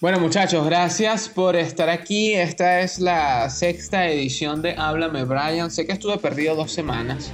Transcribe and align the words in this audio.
Bueno 0.00 0.18
muchachos, 0.18 0.66
gracias 0.66 1.28
por 1.28 1.54
estar 1.54 1.88
aquí. 1.88 2.34
Esta 2.34 2.80
es 2.80 2.98
la 2.98 3.48
sexta 3.48 4.08
edición 4.08 4.60
de 4.60 4.74
Háblame 4.76 5.24
Brian. 5.24 5.70
Sé 5.70 5.86
que 5.86 5.92
estuve 5.92 6.18
perdido 6.18 6.56
dos 6.56 6.72
semanas, 6.72 7.30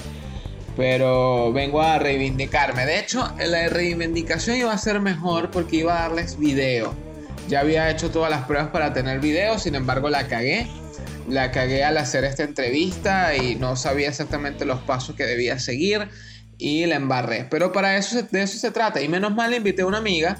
pero 0.77 1.55
vengo 1.55 1.81
a 1.81 1.99
reivindicarme. 1.99 2.85
De 2.85 3.01
hecho, 3.01 3.27
la 3.39 3.67
reivindicación 3.71 4.59
iba 4.59 4.73
a 4.73 4.79
ser 4.79 5.01
mejor 5.01 5.51
porque 5.51 5.77
iba 5.77 5.99
a 5.99 6.09
darles 6.09 6.39
video. 6.39 6.95
Ya 7.49 7.61
había 7.61 7.91
hecho 7.91 8.11
todas 8.11 8.31
las 8.31 8.45
pruebas 8.45 8.69
para 8.69 8.93
tener 8.93 9.21
video, 9.21 9.59
sin 9.59 9.75
embargo 9.75 10.11
la 10.11 10.29
cagué. 10.29 10.69
La 11.29 11.53
cagué 11.53 11.83
al 11.83 11.97
hacer 11.97 12.25
esta 12.25 12.43
entrevista 12.43 13.35
y 13.35 13.57
no 13.57 13.75
sabía 13.75 14.11
exactamente 14.11 14.67
los 14.67 14.81
pasos 14.83 15.17
que 15.17 15.25
debía 15.25 15.59
seguir 15.59 16.09
y 16.59 16.85
la 16.85 16.97
embarré. 16.97 17.47
Pero 17.51 17.73
para 17.73 17.97
eso 17.97 18.23
de 18.23 18.43
eso 18.43 18.59
se 18.59 18.71
trata. 18.71 19.01
Y 19.01 19.09
menos 19.09 19.35
mal 19.35 19.55
invité 19.55 19.81
a 19.81 19.87
una 19.87 19.99
amiga 19.99 20.39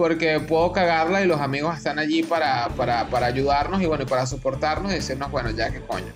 porque 0.00 0.40
puedo 0.40 0.72
cagarla 0.72 1.20
y 1.20 1.26
los 1.26 1.42
amigos 1.42 1.76
están 1.76 1.98
allí 1.98 2.22
para, 2.22 2.68
para, 2.70 3.26
ayudarnos 3.26 3.82
y 3.82 3.84
bueno, 3.84 4.06
para 4.06 4.24
soportarnos 4.24 4.92
y 4.92 4.94
decirnos, 4.94 5.30
bueno, 5.30 5.50
ya 5.50 5.70
que 5.70 5.80
coño. 5.82 6.10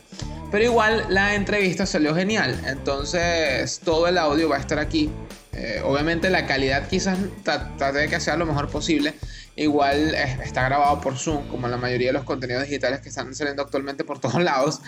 Pero 0.51 0.65
igual 0.65 1.05
la 1.11 1.35
entrevista 1.35 1.85
salió 1.85 2.15
genial, 2.15 2.59
entonces 2.65 3.83
todo 3.85 4.09
el 4.09 4.17
audio 4.17 4.49
va 4.49 4.57
a 4.57 4.61
estar 4.61 4.79
aquí. 4.79 5.11
Eh, 5.53 5.83
obviamente 5.85 6.31
la 6.31 6.47
calidad 6.47 6.89
quizás 6.89 7.19
trate 7.43 8.09
que 8.09 8.21
sea 8.21 8.39
lo 8.39 8.47
mejor 8.47 8.71
posible. 8.71 9.13
Igual 9.57 10.17
está 10.17 10.65
grabado 10.65 11.01
por 11.01 11.17
Zoom, 11.17 11.47
como 11.47 11.69
la 11.69 11.77
mayoría 11.77 12.09
de 12.09 12.15
los 12.15 12.25
contenidos 12.25 12.65
digitales 12.65 13.01
que 13.01 13.09
están 13.09 13.33
saliendo 13.37 13.63
actualmente 13.63 14.03
por 14.03 14.19
todos 14.21 14.43
lados. 14.43 14.81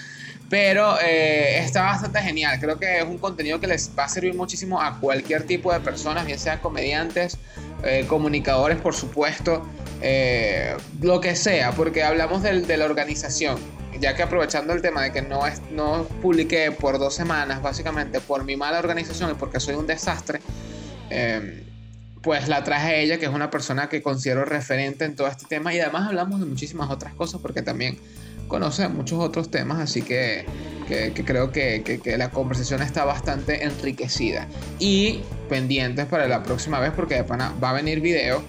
Pero 0.50 0.96
eh, 1.00 1.58
está 1.58 1.82
bastante 1.82 2.20
genial. 2.20 2.58
Creo 2.60 2.78
que 2.78 2.98
es 2.98 3.04
un 3.04 3.18
contenido 3.18 3.60
que 3.60 3.68
les 3.68 3.90
va 3.96 4.04
a 4.04 4.08
servir 4.08 4.34
muchísimo 4.34 4.80
a 4.80 4.98
cualquier 4.98 5.44
tipo 5.44 5.72
de 5.72 5.80
personas, 5.80 6.26
bien 6.26 6.38
sean 6.38 6.58
comediantes, 6.58 7.38
eh, 7.84 8.06
comunicadores, 8.08 8.78
por 8.78 8.94
supuesto, 8.94 9.64
eh, 10.02 10.76
lo 11.00 11.20
que 11.20 11.36
sea, 11.36 11.72
porque 11.72 12.02
hablamos 12.02 12.42
de 12.42 12.76
la 12.76 12.84
organización. 12.84 13.58
Ya 14.00 14.14
que 14.14 14.22
aprovechando 14.22 14.74
el 14.74 14.82
tema 14.82 15.02
de 15.02 15.12
que 15.12 15.22
no, 15.22 15.46
es, 15.46 15.62
no 15.70 16.04
publiqué 16.20 16.70
por 16.70 16.98
dos 16.98 17.14
semanas, 17.14 17.62
básicamente 17.62 18.20
por 18.20 18.44
mi 18.44 18.54
mala 18.54 18.78
organización 18.78 19.30
y 19.30 19.34
porque 19.34 19.58
soy 19.58 19.74
un 19.74 19.86
desastre, 19.86 20.40
pues 22.26 22.48
la 22.48 22.64
traje 22.64 22.88
a 22.88 22.96
ella, 22.96 23.18
que 23.18 23.26
es 23.26 23.30
una 23.30 23.52
persona 23.52 23.88
que 23.88 24.02
considero 24.02 24.44
referente 24.44 25.04
en 25.04 25.14
todo 25.14 25.28
este 25.28 25.46
tema. 25.46 25.72
Y 25.72 25.78
además 25.78 26.08
hablamos 26.08 26.40
de 26.40 26.46
muchísimas 26.46 26.90
otras 26.90 27.14
cosas, 27.14 27.40
porque 27.40 27.62
también 27.62 27.98
conoce 28.48 28.88
muchos 28.88 29.20
otros 29.20 29.48
temas, 29.48 29.78
así 29.78 30.02
que, 30.02 30.44
creo 31.24 31.52
que, 31.52 32.16
la 32.18 32.30
conversación 32.30 32.82
está 32.82 33.04
bastante 33.04 33.62
enriquecida. 33.62 34.48
Y 34.80 35.20
pendientes 35.48 36.06
para 36.06 36.26
la 36.26 36.42
próxima 36.42 36.80
vez, 36.80 36.90
porque 36.96 37.14
de 37.14 37.22
pana 37.22 37.54
va 37.62 37.70
a 37.70 37.74
venir 37.74 38.00
video, 38.00 38.42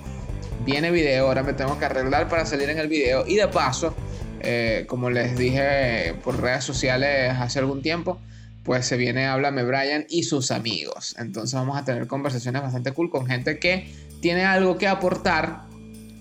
viene 0.66 0.90
video, 0.90 1.28
ahora 1.28 1.44
me 1.44 1.54
tengo 1.54 1.78
que 1.78 1.86
arreglar 1.86 2.28
para 2.30 2.48
salir 2.48 2.72
en 2.72 2.80
el 2.80 2.88
video. 2.88 3.28
Y 3.28 3.36
de 3.36 3.48
paso, 3.48 3.94
eh, 4.40 4.86
como 4.88 5.12
les 5.12 5.38
dije 5.38 6.16
por 6.24 6.42
redes 6.42 6.64
sociales 6.64 7.32
hace 7.38 7.60
algún 7.60 7.84
tiempo, 7.84 8.20
pues 8.68 8.86
se 8.86 8.98
viene 8.98 9.26
Háblame 9.26 9.64
Brian 9.64 10.06
y 10.10 10.22
sus 10.24 10.52
amigos. 10.52 11.16
Entonces 11.18 11.56
vamos 11.56 11.76
a 11.76 11.84
tener 11.84 12.06
conversaciones 12.06 12.62
bastante 12.62 12.92
cool 12.92 13.10
con 13.10 13.26
gente 13.26 13.58
que 13.58 13.92
tiene 14.22 14.46
algo 14.46 14.78
que 14.78 14.88
aportar 14.88 15.68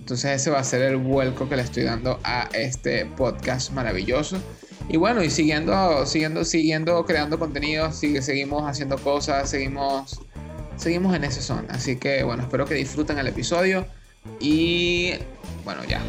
entonces 0.06 0.40
ese 0.40 0.50
va 0.50 0.60
a 0.60 0.64
ser 0.64 0.82
el 0.82 0.98
vuelco 0.98 1.48
que 1.48 1.56
le 1.56 1.62
estoy 1.62 1.82
dando 1.82 2.20
a 2.22 2.48
este 2.52 3.06
podcast 3.06 3.72
maravilloso. 3.72 4.40
Y 4.88 4.98
bueno, 4.98 5.20
y 5.20 5.30
siguiendo, 5.30 6.06
siguiendo, 6.06 6.44
siguiendo 6.44 7.04
creando 7.04 7.40
contenido, 7.40 7.90
sigue, 7.90 8.22
seguimos 8.22 8.70
haciendo 8.70 8.98
cosas, 8.98 9.50
seguimos, 9.50 10.20
seguimos 10.76 11.16
en 11.16 11.24
esa 11.24 11.42
zona. 11.42 11.66
Así 11.70 11.96
que 11.96 12.22
bueno, 12.22 12.44
espero 12.44 12.66
que 12.66 12.74
disfruten 12.74 13.18
el 13.18 13.26
episodio. 13.26 13.84
Y 14.38 15.14
bueno, 15.64 15.82
ya. 15.88 16.00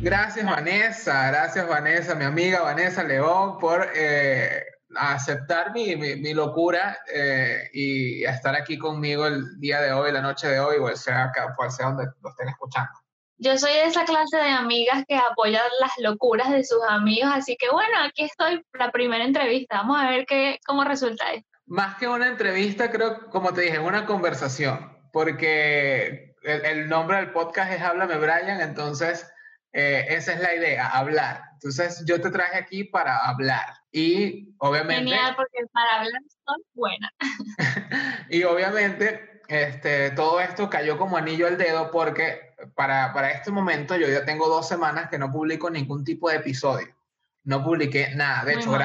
Gracias 0.00 0.44
Vanessa, 0.44 1.30
gracias 1.30 1.66
Vanessa, 1.66 2.14
mi 2.14 2.24
amiga 2.24 2.60
Vanessa 2.60 3.02
León, 3.02 3.58
por 3.58 3.88
eh, 3.94 4.62
aceptar 4.94 5.72
mi, 5.72 5.96
mi, 5.96 6.34
locura 6.34 6.98
eh, 7.12 7.70
y 7.72 8.22
estar 8.24 8.54
aquí 8.54 8.78
conmigo 8.78 9.26
el 9.26 9.58
día 9.58 9.80
de 9.80 9.92
hoy, 9.92 10.12
la 10.12 10.20
noche 10.20 10.48
de 10.48 10.60
hoy, 10.60 10.76
o 10.76 10.94
sea, 10.96 11.32
cual 11.56 11.70
sea 11.70 11.86
donde 11.86 12.04
lo 12.22 12.28
estén 12.28 12.48
escuchando. 12.48 12.92
Yo 13.38 13.56
soy 13.58 13.72
de 13.72 13.86
esa 13.86 14.04
clase 14.04 14.36
de 14.36 14.50
amigas 14.50 15.02
que 15.08 15.16
apoyan 15.16 15.64
las 15.80 15.92
locuras 15.98 16.50
de 16.50 16.62
sus 16.62 16.82
amigos, 16.88 17.30
así 17.32 17.56
que 17.56 17.70
bueno, 17.70 17.98
aquí 18.06 18.24
estoy, 18.24 18.62
la 18.74 18.92
primera 18.92 19.24
entrevista. 19.24 19.78
Vamos 19.78 19.98
a 19.98 20.10
ver 20.10 20.26
qué, 20.26 20.58
cómo 20.66 20.84
resulta 20.84 21.32
esto. 21.32 21.48
Más 21.64 21.96
que 21.96 22.06
una 22.06 22.28
entrevista, 22.28 22.90
creo, 22.90 23.28
como 23.30 23.52
te 23.54 23.62
dije, 23.62 23.78
una 23.78 24.04
conversación, 24.04 24.94
porque 25.12 26.34
el, 26.42 26.64
el 26.64 26.88
nombre 26.88 27.16
del 27.16 27.32
podcast 27.32 27.72
es 27.72 27.82
Háblame 27.82 28.18
Brian, 28.18 28.60
entonces 28.60 29.26
eh, 29.72 30.06
esa 30.08 30.34
es 30.34 30.40
la 30.40 30.54
idea, 30.54 30.88
hablar. 30.88 31.42
Entonces 31.54 32.02
yo 32.06 32.20
te 32.20 32.30
traje 32.30 32.58
aquí 32.58 32.84
para 32.84 33.18
hablar 33.26 33.66
y 33.90 34.54
obviamente... 34.58 35.04
Genial, 35.04 35.34
porque 35.36 35.58
para 35.72 36.00
hablar 36.00 36.22
soy 36.44 36.62
buena. 36.74 37.12
y 38.30 38.42
obviamente 38.44 39.42
este, 39.48 40.10
todo 40.10 40.40
esto 40.40 40.68
cayó 40.68 40.98
como 40.98 41.16
anillo 41.16 41.46
al 41.46 41.56
dedo 41.56 41.90
porque 41.90 42.54
para, 42.74 43.12
para 43.12 43.30
este 43.30 43.50
momento 43.50 43.96
yo 43.96 44.08
ya 44.08 44.24
tengo 44.24 44.48
dos 44.48 44.66
semanas 44.66 45.08
que 45.08 45.18
no 45.18 45.30
publico 45.30 45.70
ningún 45.70 46.04
tipo 46.04 46.28
de 46.30 46.36
episodio. 46.36 46.88
No 47.44 47.62
publiqué 47.62 48.14
nada. 48.14 48.44
De 48.44 48.54
hecho, 48.54 48.76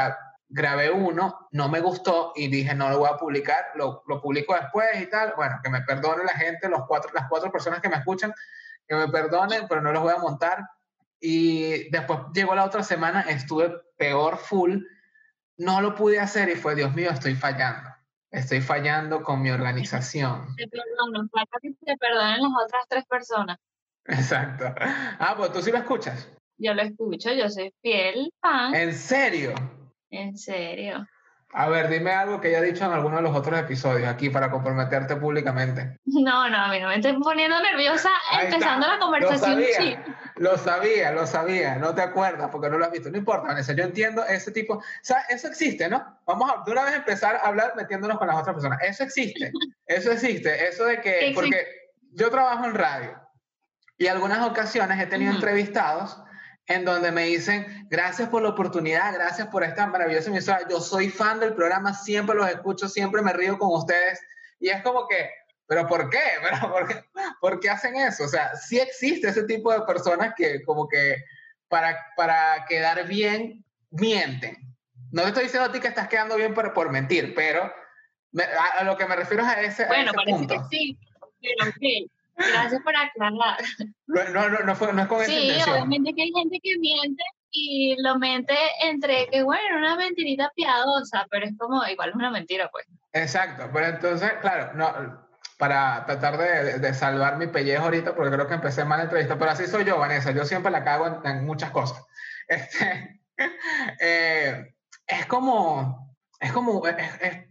grabé 0.49 0.91
uno, 0.91 1.47
no 1.51 1.69
me 1.69 1.79
gustó 1.79 2.33
y 2.35 2.47
dije 2.47 2.75
no 2.75 2.89
lo 2.89 2.99
voy 2.99 3.09
a 3.11 3.17
publicar, 3.17 3.71
lo, 3.75 4.03
lo 4.07 4.21
publico 4.21 4.53
después 4.53 5.01
y 5.01 5.07
tal. 5.07 5.33
Bueno, 5.35 5.59
que 5.63 5.69
me 5.69 5.81
perdone 5.81 6.23
la 6.23 6.33
gente, 6.33 6.69
los 6.69 6.85
cuatro, 6.87 7.11
las 7.13 7.27
cuatro 7.27 7.51
personas 7.51 7.81
que 7.81 7.89
me 7.89 7.95
escuchan, 7.95 8.33
que 8.87 8.95
me 8.95 9.07
perdonen, 9.07 9.67
pero 9.67 9.81
no 9.81 9.91
los 9.91 10.03
voy 10.03 10.13
a 10.13 10.19
montar. 10.19 10.65
Y 11.19 11.89
después 11.89 12.19
llegó 12.33 12.55
la 12.55 12.65
otra 12.65 12.83
semana, 12.83 13.21
estuve 13.21 13.71
peor 13.97 14.37
full, 14.37 14.83
no 15.57 15.81
lo 15.81 15.93
pude 15.93 16.19
hacer 16.19 16.49
y 16.49 16.55
fue, 16.55 16.75
Dios 16.75 16.93
mío, 16.95 17.11
estoy 17.11 17.35
fallando. 17.35 17.89
Estoy 18.31 18.61
fallando 18.61 19.21
con 19.21 19.41
mi 19.41 19.51
organización. 19.51 20.47
Te 20.57 20.67
perdono, 20.67 21.29
que 21.61 21.73
te 21.85 21.97
perdonen 21.97 22.41
las 22.41 22.51
otras 22.65 22.85
tres 22.87 23.05
personas. 23.05 23.57
Exacto. 24.05 24.73
Ah, 25.19 25.35
pues 25.37 25.51
tú 25.51 25.61
sí 25.61 25.71
lo 25.71 25.77
escuchas. 25.77 26.31
Yo 26.57 26.73
lo 26.73 26.81
escucho, 26.81 27.31
yo 27.33 27.49
soy 27.49 27.73
fiel 27.81 28.31
fan. 28.41 28.73
¿En 28.73 28.93
serio? 28.93 29.53
En 30.09 30.37
serio. 30.37 31.07
A 31.53 31.67
ver, 31.67 31.89
dime 31.89 32.11
algo 32.11 32.39
que 32.39 32.47
haya 32.47 32.61
dicho 32.61 32.85
en 32.85 32.91
alguno 32.91 33.17
de 33.17 33.23
los 33.23 33.35
otros 33.35 33.59
episodios 33.59 34.07
aquí 34.07 34.29
para 34.29 34.49
comprometerte 34.49 35.17
públicamente. 35.17 35.99
No, 36.05 36.49
no, 36.49 36.57
a 36.57 36.69
mí 36.69 36.79
no 36.79 36.87
me 36.87 36.95
estoy 36.95 37.13
poniendo 37.21 37.61
nerviosa 37.61 38.09
empezando 38.41 38.87
la 38.87 38.99
conversación. 38.99 39.59
Lo 39.59 39.67
sabía, 39.67 40.03
lo 40.37 40.57
sabía, 40.57 41.11
lo 41.11 41.27
sabía, 41.27 41.75
no 41.75 41.93
te 41.93 42.01
acuerdas 42.01 42.49
porque 42.51 42.69
no 42.69 42.77
lo 42.77 42.85
has 42.85 42.91
visto. 42.91 43.11
No 43.11 43.17
importa, 43.17 43.49
Vanessa, 43.49 43.73
yo 43.73 43.83
entiendo 43.83 44.23
ese 44.25 44.51
tipo. 44.51 44.75
O 44.75 44.83
sea, 45.01 45.21
eso 45.29 45.47
existe, 45.47 45.89
¿no? 45.89 46.19
Vamos 46.25 46.49
a 46.49 46.63
de 46.65 46.71
una 46.71 46.85
vez 46.85 46.95
empezar 46.95 47.35
a 47.35 47.47
hablar 47.47 47.73
metiéndonos 47.75 48.17
con 48.17 48.27
las 48.27 48.37
otras 48.37 48.53
personas. 48.53 48.79
Eso 48.81 49.03
existe, 49.03 49.51
eso 49.87 50.11
existe. 50.11 50.67
Eso 50.69 50.85
de 50.85 51.01
que, 51.01 51.31
porque 51.35 51.67
yo 52.13 52.29
trabajo 52.29 52.65
en 52.65 52.75
radio 52.75 53.19
y 53.97 54.07
algunas 54.07 54.47
ocasiones 54.47 54.99
he 54.99 55.05
tenido 55.05 55.33
entrevistados 55.33 56.17
en 56.71 56.85
donde 56.85 57.11
me 57.11 57.25
dicen, 57.25 57.87
gracias 57.89 58.29
por 58.29 58.41
la 58.41 58.49
oportunidad, 58.49 59.13
gracias 59.13 59.47
por 59.47 59.63
esta 59.63 59.87
maravillosa 59.87 60.29
emisora, 60.29 60.61
yo 60.69 60.79
soy 60.79 61.09
fan 61.09 61.39
del 61.39 61.53
programa, 61.53 61.93
siempre 61.93 62.35
los 62.35 62.49
escucho, 62.49 62.87
siempre 62.87 63.21
me 63.21 63.33
río 63.33 63.57
con 63.57 63.73
ustedes. 63.73 64.19
Y 64.59 64.69
es 64.69 64.81
como 64.81 65.07
que, 65.07 65.29
¿pero 65.67 65.87
por 65.87 66.09
qué? 66.09 66.19
¿Pero 66.41 66.71
por 66.71 66.87
qué? 66.87 67.03
¿Por 67.39 67.59
qué 67.59 67.69
hacen 67.69 67.95
eso? 67.95 68.23
O 68.23 68.27
sea, 68.27 68.55
sí 68.55 68.79
existe 68.79 69.29
ese 69.29 69.43
tipo 69.43 69.71
de 69.71 69.81
personas 69.81 70.33
que 70.35 70.63
como 70.63 70.87
que 70.87 71.17
para, 71.67 71.97
para 72.15 72.65
quedar 72.67 73.07
bien, 73.07 73.63
mienten. 73.89 74.57
No 75.11 75.23
te 75.23 75.29
estoy 75.29 75.43
diciendo 75.43 75.69
a 75.69 75.71
ti 75.71 75.79
que 75.79 75.87
estás 75.87 76.07
quedando 76.07 76.35
bien 76.35 76.53
por, 76.53 76.73
por 76.73 76.91
mentir, 76.91 77.33
pero 77.35 77.71
a, 78.79 78.83
lo 78.83 78.97
que 78.97 79.05
me 79.05 79.15
refiero 79.15 79.43
es 79.43 79.49
a 79.49 79.61
ese, 79.61 79.85
bueno, 79.85 80.11
a 80.11 80.21
ese 80.21 80.31
punto. 80.31 80.55
que 80.69 80.77
sí, 80.77 80.97
pero 81.41 81.71
Gracias 82.51 82.81
por 82.81 82.95
aclarar. 82.95 83.57
No, 84.07 84.23
no, 84.29 84.49
no, 84.49 84.59
no, 84.59 84.75
fue, 84.75 84.93
no 84.93 85.01
es 85.01 85.07
con 85.07 85.25
sí, 85.25 85.51
esa 85.51 85.71
obviamente 85.71 86.13
que 86.13 86.23
hay 86.23 86.31
gente 86.33 86.59
que 86.61 86.77
miente 86.79 87.23
y 87.51 87.95
lo 88.01 88.17
mente 88.17 88.55
entre 88.81 89.27
que, 89.27 89.43
bueno, 89.43 89.77
una 89.77 89.95
mentirita 89.95 90.51
piadosa, 90.55 91.27
pero 91.29 91.45
es 91.45 91.57
como, 91.57 91.85
igual 91.85 92.09
es 92.09 92.15
una 92.15 92.31
mentira, 92.31 92.69
pues. 92.71 92.85
Exacto, 93.13 93.69
pero 93.73 93.87
entonces, 93.87 94.31
claro, 94.41 94.73
no, 94.73 95.27
para 95.57 96.05
tratar 96.05 96.37
de, 96.37 96.79
de, 96.79 96.93
salvar 96.93 97.37
mi 97.37 97.47
pellejo 97.47 97.83
ahorita, 97.83 98.15
porque 98.15 98.31
creo 98.31 98.47
que 98.47 98.53
empecé 98.53 98.85
mal 98.85 98.99
la 98.99 99.03
entrevista, 99.03 99.37
pero 99.37 99.51
así 99.51 99.67
soy 99.67 99.83
yo, 99.83 99.99
Vanessa, 99.99 100.31
yo 100.31 100.45
siempre 100.45 100.71
la 100.71 100.83
cago 100.83 101.21
en, 101.23 101.45
muchas 101.45 101.71
cosas. 101.71 102.03
Este, 102.47 103.21
eh, 104.01 104.75
es 105.07 105.25
como, 105.25 106.17
es 106.37 106.51
como, 106.51 106.83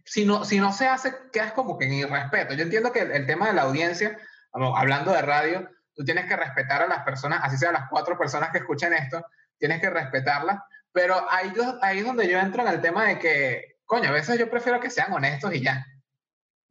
si, 0.04 0.26
no, 0.26 0.44
si 0.44 0.60
no 0.60 0.72
se 0.72 0.88
hace, 0.88 1.14
quedas 1.32 1.52
como 1.52 1.78
que 1.78 1.86
en 1.86 1.94
irrespeto. 1.94 2.52
Yo 2.52 2.64
entiendo 2.64 2.92
que 2.92 3.00
el 3.00 3.26
tema 3.26 3.46
de 3.46 3.54
la 3.54 3.62
audiencia 3.62 4.18
hablando 4.52 5.12
de 5.12 5.22
radio, 5.22 5.68
tú 5.94 6.04
tienes 6.04 6.26
que 6.26 6.36
respetar 6.36 6.82
a 6.82 6.88
las 6.88 7.04
personas, 7.04 7.40
así 7.42 7.56
sean 7.56 7.74
las 7.74 7.88
cuatro 7.88 8.18
personas 8.18 8.50
que 8.50 8.58
escuchen 8.58 8.92
esto, 8.92 9.24
tienes 9.58 9.80
que 9.80 9.90
respetarlas, 9.90 10.58
pero 10.92 11.30
ahí, 11.30 11.52
ahí 11.82 11.98
es 11.98 12.04
donde 12.04 12.28
yo 12.28 12.38
entro 12.38 12.62
en 12.62 12.68
el 12.68 12.80
tema 12.80 13.04
de 13.04 13.18
que, 13.18 13.76
coño, 13.84 14.08
a 14.08 14.12
veces 14.12 14.38
yo 14.38 14.50
prefiero 14.50 14.80
que 14.80 14.90
sean 14.90 15.12
honestos 15.12 15.54
y 15.54 15.60
ya. 15.60 15.84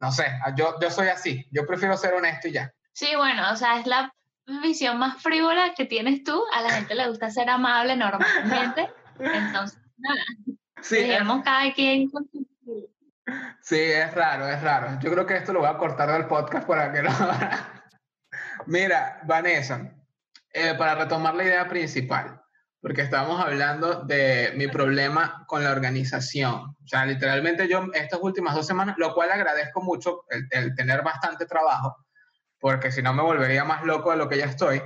No 0.00 0.10
sé, 0.12 0.24
yo, 0.56 0.78
yo 0.80 0.90
soy 0.90 1.08
así, 1.08 1.46
yo 1.50 1.66
prefiero 1.66 1.96
ser 1.96 2.14
honesto 2.14 2.48
y 2.48 2.52
ya. 2.52 2.72
Sí, 2.92 3.14
bueno, 3.16 3.52
o 3.52 3.56
sea, 3.56 3.78
es 3.78 3.86
la, 3.86 4.12
visión 4.62 4.98
más 4.98 5.22
frívola 5.22 5.74
que 5.74 5.84
tienes 5.84 6.24
tú. 6.24 6.42
A 6.52 6.62
la 6.62 6.70
gente 6.70 6.94
le 6.94 7.08
gusta 7.08 7.30
ser 7.30 7.48
amable 7.48 7.96
normalmente. 7.96 8.88
Entonces, 9.18 9.78
nada. 9.96 10.24
Sí, 10.82 11.06
cada 11.44 11.72
quien 11.72 12.10
con 12.10 12.28
su... 12.30 12.46
Sí, 13.60 13.78
es 13.78 14.14
raro, 14.14 14.48
es 14.48 14.60
raro. 14.62 14.98
Yo 15.00 15.10
creo 15.12 15.26
que 15.26 15.36
esto 15.36 15.52
lo 15.52 15.60
voy 15.60 15.68
a 15.68 15.76
cortar 15.78 16.10
del 16.10 16.26
podcast 16.26 16.66
para 16.66 16.92
que 16.92 17.02
lo... 17.02 17.10
Mira, 18.66 19.20
Vanessa, 19.24 19.92
eh, 20.52 20.74
para 20.76 20.96
retomar 20.96 21.34
la 21.34 21.44
idea 21.44 21.68
principal, 21.68 22.40
porque 22.80 23.02
estamos 23.02 23.40
hablando 23.40 24.02
de 24.04 24.52
mi 24.56 24.68
problema 24.68 25.44
con 25.46 25.62
la 25.62 25.70
organización. 25.70 26.76
O 26.82 26.86
sea, 26.86 27.06
literalmente 27.06 27.68
yo 27.68 27.86
estas 27.94 28.20
últimas 28.20 28.54
dos 28.54 28.66
semanas, 28.66 28.96
lo 28.98 29.14
cual 29.14 29.30
agradezco 29.30 29.80
mucho 29.80 30.24
el, 30.28 30.74
tener 30.74 31.02
bastante 31.02 31.46
trabajo, 31.46 31.96
porque 32.58 32.90
si 32.90 33.02
no 33.02 33.14
me 33.14 33.22
volvería 33.22 33.64
más 33.64 33.84
loco 33.84 34.10
de 34.10 34.16
lo 34.16 34.28
que 34.28 34.38
ya 34.38 34.46
estoy. 34.46 34.82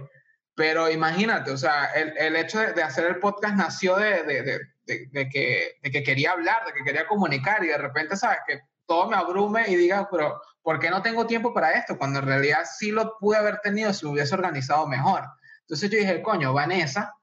Pero 0.55 0.91
imagínate, 0.91 1.51
o 1.51 1.57
sea, 1.57 1.87
el, 1.87 2.17
el 2.17 2.37
hecho 2.37 2.61
de, 2.61 2.83
hacer 2.83 3.07
el 3.07 3.19
podcast 3.19 3.57
nació 3.57 3.97
de, 3.97 4.23
de, 4.23 4.61
que, 4.87 5.77
de 5.83 5.91
que 5.91 6.03
quería 6.03 6.33
hablar, 6.33 6.65
de 6.67 6.73
que 6.73 6.85
quería 6.85 7.07
comunicar 7.07 7.65
y 7.65 7.69
de 7.69 7.79
repente, 7.79 8.17
¿sabes? 8.17 8.39
Que 8.47 8.61
todo 8.87 9.09
me 9.09 9.17
abrume 9.17 9.69
y 9.69 9.77
diga, 9.77 10.09
pero 10.11 10.41
¿por 10.63 10.79
qué 10.79 10.91
no 10.91 11.03
tengo 11.03 11.27
tiempo 11.27 11.53
para 11.55 11.73
esto? 11.73 11.97
Cuando 11.97 12.19
en 12.21 12.27
realidad 12.27 12.65
sí 12.79 12.91
lo 12.91 13.17
pude 13.19 13.39
haber 13.39 13.61
tenido 13.61 13.93
si 13.93 14.07
me 14.07 14.13
hubiese 14.13 14.35
organizado 14.35 14.87
mejor. 14.87 15.25
Entonces 15.61 15.91
yo 15.91 15.99
dije, 15.99 16.23
coño, 16.23 16.53
Vanessa 16.53 17.15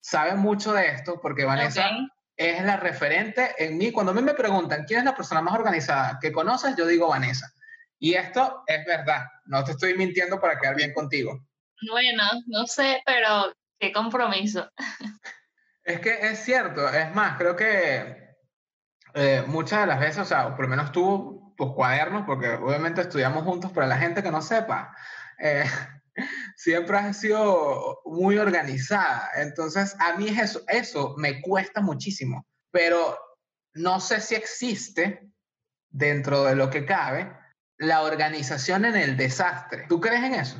sabe 0.00 0.34
mucho 0.34 0.72
de 0.72 0.88
esto 0.88 1.20
porque 1.20 1.44
Vanessa 1.44 1.90
es 2.36 2.64
la 2.64 2.76
referente 2.76 3.54
en 3.58 3.76
mí. 3.76 3.92
Cuando 3.92 4.12
a 4.12 4.14
mí 4.14 4.22
me 4.22 4.34
preguntan 4.34 4.84
quién 4.84 5.00
es 5.00 5.04
la 5.04 5.16
persona 5.16 5.42
más 5.42 5.54
organizada 5.54 6.18
que 6.20 6.32
conoces, 6.32 6.74
yo 6.76 6.86
digo 6.86 7.08
Vanessa. 7.08 7.52
Y 7.98 8.14
esto 8.14 8.62
es 8.66 8.84
verdad, 8.86 9.26
no 9.44 9.62
te 9.62 9.72
estoy 9.72 9.94
mintiendo 9.94 10.40
para 10.40 10.58
quedar 10.58 10.74
bien 10.74 10.94
contigo. 10.94 11.38
Bueno, 11.90 12.22
no 12.46 12.66
sé, 12.66 13.02
pero 13.04 13.52
qué 13.78 13.92
compromiso. 13.92 14.70
Es 15.90 15.98
que 15.98 16.30
es 16.30 16.38
cierto, 16.44 16.88
es 16.88 17.12
más, 17.16 17.36
creo 17.36 17.56
que 17.56 18.36
eh, 19.14 19.42
muchas 19.48 19.80
de 19.80 19.86
las 19.88 19.98
veces, 19.98 20.18
o 20.18 20.24
sea, 20.24 20.54
por 20.54 20.66
lo 20.66 20.68
menos 20.68 20.92
tú, 20.92 21.52
tus 21.56 21.74
cuadernos, 21.74 22.24
porque 22.26 22.48
obviamente 22.50 23.00
estudiamos 23.00 23.42
juntos, 23.42 23.72
pero 23.74 23.88
la 23.88 23.98
gente 23.98 24.22
que 24.22 24.30
no 24.30 24.40
sepa, 24.40 24.96
eh, 25.40 25.64
siempre 26.56 26.96
has 26.96 27.18
sido 27.18 28.02
muy 28.04 28.38
organizada. 28.38 29.30
Entonces, 29.34 29.96
a 29.98 30.16
mí 30.16 30.28
eso, 30.28 30.62
eso 30.68 31.16
me 31.18 31.40
cuesta 31.40 31.80
muchísimo, 31.80 32.46
pero 32.70 33.18
no 33.74 33.98
sé 33.98 34.20
si 34.20 34.36
existe 34.36 35.28
dentro 35.88 36.44
de 36.44 36.54
lo 36.54 36.70
que 36.70 36.86
cabe 36.86 37.36
la 37.78 38.02
organización 38.02 38.84
en 38.84 38.94
el 38.94 39.16
desastre. 39.16 39.86
¿Tú 39.88 40.00
crees 40.00 40.22
en 40.22 40.34
eso? 40.34 40.56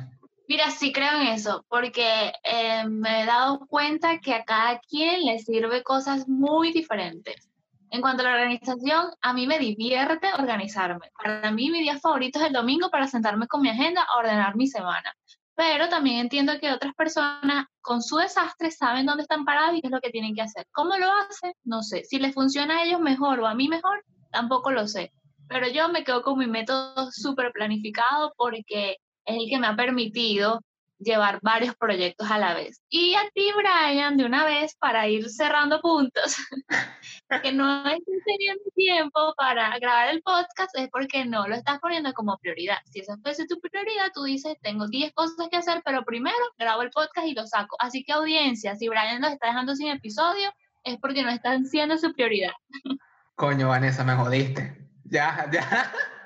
Mira, 0.51 0.69
sí 0.69 0.91
creo 0.91 1.13
en 1.13 1.27
eso, 1.27 1.65
porque 1.69 2.33
eh, 2.43 2.85
me 2.85 3.21
he 3.21 3.25
dado 3.25 3.65
cuenta 3.67 4.19
que 4.19 4.33
a 4.33 4.43
cada 4.43 4.81
quien 4.81 5.23
le 5.23 5.39
sirve 5.39 5.81
cosas 5.81 6.27
muy 6.27 6.73
diferentes. 6.73 7.49
En 7.89 8.01
cuanto 8.01 8.21
a 8.21 8.25
la 8.25 8.33
organización, 8.33 9.11
a 9.21 9.31
mí 9.31 9.47
me 9.47 9.59
divierte 9.59 10.27
organizarme. 10.33 11.09
Para 11.17 11.49
mí 11.51 11.71
mi 11.71 11.79
día 11.79 11.97
favorito 11.99 12.37
es 12.37 12.47
el 12.47 12.51
domingo 12.51 12.89
para 12.89 13.07
sentarme 13.07 13.47
con 13.47 13.61
mi 13.61 13.69
agenda 13.69 14.03
a 14.03 14.19
ordenar 14.19 14.57
mi 14.57 14.67
semana. 14.67 15.15
Pero 15.55 15.87
también 15.87 16.17
entiendo 16.17 16.59
que 16.59 16.73
otras 16.73 16.93
personas 16.95 17.67
con 17.79 18.01
su 18.01 18.17
desastre 18.17 18.71
saben 18.71 19.05
dónde 19.05 19.23
están 19.23 19.45
parados 19.45 19.77
y 19.77 19.81
qué 19.81 19.87
es 19.87 19.93
lo 19.93 20.01
que 20.01 20.09
tienen 20.09 20.35
que 20.35 20.41
hacer. 20.41 20.67
¿Cómo 20.73 20.97
lo 20.97 21.09
hacen? 21.13 21.53
No 21.63 21.81
sé. 21.81 22.03
Si 22.03 22.19
les 22.19 22.33
funciona 22.33 22.79
a 22.79 22.83
ellos 22.83 22.99
mejor 22.99 23.39
o 23.39 23.47
a 23.47 23.55
mí 23.55 23.69
mejor, 23.69 24.03
tampoco 24.31 24.71
lo 24.71 24.85
sé. 24.85 25.13
Pero 25.47 25.69
yo 25.69 25.87
me 25.87 26.03
quedo 26.03 26.21
con 26.23 26.37
mi 26.37 26.47
método 26.47 27.09
súper 27.09 27.53
planificado 27.53 28.33
porque 28.35 28.97
es 29.25 29.35
el 29.35 29.49
que 29.49 29.59
me 29.59 29.67
ha 29.67 29.75
permitido 29.75 30.61
llevar 31.01 31.39
varios 31.41 31.75
proyectos 31.75 32.29
a 32.29 32.37
la 32.37 32.53
vez. 32.53 32.81
Y 32.89 33.15
a 33.15 33.21
ti, 33.33 33.49
Brian, 33.55 34.17
de 34.17 34.25
una 34.25 34.45
vez, 34.45 34.75
para 34.75 35.07
ir 35.07 35.29
cerrando 35.29 35.81
puntos, 35.81 36.37
que 37.43 37.51
no 37.53 37.79
estás 37.87 38.15
teniendo 38.25 38.63
tiempo 38.75 39.33
para 39.35 39.77
grabar 39.79 40.09
el 40.09 40.21
podcast 40.21 40.77
es 40.77 40.89
porque 40.89 41.25
no 41.25 41.47
lo 41.47 41.55
estás 41.55 41.79
poniendo 41.79 42.13
como 42.13 42.37
prioridad. 42.37 42.77
Si 42.85 42.99
esa 42.99 43.17
fuese 43.17 43.47
tu 43.47 43.59
prioridad, 43.59 44.11
tú 44.13 44.23
dices, 44.23 44.55
tengo 44.61 44.87
10 44.87 45.13
cosas 45.13 45.47
que 45.49 45.57
hacer, 45.57 45.81
pero 45.83 46.03
primero 46.05 46.37
grabo 46.57 46.83
el 46.83 46.91
podcast 46.91 47.27
y 47.27 47.33
lo 47.33 47.47
saco. 47.47 47.75
Así 47.79 48.03
que 48.03 48.13
audiencia, 48.13 48.75
si 48.75 48.87
Brian 48.87 49.21
los 49.21 49.31
está 49.31 49.47
dejando 49.47 49.75
sin 49.75 49.87
episodio, 49.87 50.53
es 50.83 50.97
porque 50.97 51.23
no 51.23 51.29
están 51.29 51.65
siendo 51.65 51.97
su 51.97 52.13
prioridad. 52.13 52.53
Coño, 53.35 53.69
Vanessa, 53.69 54.03
me 54.03 54.13
jodiste. 54.15 54.77
Ya, 55.05 55.49
ya. 55.51 55.91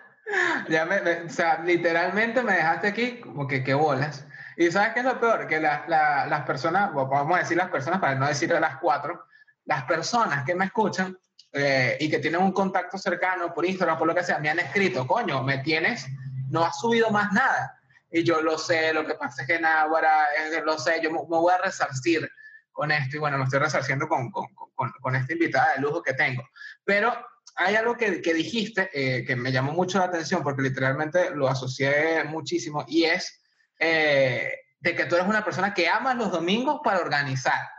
Ya 0.70 0.86
me, 0.86 0.98
o 0.98 1.30
sea, 1.30 1.62
literalmente 1.64 2.42
me 2.42 2.54
dejaste 2.54 2.88
aquí 2.88 3.20
como 3.20 3.48
que 3.48 3.64
qué 3.64 3.74
bolas. 3.74 4.26
Y 4.58 4.72
¿sabes 4.72 4.94
qué 4.94 5.00
es 5.00 5.06
lo 5.06 5.20
peor? 5.20 5.48
Que 5.48 5.60
las 5.60 6.42
personas, 6.46 6.94
vamos 6.94 7.36
a 7.36 7.42
decir 7.42 7.58
las 7.58 7.70
personas 7.70 8.00
para 8.00 8.16
no 8.16 8.28
decir 8.28 8.50
las 8.50 8.78
cuatro, 8.78 9.26
las 9.66 9.84
personas 9.84 10.46
que 10.46 10.56
me 10.56 10.66
escuchan 10.66 11.18
eh, 11.52 11.98
y 12.00 12.10
que 12.10 12.20
tienen 12.20 12.42
un 12.42 12.54
contacto 12.54 12.98
cercano 12.98 13.54
por 13.54 13.66
Instagram, 13.66 13.98
por 13.98 14.08
lo 14.08 14.16
que 14.16 14.24
sea, 14.24 14.40
me 14.40 14.50
han 14.50 14.60
escrito, 14.60 15.06
coño, 15.06 15.44
me 15.44 15.60
tienes, 15.60 16.08
no 16.50 16.64
has 16.64 16.80
subido 16.80 17.10
más 17.12 17.32
nada. 17.34 17.80
Y 18.10 18.24
yo 18.24 18.42
lo 18.42 18.58
sé, 18.58 18.94
lo 18.94 19.06
que 19.06 19.16
pasa 19.16 19.42
es 19.42 19.48
que 19.48 19.60
nada, 19.60 19.82
ahora 19.82 20.26
lo 20.64 20.78
sé, 20.80 21.02
yo 21.02 21.12
me, 21.12 21.20
voy 21.20 21.54
a 21.54 21.58
resarcir 21.58 22.30
con 22.72 22.92
esto 22.92 23.18
y 23.18 23.20
bueno, 23.20 23.38
me 23.38 23.44
estoy 23.44 23.60
resarciendo 23.60 24.08
con, 24.08 24.32
con, 24.32 24.48
con, 24.74 24.92
con 25.02 25.16
esta 25.16 25.34
invitada 25.34 25.74
de 25.76 25.82
lujo 25.82 26.02
que 26.02 26.14
tengo. 26.14 26.48
Pero 26.84 27.14
hay 27.56 27.76
algo 27.76 27.96
que, 27.96 28.22
que 28.22 28.34
dijiste 28.34 28.90
eh, 28.94 29.26
que 29.26 29.36
me 29.36 29.52
llamó 29.52 29.72
mucho 29.72 29.98
la 29.98 30.06
atención 30.06 30.44
porque 30.44 30.62
literalmente 30.62 31.32
lo 31.32 31.48
asocié 31.48 32.24
muchísimo 32.26 32.84
y 32.88 33.06
es 33.06 33.42
eh, 33.80 34.52
de 34.80 34.96
que 34.96 35.06
tú 35.06 35.16
eres 35.16 35.28
una 35.28 35.44
persona 35.44 35.74
que 35.74 35.88
amas 35.88 36.16
los 36.16 36.32
domingos 36.32 36.82
para 36.84 37.00
organizar. 37.00 37.70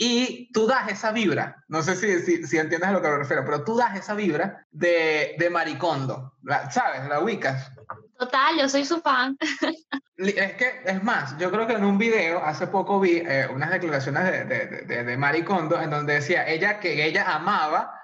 Y 0.00 0.52
tú 0.52 0.68
das 0.68 0.88
esa 0.88 1.10
vibra, 1.10 1.64
no 1.66 1.82
sé 1.82 1.96
si, 1.96 2.20
si, 2.20 2.46
si 2.46 2.56
entiendes 2.56 2.88
a 2.88 2.92
lo 2.92 3.02
que 3.02 3.08
me 3.08 3.18
refiero, 3.18 3.44
pero 3.44 3.64
tú 3.64 3.76
das 3.76 3.96
esa 3.96 4.14
vibra 4.14 4.64
de, 4.70 5.34
de 5.36 5.50
maricondo, 5.50 6.34
¿sabes? 6.70 7.08
La 7.08 7.20
ubicas. 7.20 7.72
Total, 8.16 8.56
yo 8.58 8.68
soy 8.68 8.84
su 8.84 9.00
fan. 9.00 9.36
Es 10.16 10.54
que, 10.54 10.82
es 10.84 11.02
más, 11.02 11.36
yo 11.38 11.50
creo 11.50 11.66
que 11.66 11.74
en 11.74 11.84
un 11.84 11.96
video 11.96 12.44
hace 12.44 12.66
poco 12.66 12.98
vi 12.98 13.18
eh, 13.24 13.48
unas 13.52 13.70
declaraciones 13.70 14.24
de, 14.24 14.44
de, 14.44 14.66
de, 14.84 15.04
de, 15.04 15.16
Maricondo 15.16 15.80
en 15.80 15.90
donde 15.90 16.14
decía 16.14 16.44
ella 16.48 16.80
que 16.80 17.04
ella 17.04 17.34
amaba 17.36 17.98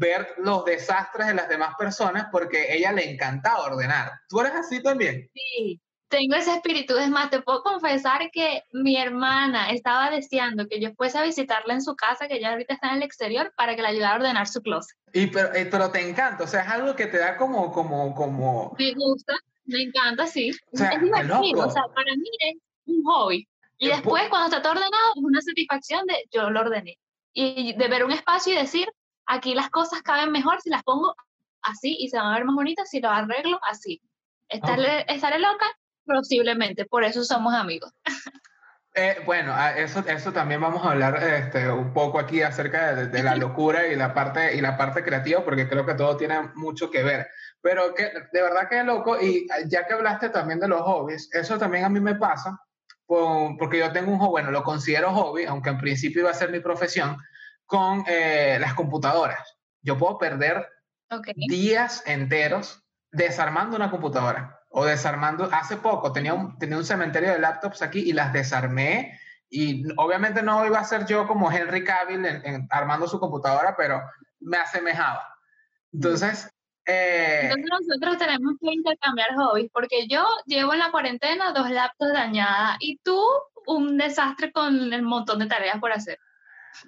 ver 0.00 0.34
los 0.38 0.64
desastres 0.64 1.28
de 1.28 1.34
las 1.34 1.48
demás 1.48 1.74
personas 1.78 2.28
porque 2.32 2.74
ella 2.74 2.90
le 2.90 3.12
encantaba 3.12 3.64
ordenar. 3.64 4.12
¿Tú 4.28 4.40
eres 4.40 4.54
así 4.54 4.82
también? 4.82 5.30
Sí, 5.34 5.80
tengo 6.08 6.36
ese 6.36 6.54
espíritu. 6.54 6.96
Es 6.96 7.10
más, 7.10 7.28
te 7.28 7.42
puedo 7.42 7.62
confesar 7.62 8.30
que 8.32 8.62
mi 8.72 8.96
hermana 8.96 9.70
estaba 9.70 10.10
deseando 10.10 10.66
que 10.66 10.80
yo 10.80 10.92
fuese 10.94 11.18
a 11.18 11.22
visitarla 11.22 11.74
en 11.74 11.82
su 11.82 11.94
casa, 11.94 12.28
que 12.28 12.36
ella 12.36 12.52
ahorita 12.52 12.74
está 12.74 12.88
en 12.88 12.96
el 12.96 13.02
exterior, 13.02 13.52
para 13.56 13.76
que 13.76 13.82
la 13.82 13.90
ayudara 13.90 14.14
a 14.14 14.16
ordenar 14.16 14.48
su 14.48 14.62
closet. 14.62 14.96
Y 15.12 15.26
pero, 15.26 15.54
eh, 15.54 15.66
pero 15.70 15.90
te 15.90 16.00
encanta, 16.00 16.44
o 16.44 16.46
sea, 16.46 16.62
es 16.62 16.68
algo 16.68 16.96
que 16.96 17.06
te 17.06 17.18
da 17.18 17.36
como, 17.36 17.70
como, 17.70 18.14
como... 18.14 18.74
Me 18.78 18.94
gusta, 18.94 19.34
me 19.66 19.82
encanta, 19.82 20.26
sí. 20.26 20.50
O 20.72 20.76
sea, 20.78 20.92
es 20.92 21.02
divertido, 21.02 21.66
o 21.66 21.70
sea, 21.70 21.82
para 21.94 22.12
mí 22.16 22.30
es 22.40 22.56
un 22.86 23.04
hobby. 23.04 23.46
Y 23.76 23.88
después, 23.88 24.28
cuando 24.30 24.46
está 24.46 24.62
todo 24.62 24.72
ordenado, 24.72 25.12
es 25.14 25.22
una 25.22 25.40
satisfacción 25.42 26.06
de 26.06 26.14
yo 26.32 26.48
lo 26.50 26.60
ordené. 26.60 26.98
Y 27.32 27.74
de 27.74 27.88
ver 27.88 28.04
un 28.04 28.12
espacio 28.12 28.54
y 28.54 28.56
decir, 28.56 28.88
aquí 29.30 29.54
las 29.54 29.70
cosas 29.70 30.02
caben 30.02 30.32
mejor 30.32 30.60
si 30.60 30.70
las 30.70 30.82
pongo 30.82 31.14
así 31.62 31.96
y 31.98 32.08
se 32.08 32.18
van 32.18 32.26
a 32.26 32.34
ver 32.34 32.44
más 32.44 32.54
bonitas 32.54 32.90
si 32.90 33.00
lo 33.00 33.10
arreglo 33.10 33.58
así. 33.68 34.02
¿Estaré, 34.48 35.04
¿estaré 35.08 35.38
loca? 35.38 35.66
Posiblemente, 36.04 36.84
por 36.86 37.04
eso 37.04 37.24
somos 37.24 37.54
amigos. 37.54 37.92
Eh, 38.92 39.22
bueno, 39.24 39.54
eso, 39.76 40.00
eso 40.08 40.32
también 40.32 40.60
vamos 40.60 40.84
a 40.84 40.90
hablar 40.90 41.22
este, 41.22 41.70
un 41.70 41.92
poco 41.92 42.18
aquí 42.18 42.42
acerca 42.42 42.92
de, 42.96 43.22
la 43.22 43.36
locura 43.36 43.86
y 43.86 43.94
la, 43.94 44.12
parte, 44.12 44.56
y 44.56 44.60
la 44.60 44.76
parte 44.76 45.04
creativa, 45.04 45.44
porque 45.44 45.68
creo 45.68 45.86
que 45.86 45.94
todo 45.94 46.16
tiene 46.16 46.50
mucho 46.56 46.90
que 46.90 47.04
ver. 47.04 47.28
Pero 47.62 47.94
que 47.94 48.10
de 48.32 48.42
verdad 48.42 48.68
que 48.68 48.80
es 48.80 48.84
loco, 48.84 49.16
y 49.20 49.46
ya 49.66 49.86
que 49.86 49.94
hablaste 49.94 50.30
también 50.30 50.58
de 50.58 50.66
los 50.66 50.80
hobbies, 50.82 51.32
eso 51.32 51.56
también 51.56 51.84
a 51.84 51.88
mí 51.88 52.00
me 52.00 52.16
pasa, 52.16 52.58
porque 53.06 53.78
yo 53.78 53.92
tengo 53.92 54.10
un 54.10 54.18
hobby, 54.18 54.30
bueno, 54.30 54.50
lo 54.50 54.64
considero 54.64 55.14
hobby, 55.14 55.44
aunque 55.44 55.70
en 55.70 55.78
principio 55.78 56.22
iba 56.22 56.30
a 56.32 56.34
ser 56.34 56.50
mi 56.50 56.58
profesión, 56.58 57.16
con 57.70 58.04
eh, 58.08 58.58
las 58.60 58.74
computadoras. 58.74 59.56
Yo 59.80 59.96
puedo 59.96 60.18
perder 60.18 60.68
días 61.48 62.02
enteros 62.04 62.82
desarmando 63.12 63.76
una 63.76 63.92
computadora 63.92 64.60
o 64.70 64.84
desarmando. 64.84 65.48
Hace 65.52 65.76
poco 65.76 66.12
tenía 66.12 66.34
un, 66.34 66.58
tenía 66.58 66.76
un 66.76 66.84
cementerio 66.84 67.32
de 67.32 67.38
laptops 67.38 67.80
aquí 67.82 68.00
y 68.00 68.12
las 68.12 68.32
desarmé. 68.32 69.18
Y 69.48 69.84
obviamente 69.96 70.42
no 70.42 70.66
iba 70.66 70.80
a 70.80 70.84
ser 70.84 71.06
yo 71.06 71.28
como 71.28 71.50
Henry 71.50 71.84
Cavill 71.84 72.26
armando 72.70 73.06
su 73.06 73.20
computadora, 73.20 73.76
pero 73.76 74.02
me 74.40 74.56
asemejaba. 74.56 75.24
Entonces, 75.92 76.52
eh, 76.86 77.40
Entonces 77.44 77.70
nosotros 77.70 78.18
tenemos 78.18 78.54
que 78.60 78.72
intercambiar 78.72 79.34
hobbies, 79.36 79.70
porque 79.72 80.08
yo 80.08 80.24
llevo 80.46 80.72
en 80.72 80.80
la 80.80 80.90
cuarentena 80.90 81.52
dos 81.52 81.70
laptops 81.70 82.12
dañadas 82.12 82.76
y 82.80 82.98
tú 82.98 83.20
un 83.66 83.96
desastre 83.96 84.50
con 84.50 84.92
el 84.92 85.02
montón 85.02 85.38
de 85.38 85.46
tareas 85.46 85.78
por 85.78 85.92
hacer. 85.92 86.18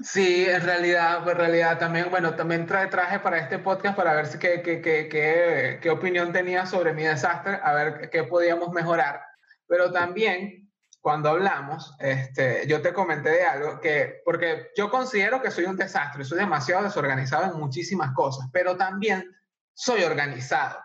Sí, 0.00 0.46
en 0.48 0.62
realidad, 0.62 1.28
en 1.28 1.36
realidad 1.36 1.78
también, 1.78 2.10
bueno, 2.10 2.34
también 2.34 2.66
trae, 2.66 2.86
traje 2.86 3.18
para 3.18 3.38
este 3.38 3.58
podcast 3.58 3.94
para 3.96 4.14
ver 4.14 4.26
si, 4.26 4.38
qué, 4.38 4.62
qué, 4.62 4.80
qué, 4.80 5.78
qué, 5.80 5.90
opinión 5.90 6.32
tenía 6.32 6.64
sobre 6.64 6.94
mi 6.94 7.02
desastre, 7.02 7.60
a 7.62 7.72
ver 7.74 8.10
qué 8.10 8.24
podíamos 8.24 8.70
mejorar. 8.70 9.22
Pero 9.66 9.92
también 9.92 10.72
cuando 11.00 11.28
hablamos, 11.30 11.94
este, 11.98 12.66
yo 12.66 12.80
te 12.80 12.92
comenté 12.92 13.30
de 13.30 13.44
algo 13.44 13.80
que, 13.80 14.22
porque 14.24 14.70
yo 14.76 14.90
considero 14.90 15.42
que 15.42 15.50
soy 15.50 15.64
un 15.64 15.76
desastre, 15.76 16.24
soy 16.24 16.38
demasiado 16.38 16.84
desorganizado 16.84 17.52
en 17.52 17.60
muchísimas 17.60 18.12
cosas, 18.14 18.48
pero 18.52 18.76
también 18.76 19.28
soy 19.74 20.04
organizado. 20.04 20.78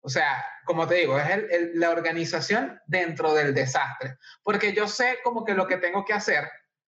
O 0.00 0.08
sea, 0.08 0.44
como 0.64 0.86
te 0.86 0.96
digo, 0.96 1.18
es 1.18 1.74
la 1.74 1.90
organización 1.90 2.80
dentro 2.86 3.34
del 3.34 3.52
desastre, 3.52 4.18
porque 4.42 4.72
yo 4.72 4.86
sé 4.86 5.18
como 5.24 5.44
que 5.44 5.54
lo 5.54 5.66
que 5.66 5.78
tengo 5.78 6.04
que 6.04 6.12
hacer 6.12 6.48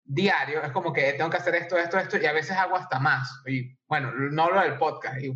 diario 0.06 0.62
es 0.62 0.72
como 0.72 0.92
que 0.92 1.12
tengo 1.14 1.30
que 1.30 1.36
hacer 1.36 1.54
esto, 1.56 1.76
esto, 1.76 1.98
esto, 1.98 2.16
y 2.18 2.26
a 2.26 2.32
veces 2.32 2.56
hago 2.56 2.76
hasta 2.76 2.98
más. 2.98 3.42
Y 3.46 3.76
bueno, 3.86 4.12
no 4.12 4.44
hablo 4.44 4.60
del 4.60 4.78
podcast, 4.78 5.20
y 5.20 5.32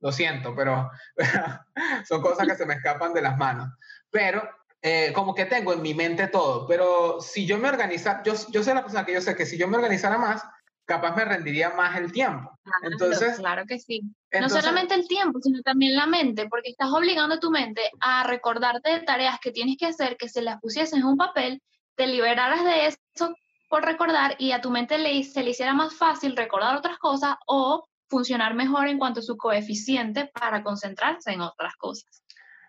lo 0.00 0.12
siento, 0.12 0.54
pero, 0.54 0.90
son 2.08 2.22
cosas 2.22 2.46
que 2.46 2.54
se 2.54 2.66
me 2.66 2.74
escapan 2.74 3.12
de 3.12 3.22
las 3.22 3.36
manos. 3.36 3.68
Pero 4.10 4.48
eh, 4.80 5.12
como 5.14 5.34
que 5.34 5.46
tengo 5.46 5.72
en 5.72 5.82
mi 5.82 5.94
mente 5.94 6.28
todo, 6.28 6.66
pero 6.66 7.20
si 7.20 7.46
yo 7.46 7.58
me 7.58 7.68
organizara, 7.68 8.22
yo, 8.24 8.34
yo 8.50 8.62
soy 8.62 8.74
la 8.74 8.82
persona 8.82 9.04
que 9.04 9.14
yo 9.14 9.20
sé 9.20 9.36
que 9.36 9.46
si 9.46 9.56
yo 9.56 9.68
me 9.68 9.76
organizara 9.76 10.18
más, 10.18 10.42
capaz 10.84 11.14
me 11.14 11.24
rendiría 11.24 11.70
más 11.70 11.96
el 11.96 12.12
tiempo. 12.12 12.50
entonces, 12.82 13.38
claro 13.38 13.64
que 13.66 13.78
sí. 13.78 14.02
no 14.40 14.48
solamente 14.48 14.94
el 14.94 15.06
tiempo, 15.06 15.38
sino 15.40 15.62
también 15.62 15.96
la 15.96 16.06
mente, 16.06 16.48
porque 16.48 16.70
estás 16.70 16.90
obligando 16.90 17.36
a 17.36 17.40
tu 17.40 17.50
mente 17.50 17.82
a 18.00 18.24
recordarte 18.24 18.90
de 18.90 19.00
tareas 19.00 19.38
que 19.40 19.52
tienes 19.52 19.76
que 19.78 19.86
hacer, 19.86 20.16
que 20.16 20.28
se 20.28 20.42
las 20.42 20.60
pusieses 20.60 20.98
en 20.98 21.04
un 21.04 21.16
papel, 21.16 21.62
te 21.94 22.06
liberaras 22.06 22.64
de 22.64 22.86
eso 22.86 23.34
por 23.72 23.86
recordar 23.86 24.34
y 24.36 24.52
a 24.52 24.60
tu 24.60 24.70
mente 24.70 24.98
le, 24.98 25.24
se 25.24 25.42
le 25.42 25.52
hiciera 25.52 25.72
más 25.72 25.94
fácil 25.94 26.36
recordar 26.36 26.76
otras 26.76 26.98
cosas 26.98 27.36
o 27.46 27.88
funcionar 28.06 28.52
mejor 28.52 28.86
en 28.86 28.98
cuanto 28.98 29.20
a 29.20 29.22
su 29.22 29.38
coeficiente 29.38 30.30
para 30.38 30.62
concentrarse 30.62 31.32
en 31.32 31.40
otras 31.40 31.74
cosas. 31.76 32.22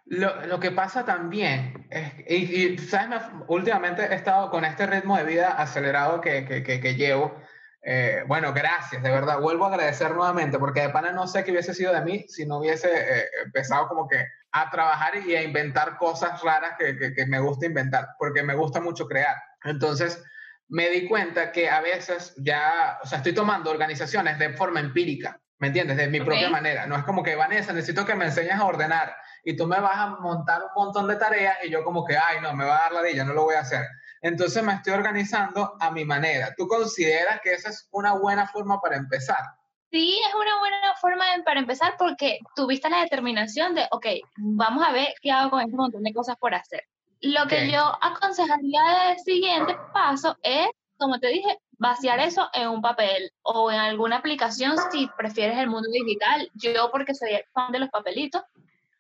Lo, 0.06 0.46
lo, 0.46 0.62
que 0.62 0.72
pasa 0.72 1.04
también, 1.04 1.88
es, 1.90 2.14
y, 2.30 2.78
sabes, 2.78 3.22
últimamente 3.50 4.02
he 4.02 4.16
estado 4.16 4.50
con 4.50 4.64
este 4.64 4.88
ritmo 4.88 5.18
de 5.18 5.26
vida 5.26 5.50
acelerado 5.50 6.22
que, 6.22 6.46
que, 6.46 6.64
que, 6.64 6.96
llevo. 6.96 7.36
Eh, 7.82 8.24
bueno, 8.26 8.54
gracias, 8.54 9.04
de 9.04 9.12
verdad. 9.12 9.42
Vuelvo 9.42 9.66
a 9.66 9.74
agradecer 9.74 10.12
nuevamente, 10.12 10.58
porque 10.58 10.84
de 10.84 10.90
pana 10.90 11.12
no 11.12 11.28
sé 11.28 11.44
qué 11.44 11.52
hubiese 11.52 11.74
sido 11.74 11.92
de 11.92 12.00
mí 12.00 12.26
si 12.30 12.46
no 12.46 12.60
hubiese 12.60 12.88
eh, 12.88 13.26
empezado 13.44 13.90
como 13.90 14.08
que 14.08 14.26
a 14.54 14.70
trabajar 14.70 15.18
y 15.18 15.36
a 15.36 15.44
inventar 15.44 15.98
cosas 15.98 16.42
raras 16.42 16.76
que, 16.80 17.14
que, 17.14 17.26
me 17.26 17.42
gusta 17.42 17.66
inventar, 17.66 18.08
porque 18.18 18.42
me 18.42 18.56
gusta 18.56 18.80
mucho 18.80 19.06
crear. 19.06 19.36
Entonces, 19.66 20.24
me 20.70 20.90
di 20.90 21.08
cuenta 21.08 21.52
que 21.52 21.70
a 21.70 21.82
veces 21.82 22.34
ya, 22.38 23.00
o 23.04 23.08
sea, 23.08 23.20
estoy 23.20 23.34
tomando 23.34 23.72
organizaciones 23.72 24.40
de 24.40 24.54
forma 24.54 24.80
empírica, 24.80 25.40
¿me 25.60 25.68
entiendes? 25.68 25.98
De 25.98 26.08
mi 26.08 26.20
propia 26.20 26.50
manera. 26.50 26.86
No 26.88 26.96
es 26.96 27.04
como 27.04 27.24
que, 27.24 27.36
Vanessa, 27.36 27.74
necesito 27.74 28.06
que 28.06 28.16
me 28.16 28.26
enseñes 28.26 28.56
a 28.56 28.66
ordenar 28.66 29.16
y 29.44 29.56
tú 29.56 29.68
me 29.68 29.80
vas 29.80 29.98
a 29.98 30.08
montar 30.20 30.62
un 30.64 30.84
montón 30.84 31.08
de 31.08 31.16
tareas 31.16 31.58
y 31.64 31.70
yo 31.70 31.84
como 31.84 32.06
que, 32.06 32.18
ay, 32.18 32.42
no, 32.42 32.54
me 32.54 32.66
va 32.66 32.78
a 32.78 32.82
dar 32.84 32.92
la 32.94 33.02
de 33.02 33.24
no 33.24 33.34
lo 33.34 33.44
voy 33.44 33.56
a 33.56 33.62
hacer. 33.62 33.86
Entonces 34.22 34.64
me 34.64 34.74
estoy 34.74 34.94
organizando 34.94 35.76
a 35.80 35.92
mi 35.92 36.06
manera. 36.06 36.54
¿Tú 36.58 36.68
consideras 36.68 37.42
que 37.42 37.54
esa 37.54 37.70
es 37.70 37.88
una 37.92 38.14
buena 38.14 38.48
forma 38.48 38.80
para 38.80 38.96
empezar? 38.96 39.44
Sí, 39.92 40.20
es 40.28 40.34
una 40.34 40.58
buena 40.60 40.96
forma 41.00 41.26
para 41.46 41.60
empezar 41.60 41.96
porque 42.00 42.40
tuviste 42.56 42.90
la 42.90 43.02
determinación 43.02 43.76
de, 43.76 43.86
ok, 43.92 44.08
vamos 44.38 44.84
a 44.84 44.92
ver 44.92 45.14
qué 45.22 45.32
hago 45.32 45.52
con 45.52 45.62
este 45.62 45.76
montón 45.76 46.04
de 46.04 46.14
cosas 46.14 46.36
por 46.38 46.56
hacer. 46.56 46.84
Lo 47.24 47.48
que 47.48 47.72
yo 47.72 47.98
aconsejaría 48.02 48.82
de 49.08 49.20
siguiente 49.20 49.78
paso 49.94 50.38
es, 50.44 50.68
como 50.98 51.20
te 51.20 51.30
dije, 51.30 51.58
vaciar 51.78 52.20
eso 52.20 52.50
en 52.54 52.68
un 52.68 52.82
papel 52.82 53.32
o 53.44 53.72
en 53.72 53.80
alguna 53.80 54.18
aplicación 54.18 54.76
si 54.92 55.10
prefieres 55.18 55.58
el 55.58 55.70
mundo 55.70 55.88
digital. 55.90 56.52
Yo 56.54 56.92
porque 56.92 57.16
soy 57.16 57.30
fan 57.54 57.72
de 57.72 57.80
los 57.80 57.90
papelitos, 57.90 58.42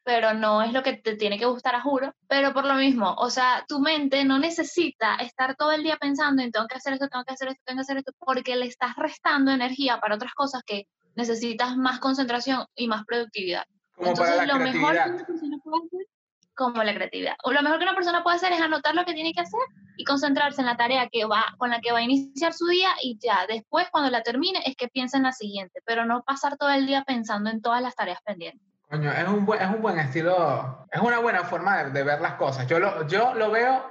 pero 0.03 0.33
no 0.33 0.61
es 0.61 0.71
lo 0.71 0.83
que 0.83 0.93
te 0.93 1.17
tiene 1.17 1.37
que 1.37 1.45
gustar 1.45 1.75
a 1.75 1.81
juro. 1.81 2.15
Pero 2.29 2.53
por 2.53 2.65
lo 2.65 2.75
mismo, 2.75 3.13
o 3.17 3.29
sea, 3.29 3.65
tu 3.67 3.81
mente 3.81 4.23
no 4.23 4.39
necesita 4.39 5.15
estar 5.15 5.57
todo 5.57 5.73
el 5.73 5.83
día 5.83 5.97
pensando 5.97 6.41
en 6.41 6.51
tengo 6.51 6.67
que 6.67 6.77
hacer 6.77 6.93
esto, 6.93 7.09
tengo 7.09 7.25
que 7.25 7.33
hacer 7.33 7.49
esto, 7.49 7.61
tengo 7.65 7.79
que 7.79 7.81
hacer 7.81 7.97
esto, 7.97 8.13
porque 8.19 8.55
le 8.55 8.67
estás 8.67 8.95
restando 8.95 9.51
energía 9.51 9.99
para 9.99 10.15
otras 10.15 10.33
cosas 10.33 10.63
que 10.65 10.87
necesitas 11.15 11.75
más 11.75 11.99
concentración 11.99 12.65
y 12.73 12.87
más 12.87 13.03
productividad. 13.03 13.65
Entonces, 13.97 14.47
lo 14.47 14.59
mejor 14.59 14.93
que 14.93 15.09
una 15.09 15.25
persona 15.25 15.57
puede 15.61 15.85
hacer, 15.87 16.12
como 16.55 16.83
la 16.83 16.93
creatividad, 16.93 17.35
o 17.43 17.51
lo 17.51 17.61
mejor 17.61 17.79
que 17.79 17.85
una 17.85 17.95
persona 17.95 18.23
puede 18.23 18.37
hacer 18.37 18.51
es 18.53 18.61
anotar 18.61 18.95
lo 18.95 19.05
que 19.05 19.13
tiene 19.13 19.33
que 19.33 19.41
hacer 19.41 19.59
y 19.97 20.03
concentrarse 20.03 20.61
en 20.61 20.67
la 20.67 20.77
tarea 20.77 21.09
que 21.11 21.25
va, 21.25 21.45
con 21.57 21.69
la 21.69 21.79
que 21.81 21.91
va 21.91 21.99
a 21.99 22.03
iniciar 22.03 22.53
su 22.53 22.67
día 22.67 22.89
y 23.01 23.17
ya 23.21 23.45
después, 23.47 23.87
cuando 23.91 24.09
la 24.09 24.23
termine, 24.23 24.61
es 24.65 24.75
que 24.75 24.87
piensa 24.87 25.17
en 25.17 25.23
la 25.23 25.31
siguiente, 25.31 25.81
pero 25.85 26.05
no 26.05 26.23
pasar 26.23 26.57
todo 26.57 26.69
el 26.69 26.85
día 26.85 27.03
pensando 27.03 27.49
en 27.49 27.61
todas 27.61 27.81
las 27.81 27.95
tareas 27.95 28.21
pendientes 28.23 28.73
es 28.93 29.27
un, 29.27 29.45
buen, 29.45 29.61
es 29.61 29.69
un 29.69 29.81
buen 29.81 29.99
estilo, 29.99 30.85
es 30.91 31.01
una 31.01 31.19
buena 31.19 31.43
forma 31.43 31.83
de, 31.85 32.03
ver 32.03 32.21
las 32.21 32.35
cosas. 32.35 32.67
Yo 32.67 32.79
lo, 32.79 33.07
yo 33.07 33.33
lo 33.33 33.49
veo 33.49 33.83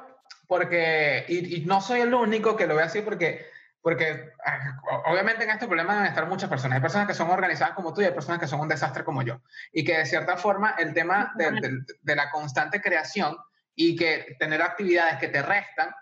porque, 0.46 1.24
y, 1.28 1.62
no 1.66 1.80
soy 1.80 2.00
el 2.00 2.14
único 2.14 2.56
que 2.56 2.66
lo 2.66 2.76
ve 2.76 2.82
así 2.82 3.00
porque, 3.02 3.46
porque 3.82 4.30
ah, 4.46 5.02
obviamente 5.06 5.44
en 5.44 5.50
este 5.50 5.66
problema 5.66 5.94
deben 5.94 6.08
estar 6.08 6.26
muchas 6.26 6.48
personas. 6.48 6.76
Hay 6.76 6.82
personas 6.82 7.08
que 7.08 7.14
son 7.14 7.28
organizadas 7.28 7.74
como 7.74 7.92
tú 7.92 8.00
y 8.00 8.04
hay 8.04 8.12
personas 8.12 8.40
que 8.40 8.46
son 8.46 8.60
un 8.60 8.68
desastre 8.68 9.04
como 9.04 9.22
yo. 9.22 9.42
Y 9.72 9.84
que 9.84 9.98
de 9.98 10.06
cierta 10.06 10.36
forma 10.36 10.76
el 10.78 10.94
tema 10.94 11.32
de, 11.36 11.82
de 12.00 12.16
la 12.16 12.30
constante 12.30 12.80
creación 12.80 13.36
y 13.74 13.96
que 13.96 14.36
tener 14.38 14.62
actividades 14.62 15.18
que 15.18 15.28
te 15.28 15.42
restan, 15.42 15.92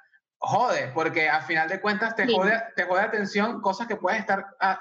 jode, 0.40 0.90
porque 0.94 1.28
al 1.28 1.42
final 1.42 1.68
de 1.68 1.80
cuentas 1.80 2.16
te, 2.16 2.26
jode, 2.26 2.62
te 2.74 2.84
jode 2.84 3.02
atención 3.02 3.60
cosas 3.60 3.86
que 3.86 3.96
puedes 3.96 4.20
estar 4.20 4.46
ah, 4.60 4.80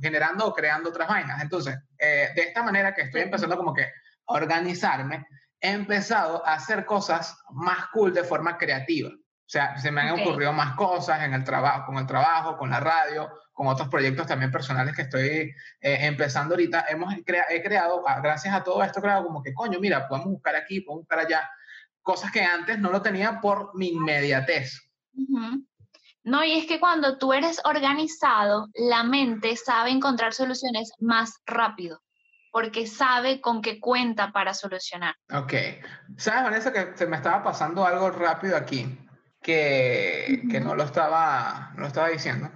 generando 0.00 0.46
o 0.46 0.54
creando 0.54 0.88
otras 0.88 1.08
vainas. 1.08 1.42
Entonces, 1.42 1.78
eh, 1.98 2.30
de 2.34 2.42
esta 2.42 2.62
manera 2.62 2.94
que 2.94 3.02
estoy 3.02 3.22
empezando 3.22 3.56
como 3.56 3.74
que 3.74 3.82
a 3.82 4.32
organizarme, 4.32 5.26
he 5.60 5.70
empezado 5.70 6.46
a 6.46 6.54
hacer 6.54 6.84
cosas 6.86 7.38
más 7.50 7.86
cool 7.92 8.12
de 8.12 8.24
forma 8.24 8.56
creativa. 8.56 9.10
O 9.46 9.48
sea, 9.48 9.78
se 9.78 9.92
me 9.92 10.00
han 10.00 10.20
ocurrido 10.20 10.52
más 10.52 10.74
cosas 10.74 11.22
en 11.22 11.32
el 11.32 11.44
trabajo, 11.44 11.86
con 11.86 11.98
el 11.98 12.06
trabajo, 12.06 12.56
con 12.56 12.68
la 12.68 12.80
radio, 12.80 13.30
con 13.52 13.68
otros 13.68 13.88
proyectos 13.88 14.26
también 14.26 14.50
personales 14.50 14.96
que 14.96 15.02
estoy 15.02 15.22
eh, 15.80 15.98
empezando 16.00 16.54
ahorita. 16.54 16.86
Hemos 16.88 17.14
he 17.14 17.62
creado, 17.62 18.02
ah, 18.08 18.20
gracias 18.20 18.52
a 18.52 18.64
todo 18.64 18.82
esto, 18.82 18.98
he 18.98 19.02
creado 19.02 19.24
como 19.24 19.44
que, 19.44 19.54
coño, 19.54 19.78
mira, 19.78 20.08
podemos 20.08 20.32
buscar 20.32 20.56
aquí, 20.56 20.80
podemos 20.80 21.02
buscar 21.02 21.20
allá, 21.20 21.48
cosas 22.02 22.32
que 22.32 22.42
antes 22.42 22.76
no 22.80 22.90
lo 22.90 23.00
tenía 23.00 23.40
por 23.40 23.70
mi 23.76 23.90
inmediatez. 23.90 24.82
No, 26.24 26.42
y 26.42 26.58
es 26.58 26.66
que 26.66 26.80
cuando 26.80 27.16
tú 27.16 27.32
eres 27.32 27.60
organizado, 27.64 28.66
la 28.74 29.04
mente 29.04 29.56
sabe 29.56 29.90
encontrar 29.90 30.32
soluciones 30.32 30.90
más 30.98 31.40
rápido, 31.46 32.02
porque 32.50 32.88
sabe 32.88 33.40
con 33.40 33.62
qué 33.62 33.78
cuenta 33.78 34.32
para 34.32 34.54
solucionar. 34.54 35.14
Ok. 35.32 35.54
¿Sabes, 36.16 36.42
Vanessa, 36.42 36.72
que 36.72 36.96
se 36.96 37.06
me 37.06 37.14
estaba 37.14 37.44
pasando 37.44 37.86
algo 37.86 38.10
rápido 38.10 38.56
aquí, 38.56 39.05
que, 39.46 40.42
que 40.50 40.58
no, 40.58 40.74
lo 40.74 40.82
estaba, 40.82 41.70
no 41.76 41.82
lo 41.82 41.86
estaba 41.86 42.08
diciendo? 42.08 42.50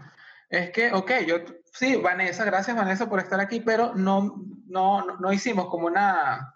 Es 0.49 0.71
que, 0.71 0.93
ok, 0.93 1.13
yo, 1.25 1.37
sí, 1.73 1.95
Vanessa, 1.95 2.45
gracias 2.45 2.77
Vanessa 2.77 3.09
por 3.09 3.21
estar 3.21 3.39
aquí, 3.39 3.61
pero 3.61 3.95
no, 3.95 4.43
no, 4.67 5.17
no 5.21 5.33
hicimos 5.33 5.69
como 5.69 5.87
una, 5.87 6.53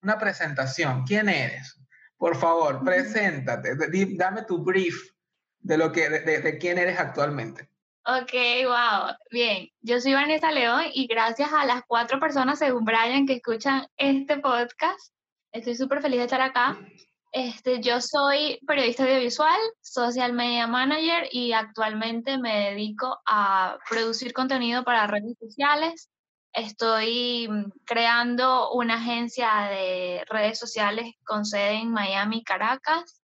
una 0.00 0.16
presentación. 0.16 1.02
¿Quién 1.04 1.28
eres? 1.28 1.80
Por 2.16 2.36
favor, 2.36 2.84
preséntate, 2.84 3.74
dame 4.16 4.42
tu 4.42 4.62
brief 4.62 4.94
de, 5.58 5.76
lo 5.76 5.90
que, 5.90 6.08
de, 6.08 6.40
de, 6.40 6.58
quién 6.58 6.78
eres 6.78 7.00
actualmente. 7.00 7.68
Ok, 8.06 8.32
wow. 8.66 9.16
Bien, 9.32 9.68
yo 9.80 10.00
soy 10.00 10.14
Vanessa 10.14 10.52
León 10.52 10.84
y 10.92 11.08
gracias 11.08 11.52
a 11.52 11.66
las 11.66 11.82
cuatro 11.88 12.20
personas, 12.20 12.60
según 12.60 12.84
Brian, 12.84 13.26
que 13.26 13.34
escuchan 13.34 13.88
este 13.96 14.38
podcast, 14.38 15.12
estoy 15.50 15.74
súper 15.74 16.00
feliz 16.00 16.18
de 16.18 16.24
estar 16.24 16.40
acá. 16.40 16.78
Este, 17.34 17.80
yo 17.80 18.00
soy 18.00 18.60
periodista 18.64 19.02
audiovisual, 19.02 19.58
social 19.80 20.32
media 20.34 20.68
manager 20.68 21.26
y 21.32 21.52
actualmente 21.52 22.38
me 22.38 22.70
dedico 22.70 23.20
a 23.26 23.76
producir 23.90 24.32
contenido 24.32 24.84
para 24.84 25.08
redes 25.08 25.36
sociales. 25.40 26.08
Estoy 26.52 27.48
mm, 27.50 27.72
creando 27.84 28.70
una 28.70 28.98
agencia 28.98 29.66
de 29.68 30.24
redes 30.30 30.60
sociales 30.60 31.12
con 31.24 31.44
sede 31.44 31.80
en 31.80 31.90
Miami, 31.90 32.44
Caracas. 32.44 33.20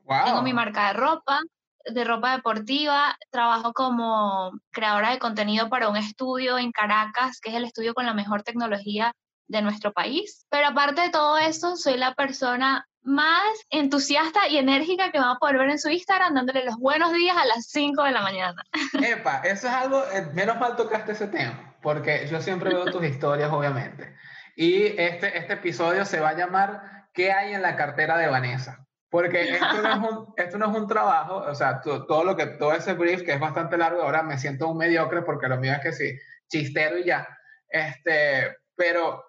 Wow. 0.00 0.26
Tengo 0.26 0.42
mi 0.42 0.52
marca 0.52 0.88
de 0.88 0.92
ropa, 0.92 1.40
de 1.86 2.04
ropa 2.04 2.36
deportiva, 2.36 3.16
trabajo 3.30 3.72
como 3.72 4.52
creadora 4.72 5.12
de 5.12 5.18
contenido 5.18 5.70
para 5.70 5.88
un 5.88 5.96
estudio 5.96 6.58
en 6.58 6.70
Caracas, 6.70 7.40
que 7.40 7.48
es 7.48 7.56
el 7.56 7.64
estudio 7.64 7.94
con 7.94 8.04
la 8.04 8.12
mejor 8.12 8.42
tecnología 8.42 9.14
de 9.48 9.62
nuestro 9.62 9.94
país. 9.94 10.44
Pero 10.50 10.68
aparte 10.68 11.00
de 11.00 11.08
todo 11.08 11.38
eso, 11.38 11.76
soy 11.76 11.96
la 11.96 12.12
persona 12.12 12.86
más 13.04 13.44
entusiasta 13.70 14.48
y 14.48 14.58
enérgica 14.58 15.12
que 15.12 15.18
va 15.18 15.32
a 15.32 15.38
poder 15.38 15.58
ver 15.58 15.70
en 15.70 15.78
su 15.78 15.90
Instagram 15.90 16.34
dándole 16.34 16.64
los 16.64 16.76
buenos 16.76 17.12
días 17.12 17.36
a 17.36 17.44
las 17.46 17.66
5 17.66 18.02
de 18.02 18.10
la 18.10 18.22
mañana. 18.22 18.62
Epa, 19.02 19.42
eso 19.44 19.68
es 19.68 19.72
algo, 19.72 20.02
eh, 20.12 20.26
menos 20.32 20.58
mal 20.58 20.76
tocaste 20.76 21.12
ese 21.12 21.28
tema, 21.28 21.76
porque 21.82 22.26
yo 22.30 22.40
siempre 22.40 22.74
veo 22.74 22.86
tus 22.86 23.04
historias, 23.04 23.52
obviamente. 23.52 24.16
Y 24.56 24.86
este, 25.00 25.38
este 25.38 25.54
episodio 25.54 26.04
se 26.04 26.20
va 26.20 26.30
a 26.30 26.36
llamar 26.36 26.94
¿Qué 27.14 27.30
hay 27.30 27.54
en 27.54 27.62
la 27.62 27.76
cartera 27.76 28.18
de 28.18 28.26
Vanessa? 28.26 28.84
Porque 29.08 29.42
esto 29.42 29.82
no, 29.82 29.88
es 29.88 30.10
un, 30.10 30.34
esto 30.36 30.58
no 30.58 30.70
es 30.70 30.76
un 30.76 30.88
trabajo, 30.88 31.36
o 31.36 31.54
sea, 31.54 31.80
todo 31.80 32.24
lo 32.24 32.36
que, 32.36 32.46
todo 32.46 32.72
ese 32.72 32.94
brief 32.94 33.22
que 33.22 33.32
es 33.32 33.40
bastante 33.40 33.78
largo, 33.78 34.02
ahora 34.02 34.24
me 34.24 34.36
siento 34.36 34.68
un 34.68 34.76
mediocre 34.76 35.22
porque 35.22 35.46
lo 35.46 35.56
mío 35.56 35.72
es 35.72 35.80
que 35.80 35.92
sí, 35.92 36.18
chistero 36.48 36.98
y 36.98 37.04
ya. 37.04 37.26
Este, 37.68 38.56
pero 38.74 39.24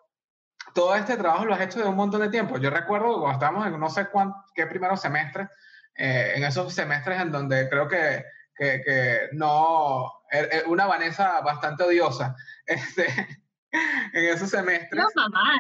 todo 0.75 0.94
este 0.94 1.15
trabajo 1.15 1.46
lo 1.46 1.53
has 1.53 1.62
hecho 1.62 1.79
de 1.79 1.88
un 1.88 1.96
montón 1.96 2.20
de 2.20 2.29
tiempo. 2.29 2.58
Yo 2.58 2.70
recuerdo 2.70 3.22
cuando 3.22 3.32
estábamos 3.32 3.65
en 3.65 3.79
no 3.79 3.89
sé 3.89 4.10
cuánto, 4.10 4.36
qué 4.53 4.67
primero 4.67 4.98
semestre, 4.98 5.48
eh, 5.96 6.34
en 6.36 6.44
esos 6.44 6.74
semestres 6.74 7.22
en 7.22 7.32
donde 7.32 7.70
creo 7.70 7.88
que, 7.88 8.25
que, 8.53 8.82
que 8.86 9.29
no, 9.32 10.12
er, 10.29 10.50
er, 10.51 10.67
una 10.67 10.86
Vanessa 10.86 11.39
bastante 11.39 11.84
odiosa, 11.84 12.36
este, 12.65 13.08
en 13.72 14.25
esos 14.25 14.50
semestres. 14.50 15.01
No, 15.01 15.08
mamá. 15.15 15.60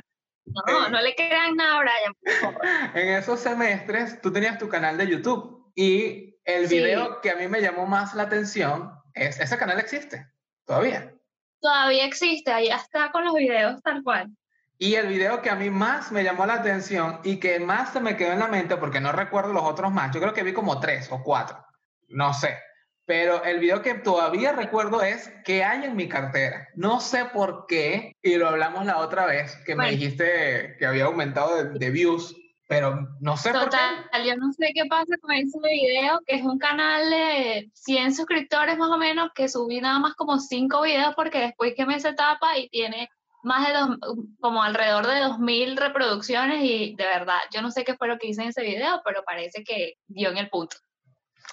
No, 0.67 0.89
no 0.89 1.01
le 1.01 1.15
crean 1.15 1.55
nada 1.55 1.77
a 1.77 1.79
Brian. 1.79 2.93
en 2.93 3.07
esos 3.15 3.39
semestres 3.39 4.21
tú 4.21 4.33
tenías 4.33 4.59
tu 4.59 4.67
canal 4.67 4.97
de 4.97 5.07
YouTube 5.07 5.71
y 5.75 6.37
el 6.43 6.67
video 6.67 7.21
que 7.21 7.31
a 7.31 7.37
mí 7.37 7.47
me 7.47 7.61
llamó 7.61 7.87
más 7.87 8.13
la 8.13 8.23
atención 8.23 8.91
es, 9.13 9.39
ese 9.39 9.57
canal 9.57 9.79
existe, 9.79 10.27
todavía. 10.65 11.13
Todavía 11.61 12.05
existe, 12.05 12.51
ahí 12.51 12.67
está 12.67 13.11
con 13.11 13.23
los 13.23 13.33
videos 13.33 13.81
tal 13.81 14.03
cual. 14.03 14.29
Y 14.77 14.95
el 14.95 15.07
video 15.07 15.41
que 15.41 15.49
a 15.49 15.55
mí 15.55 15.69
más 15.69 16.11
me 16.11 16.23
llamó 16.23 16.45
la 16.45 16.55
atención 16.55 17.19
y 17.23 17.37
que 17.37 17.59
más 17.59 17.93
se 17.93 18.01
me 18.01 18.17
quedó 18.17 18.33
en 18.33 18.39
la 18.39 18.47
mente, 18.47 18.75
porque 18.75 18.99
no 18.99 19.11
recuerdo 19.11 19.53
los 19.53 19.63
otros 19.63 19.91
más, 19.91 20.13
yo 20.13 20.19
creo 20.19 20.33
que 20.33 20.43
vi 20.43 20.53
como 20.53 20.79
tres 20.79 21.07
o 21.11 21.23
cuatro, 21.23 21.65
no 22.09 22.33
sé. 22.33 22.57
Pero 23.05 23.43
el 23.43 23.59
video 23.59 23.83
que 23.83 23.93
todavía 23.93 24.51
recuerdo 24.51 25.03
es 25.03 25.31
¿Qué 25.45 25.63
hay 25.63 25.85
en 25.85 25.95
mi 25.95 26.09
cartera? 26.09 26.67
No 26.75 26.99
sé 26.99 27.25
por 27.25 27.67
qué, 27.67 28.15
y 28.21 28.35
lo 28.35 28.49
hablamos 28.49 28.85
la 28.85 28.97
otra 28.97 29.27
vez, 29.27 29.55
que 29.65 29.75
me 29.75 29.91
dijiste 29.91 30.75
que 30.79 30.85
había 30.85 31.05
aumentado 31.05 31.63
de, 31.65 31.91
views, 31.91 32.35
pero 32.67 33.07
no 33.21 33.37
sé 33.37 33.51
por 33.51 33.69
qué. 33.69 33.77
Yo 34.25 34.35
no 34.37 34.51
sé 34.53 34.71
qué 34.73 34.85
pasa 34.89 35.15
con 35.21 35.31
ese 35.33 35.59
video, 35.59 36.19
que 36.25 36.35
es 36.35 36.41
un 36.41 36.57
canal 36.57 37.09
de 37.09 37.69
100 37.75 38.15
suscriptores 38.15 38.75
más 38.77 38.89
o 38.89 38.97
menos, 38.97 39.29
que 39.35 39.47
subí 39.47 39.79
nada 39.79 39.99
más 39.99 40.15
como 40.15 40.39
5 40.39 40.81
videos 40.81 41.13
porque 41.15 41.39
después 41.39 41.75
que 41.75 41.85
me 41.85 41.99
se 41.99 42.13
tapa 42.13 42.57
y 42.57 42.69
tiene 42.69 43.07
más 43.45 43.67
de 43.67 43.73
dos, 43.73 43.97
como 44.39 44.61
alrededor 44.61 45.07
de 45.07 45.21
2.000 45.21 45.77
reproducciones 45.77 46.63
y 46.63 46.95
de 46.95 47.05
verdad, 47.05 47.37
yo 47.53 47.61
no 47.61 47.71
sé 47.71 47.83
qué 47.83 47.95
fue 47.95 48.07
lo 48.07 48.17
que 48.17 48.27
hice 48.27 48.41
en 48.41 48.49
ese 48.49 48.63
video, 48.63 49.01
pero 49.05 49.23
parece 49.23 49.63
que 49.63 49.93
dio 50.07 50.29
en 50.29 50.37
el 50.37 50.49
punto. 50.49 50.77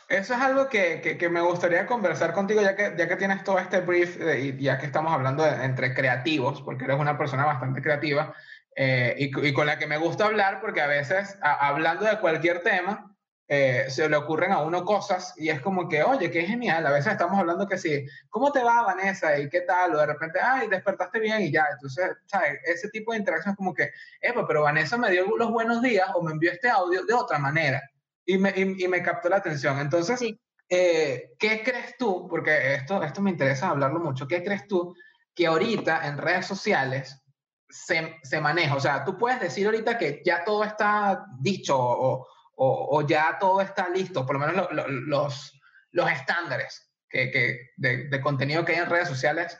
Eso 0.09 0.35
es 0.35 0.41
algo 0.41 0.69
que, 0.69 1.01
que, 1.19 1.29
me 1.29 1.41
gustaría 1.41 1.87
conversar 1.87 2.33
contigo, 2.33 2.61
ya 2.61 2.75
que, 2.75 2.95
ya 2.97 3.09
que 3.09 3.17
tienes 3.17 3.45
todo 3.45 3.59
este 3.59 3.81
brief 3.81 4.19
y 4.39 4.63
ya 4.63 4.79
que 4.79 4.87
estamos 4.87 5.13
hablando 5.13 5.47
entre 5.47 5.95
creativos, 5.95 6.63
porque 6.63 6.85
eres 6.85 6.99
una 6.99 7.17
persona 7.17 7.45
bastante 7.45 7.83
creativa 7.83 8.35
eh, 8.75 9.15
y, 9.19 9.47
y, 9.47 9.53
con 9.53 9.67
la 9.67 9.79
que 9.79 9.87
me 9.87 9.99
gusta 9.99 10.27
hablar, 10.27 10.61
porque 10.61 10.81
a 10.81 10.87
veces, 10.87 11.39
hablando 11.41 12.05
de 12.05 12.19
cualquier 12.19 12.63
tema, 12.63 13.12
eh, 13.55 13.91
se 13.91 14.09
le 14.09 14.17
ocurren 14.17 14.51
a 14.51 14.63
uno 14.63 14.83
cosas 14.83 15.35
y 15.37 15.51
es 15.51 15.61
como 15.61 15.87
que, 15.87 16.03
oye, 16.03 16.31
qué 16.31 16.47
genial. 16.47 16.87
A 16.87 16.91
veces 16.91 17.13
estamos 17.13 17.39
hablando 17.39 17.69
que 17.69 17.77
sí, 17.77 18.07
¿cómo 18.31 18.51
te 18.51 18.65
va, 18.65 18.81
Vanessa? 18.81 19.39
¿Y 19.39 19.51
qué 19.51 19.61
tal? 19.61 19.95
O 19.95 19.99
de 19.99 20.07
repente, 20.07 20.41
ay, 20.43 20.69
despertaste 20.69 21.21
bien 21.21 21.43
y 21.43 21.53
ya. 21.53 21.67
Entonces, 21.71 22.13
¿sabes? 22.25 22.61
Ese 22.65 22.89
tipo 22.89 23.13
de 23.13 23.19
interacción 23.19 23.53
es 23.53 23.57
como 23.59 23.75
que, 23.75 23.91
pero 24.49 24.63
Vanessa 24.63 24.97
me 24.97 25.11
dio 25.11 25.37
los 25.37 25.51
buenos 25.51 25.83
días 25.83 26.09
o 26.15 26.23
me 26.23 26.33
envió 26.33 26.51
este 26.51 26.71
audio 26.71 27.05
de 27.05 27.13
otra 27.13 27.39
manera 27.39 27.83
y 28.25 28.39
me, 28.39 28.55
y, 28.57 28.89
me 28.89 29.03
captó 29.03 29.29
la 29.29 29.37
atención. 29.37 29.79
Entonces, 29.81 30.19
eh, 30.71 31.33
¿qué 31.39 31.63
crees 31.63 31.99
tú? 31.99 32.27
Porque 32.31 32.73
esto, 32.73 33.03
esto 33.03 33.21
me 33.21 33.33
interesa 33.33 33.69
hablarlo 33.69 34.01
mucho. 34.01 34.27
¿Qué 34.27 34.43
crees 34.43 34.67
tú 34.67 34.97
que 35.35 35.47
ahorita 35.47 36.09
en 36.09 36.17
redes 36.17 36.47
sociales 36.47 37.23
se, 37.69 38.17
se 38.23 38.41
maneja? 38.41 38.77
O 38.77 38.81
sea, 38.81 39.05
tú 39.05 39.19
puedes 39.19 39.41
decir 39.41 39.67
ahorita 39.67 39.99
que 39.99 40.23
ya 40.25 40.43
todo 40.43 40.65
está 40.65 41.27
dicho 41.39 41.77
o 41.79 42.27
o, 42.65 43.07
ya 43.07 43.39
todo 43.41 43.61
está 43.61 43.89
listo, 43.89 44.25
por 44.25 44.39
lo 44.39 44.47
menos 44.47 44.69
los, 44.71 45.61
los 45.91 46.11
estándares 46.11 46.93
que, 47.09 47.73
de, 47.77 48.21
contenido 48.21 48.65
que 48.65 48.73
hay 48.73 48.79
en 48.79 48.91
redes 48.91 49.09
sociales, 49.09 49.59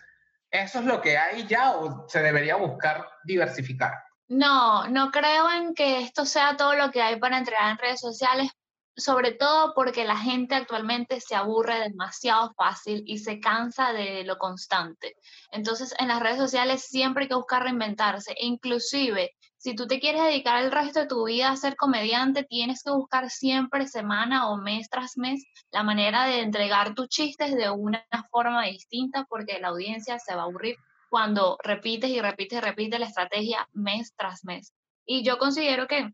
¿eso 0.51 0.79
es 0.79 0.85
lo 0.85 1.01
que 1.01 1.19
hay 1.19 1.47
ya 1.47 1.73
o 1.73 2.09
se 2.09 2.23
debería 2.23 2.57
buscar 2.57 3.07
diversificar? 3.25 3.93
No, 4.29 4.87
no 4.89 5.11
creo 5.11 5.51
en 5.51 5.75
que 5.75 6.01
esto 6.01 6.25
sea 6.25 6.57
todo 6.57 6.75
lo 6.75 6.91
que 6.91 7.03
hay 7.03 7.17
para 7.17 7.39
entregar 7.39 7.73
en 7.73 7.79
redes 7.79 8.01
sociales, 8.01 8.51
sobre 8.97 9.33
todo 9.33 9.75
porque 9.75 10.05
la 10.05 10.17
gente 10.17 10.55
actualmente 10.55 11.21
se 11.21 11.35
aburre 11.35 11.81
demasiado 11.81 12.55
fácil 12.55 13.03
y 13.07 13.19
se 13.19 13.41
cansa 13.41 13.93
de 13.93 14.23
lo 14.25 14.39
constante. 14.39 15.17
Entonces, 15.51 15.95
en 15.99 16.09
las 16.09 16.21
redes 16.21 16.39
sociales 16.39 16.85
siempre 16.85 17.25
hay 17.25 17.29
que 17.29 17.35
buscar 17.35 17.65
reinventarse, 17.65 18.35
inclusive 18.39 19.33
si 19.63 19.77
tú 19.77 19.87
te 19.87 20.01
quieres 20.01 20.25
dedicar 20.25 20.65
el 20.65 20.73
resto 20.73 20.99
de 20.99 21.07
tu 21.07 21.25
vida 21.25 21.49
a 21.49 21.57
ser 21.57 21.77
comediante, 21.77 22.43
tienes 22.43 22.83
que 22.83 22.91
buscar 22.91 23.31
siempre 23.31 23.87
semana 23.87 24.49
o 24.49 24.57
mes 24.57 24.91
tras 24.91 25.17
mes 25.17 25.45
la 25.71 25.85
manera 25.85 26.25
de 26.25 26.41
entregar 26.41 26.97
tus 26.97 27.09
chistes 27.09 27.55
de 27.55 27.71
una 27.71 28.05
forma 28.33 28.65
distinta 28.65 29.25
porque 29.31 29.61
la 29.61 29.69
audiencia 29.69 30.19
se 30.19 30.35
va 30.35 30.43
a 30.43 30.45
aburrir 30.47 30.75
cuando 31.11 31.59
repites 31.63 32.11
y 32.11 32.21
repites 32.21 32.59
y 32.59 32.61
repites 32.61 32.99
la 32.99 33.07
estrategia 33.07 33.69
mes 33.73 34.13
tras 34.17 34.45
mes. 34.45 34.75
Y 35.07 35.23
yo 35.23 35.39
considero 35.39 35.87
que 35.87 36.11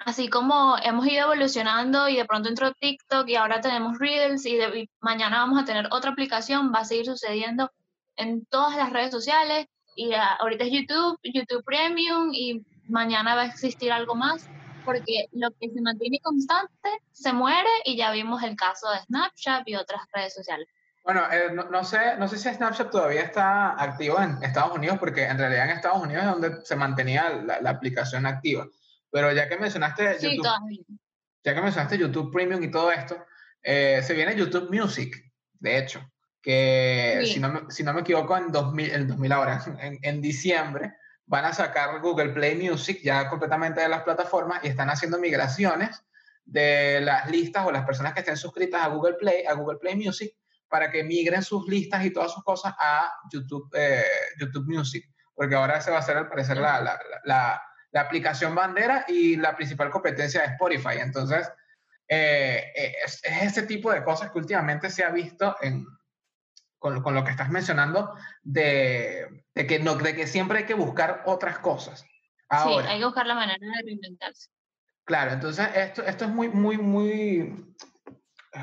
así 0.00 0.28
como 0.28 0.74
hemos 0.82 1.06
ido 1.06 1.26
evolucionando 1.26 2.08
y 2.08 2.16
de 2.16 2.24
pronto 2.24 2.48
entró 2.48 2.72
TikTok 2.72 3.28
y 3.28 3.36
ahora 3.36 3.60
tenemos 3.60 4.00
Reels 4.00 4.44
y, 4.46 4.56
y 4.56 4.90
mañana 5.00 5.38
vamos 5.38 5.62
a 5.62 5.64
tener 5.64 5.86
otra 5.92 6.10
aplicación, 6.10 6.72
va 6.74 6.80
a 6.80 6.84
seguir 6.84 7.06
sucediendo 7.06 7.70
en 8.16 8.44
todas 8.46 8.76
las 8.76 8.92
redes 8.92 9.12
sociales 9.12 9.66
y 9.94 10.12
ahorita 10.12 10.64
es 10.64 10.72
YouTube, 10.72 11.20
YouTube 11.22 11.64
Premium 11.64 12.30
y 12.32 12.64
mañana 12.90 13.34
va 13.34 13.42
a 13.42 13.46
existir 13.46 13.92
algo 13.92 14.14
más, 14.14 14.48
porque 14.84 15.26
lo 15.32 15.50
que 15.52 15.70
se 15.70 15.80
mantiene 15.80 16.20
constante 16.20 16.88
se 17.12 17.32
muere 17.32 17.68
y 17.84 17.96
ya 17.96 18.10
vimos 18.12 18.42
el 18.42 18.56
caso 18.56 18.90
de 18.90 18.98
Snapchat 19.00 19.68
y 19.68 19.76
otras 19.76 20.02
redes 20.12 20.34
sociales. 20.34 20.68
Bueno, 21.04 21.22
eh, 21.32 21.50
no, 21.52 21.84
sé, 21.84 22.16
no 22.18 22.28
sé 22.28 22.36
si 22.36 22.48
Snapchat 22.48 22.90
todavía 22.90 23.22
está 23.22 23.70
activo 23.82 24.20
en 24.20 24.42
Estados 24.42 24.76
Unidos, 24.76 24.98
porque 24.98 25.24
en 25.24 25.38
realidad 25.38 25.64
en 25.64 25.76
Estados 25.76 26.02
Unidos 26.02 26.24
es 26.24 26.30
donde 26.30 26.64
se 26.64 26.76
mantenía 26.76 27.30
la, 27.30 27.70
aplicación 27.70 28.26
activa. 28.26 28.66
Pero 29.10 29.32
ya 29.32 29.48
que 29.48 29.56
mencionaste 29.56 30.18
YouTube, 30.20 30.46
ya 31.42 31.54
que 31.54 31.62
mencionaste 31.62 31.98
YouTube 31.98 32.30
Premium 32.30 32.62
y 32.62 32.70
todo 32.70 32.92
esto, 32.92 33.16
eh, 33.62 34.00
se 34.02 34.14
viene 34.14 34.36
YouTube 34.36 34.70
Music, 34.70 35.16
de 35.58 35.78
hecho, 35.78 36.00
que 36.42 37.22
si, 37.24 37.40
no, 37.40 37.70
si 37.70 37.82
no 37.82 37.92
me 37.92 38.02
equivoco, 38.02 38.36
en 38.36 38.52
2000, 38.52 38.90
en 38.90 39.08
2000 39.08 39.32
ahora, 39.32 39.62
en, 39.80 39.98
en 40.02 40.20
diciembre, 40.20 40.94
van 41.30 41.44
a 41.44 41.52
sacar 41.52 42.00
Google 42.00 42.30
Play 42.30 42.56
Music 42.56 42.98
ya 43.04 43.28
completamente 43.28 43.80
de 43.80 43.88
las 43.88 44.02
plataformas 44.02 44.64
y 44.64 44.66
están 44.66 44.90
haciendo 44.90 45.16
migraciones 45.16 46.04
de 46.44 47.00
las 47.02 47.30
listas 47.30 47.64
o 47.64 47.70
las 47.70 47.86
personas 47.86 48.14
que 48.14 48.20
estén 48.20 48.36
suscritas 48.36 48.82
a 48.82 48.88
Google 48.88 49.14
Play, 49.14 49.44
a 49.46 49.52
Google 49.52 49.78
Play 49.78 49.94
Music, 49.94 50.34
para 50.68 50.90
que 50.90 51.04
migren 51.04 51.44
sus 51.44 51.68
listas 51.68 52.04
y 52.04 52.10
todas 52.10 52.32
sus 52.32 52.42
cosas 52.42 52.74
a 52.76 53.12
YouTube, 53.32 53.70
eh, 53.74 54.02
YouTube 54.40 54.66
Music, 54.66 55.08
porque 55.32 55.54
ahora 55.54 55.80
se 55.80 55.92
va 55.92 55.98
a 55.98 56.00
hacer 56.00 56.16
al 56.16 56.28
parecer 56.28 56.56
la, 56.56 56.80
la, 56.80 57.62
la, 57.92 58.00
aplicación 58.00 58.52
bandera 58.52 59.04
y 59.06 59.36
la 59.36 59.54
principal 59.54 59.88
competencia 59.88 60.40
de 60.40 60.48
Spotify. 60.48 60.98
Entonces, 60.98 61.48
eh, 62.08 62.72
eh, 62.74 62.94
es, 63.04 63.20
es, 63.22 63.42
ese 63.42 63.62
tipo 63.62 63.92
de 63.92 64.02
cosas 64.02 64.32
que 64.32 64.38
últimamente 64.38 64.90
se 64.90 65.04
ha 65.04 65.10
visto 65.10 65.56
en, 65.60 65.86
con, 66.80 67.00
con, 67.02 67.14
lo 67.14 67.22
que 67.22 67.30
estás 67.30 67.50
mencionando, 67.50 68.12
de, 68.42 69.44
de, 69.54 69.66
que 69.68 69.78
no, 69.78 69.94
de 69.94 70.16
que 70.16 70.26
siempre 70.26 70.58
hay 70.58 70.64
que 70.64 70.74
buscar 70.74 71.22
otras 71.26 71.60
cosas. 71.60 72.04
Ahora, 72.48 72.86
sí, 72.86 72.92
hay 72.92 72.98
que 72.98 73.04
buscar 73.04 73.26
la 73.26 73.34
manera 73.34 73.60
de 73.60 73.82
reinventarse. 73.84 74.50
Claro, 75.04 75.32
entonces 75.32 75.68
esto, 75.76 76.02
esto 76.02 76.24
es 76.24 76.30
muy, 76.30 76.48
muy, 76.48 76.78
muy, 76.78 77.74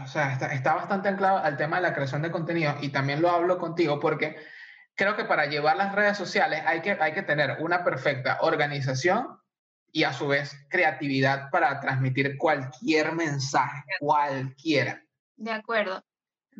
o 0.04 0.08
sea, 0.08 0.34
está, 0.34 0.54
está 0.54 0.76
bastante 0.76 1.08
anclado 1.08 1.38
al 1.38 1.56
tema 1.56 1.78
de 1.78 1.84
la 1.84 1.94
creación 1.94 2.22
de 2.22 2.32
contenido 2.32 2.76
y 2.82 2.90
también 2.90 3.22
lo 3.22 3.30
hablo 3.30 3.58
contigo 3.58 4.00
porque 4.00 4.38
creo 4.96 5.16
que 5.16 5.26
para 5.26 5.46
llevar 5.46 5.78
las 5.78 5.94
redes 5.94 6.18
sociales 6.18 6.64
hay 6.66 6.82
que, 6.82 6.92
hay 7.00 7.14
que 7.14 7.24
tener 7.24 7.58
una 7.60 7.84
perfecta 7.84 8.40
organización 8.42 9.40
y 9.92 10.04
a 10.04 10.12
su 10.12 10.28
vez 10.28 10.56
creatividad 10.70 11.50
para 11.50 11.80
transmitir 11.80 12.38
cualquier 12.38 13.14
mensaje, 13.14 13.84
cualquiera. 14.00 15.02
De 15.38 15.52
acuerdo. 15.52 16.04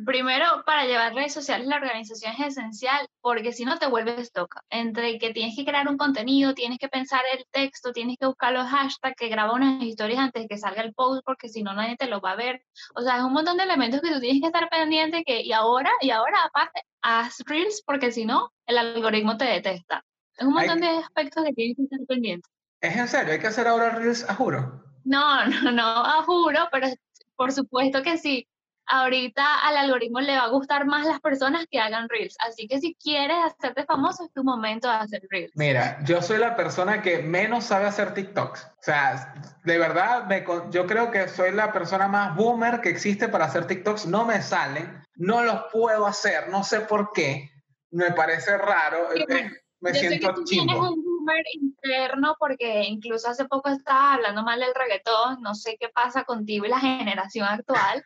Primero, 0.06 0.62
para 0.64 0.84
llevar 0.84 1.12
redes 1.12 1.34
sociales 1.34 1.66
la 1.66 1.76
organización 1.76 2.32
es 2.34 2.56
esencial 2.56 3.08
porque 3.20 3.52
si 3.52 3.64
no 3.64 3.78
te 3.78 3.88
vuelves 3.88 4.30
toca. 4.30 4.62
Entre 4.70 5.18
que 5.18 5.32
tienes 5.32 5.56
que 5.56 5.64
crear 5.64 5.88
un 5.88 5.96
contenido, 5.96 6.54
tienes 6.54 6.78
que 6.78 6.88
pensar 6.88 7.22
el 7.36 7.44
texto, 7.50 7.92
tienes 7.92 8.16
que 8.16 8.26
buscar 8.26 8.52
los 8.52 8.68
hashtags, 8.68 9.16
que 9.16 9.28
graba 9.28 9.54
unas 9.54 9.82
historias 9.82 10.20
antes 10.20 10.42
de 10.42 10.48
que 10.48 10.56
salga 10.56 10.82
el 10.82 10.94
post 10.94 11.22
porque 11.24 11.48
si 11.48 11.64
no 11.64 11.74
nadie 11.74 11.96
te 11.96 12.06
lo 12.06 12.20
va 12.20 12.32
a 12.32 12.36
ver. 12.36 12.62
O 12.94 13.02
sea, 13.02 13.16
es 13.16 13.24
un 13.24 13.32
montón 13.32 13.56
de 13.56 13.64
elementos 13.64 14.00
que 14.00 14.12
tú 14.12 14.20
tienes 14.20 14.40
que 14.40 14.46
estar 14.46 14.68
pendiente 14.68 15.24
que 15.24 15.42
y 15.42 15.52
ahora, 15.52 15.90
y 16.00 16.10
ahora 16.10 16.44
aparte, 16.44 16.82
haz 17.02 17.38
reels 17.46 17.82
porque 17.84 18.12
si 18.12 18.24
no, 18.24 18.52
el 18.66 18.78
algoritmo 18.78 19.36
te 19.36 19.46
detesta. 19.46 20.04
Es 20.36 20.46
un 20.46 20.52
montón 20.52 20.80
de 20.80 20.88
aspectos 20.88 21.44
que 21.44 21.52
tienes 21.54 21.76
que 21.76 21.82
estar 21.82 21.98
pendiente. 22.06 22.48
¿Es 22.80 22.96
en 22.96 23.08
serio? 23.08 23.32
¿Hay 23.32 23.40
que 23.40 23.48
hacer 23.48 23.66
ahora 23.66 23.90
reels 23.90 24.28
a 24.30 24.34
juro? 24.36 24.84
No, 25.02 25.44
no, 25.64 25.72
no, 25.72 25.82
a 25.82 26.22
juro, 26.22 26.68
pero 26.70 26.86
por 27.34 27.50
supuesto 27.50 28.00
que 28.04 28.16
sí 28.16 28.46
ahorita 28.88 29.60
al 29.66 29.76
algoritmo 29.76 30.20
le 30.20 30.36
va 30.36 30.44
a 30.44 30.48
gustar 30.48 30.86
más 30.86 31.06
las 31.06 31.20
personas 31.20 31.66
que 31.70 31.78
hagan 31.78 32.08
reels. 32.08 32.36
Así 32.40 32.66
que 32.66 32.80
si 32.80 32.94
quieres 32.94 33.36
hacerte 33.44 33.84
famoso, 33.84 34.24
es 34.24 34.32
tu 34.32 34.44
momento 34.44 34.88
de 34.88 34.94
hacer 34.94 35.22
reels. 35.30 35.52
Mira, 35.54 35.98
yo 36.04 36.22
soy 36.22 36.38
la 36.38 36.56
persona 36.56 37.02
que 37.02 37.22
menos 37.22 37.64
sabe 37.64 37.86
hacer 37.86 38.14
TikToks. 38.14 38.64
O 38.64 38.82
sea, 38.82 39.34
de 39.64 39.78
verdad, 39.78 40.26
me, 40.26 40.44
yo 40.70 40.86
creo 40.86 41.10
que 41.10 41.28
soy 41.28 41.52
la 41.52 41.72
persona 41.72 42.08
más 42.08 42.34
boomer 42.34 42.80
que 42.80 42.88
existe 42.88 43.28
para 43.28 43.44
hacer 43.44 43.66
TikToks. 43.66 44.06
No 44.06 44.24
me 44.24 44.42
salen, 44.42 45.02
no 45.16 45.42
los 45.42 45.64
puedo 45.72 46.06
hacer, 46.06 46.48
no 46.48 46.64
sé 46.64 46.80
por 46.80 47.12
qué. 47.12 47.50
Me 47.90 48.12
parece 48.12 48.56
raro. 48.56 49.14
Eh, 49.14 49.50
me 49.80 49.94
siento 49.94 50.34
chimbo 50.44 50.96
boomer 50.96 51.44
interno 51.52 52.36
porque 52.38 52.84
incluso 52.84 53.28
hace 53.28 53.44
poco 53.44 53.68
estaba 53.68 54.14
hablando 54.14 54.42
mal 54.42 54.60
del 54.60 54.74
reggaetón, 54.74 55.40
no 55.40 55.54
sé 55.54 55.76
qué 55.78 55.88
pasa 55.88 56.24
contigo 56.24 56.66
y 56.66 56.68
la 56.68 56.80
generación 56.80 57.46
actual, 57.46 58.04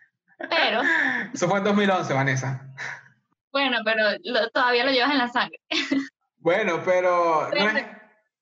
pero... 0.51 0.83
Eso 1.33 1.49
fue 1.49 1.59
en 1.59 1.65
2011, 1.65 2.15
Vanessa. 2.15 2.67
Bueno, 3.53 3.79
pero 3.85 4.03
todavía 4.53 4.85
lo 4.85 4.93
llevas 4.93 5.13
en 5.13 5.19
la 5.19 5.29
sangre. 5.29 5.61
Bueno, 6.39 6.83
pero... 6.85 7.49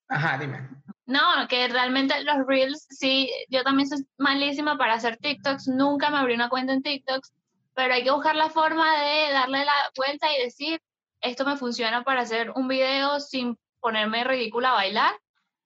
Ajá, 0.09 0.39
dime. 0.39 0.69
No, 1.07 1.49
que 1.49 1.67
realmente 1.69 2.23
los 2.23 2.47
reels, 2.47 2.87
sí, 2.89 3.31
yo 3.49 3.65
también 3.65 3.89
soy 3.89 4.07
malísima 4.17 4.79
para 4.79 4.95
hacer 4.95 5.17
TikToks, 5.17 5.67
nunca 5.67 6.09
me 6.09 6.19
abrí 6.19 6.35
una 6.35 6.49
cuenta 6.49 6.73
en 6.73 6.83
TikToks, 6.83 7.33
pero 7.75 7.95
hay 7.95 8.05
que 8.05 8.13
buscar 8.13 8.37
la 8.37 8.49
forma 8.49 8.87
de 9.03 9.33
darle 9.33 9.65
la 9.65 9.73
vuelta 9.97 10.33
y 10.33 10.43
decir, 10.43 10.81
esto 11.21 11.45
me 11.45 11.57
funciona 11.57 12.05
para 12.05 12.21
hacer 12.21 12.53
un 12.53 12.69
video 12.69 13.19
sin 13.19 13.59
ponerme 13.81 14.23
ridícula 14.23 14.71
a 14.71 14.75
bailar, 14.75 15.15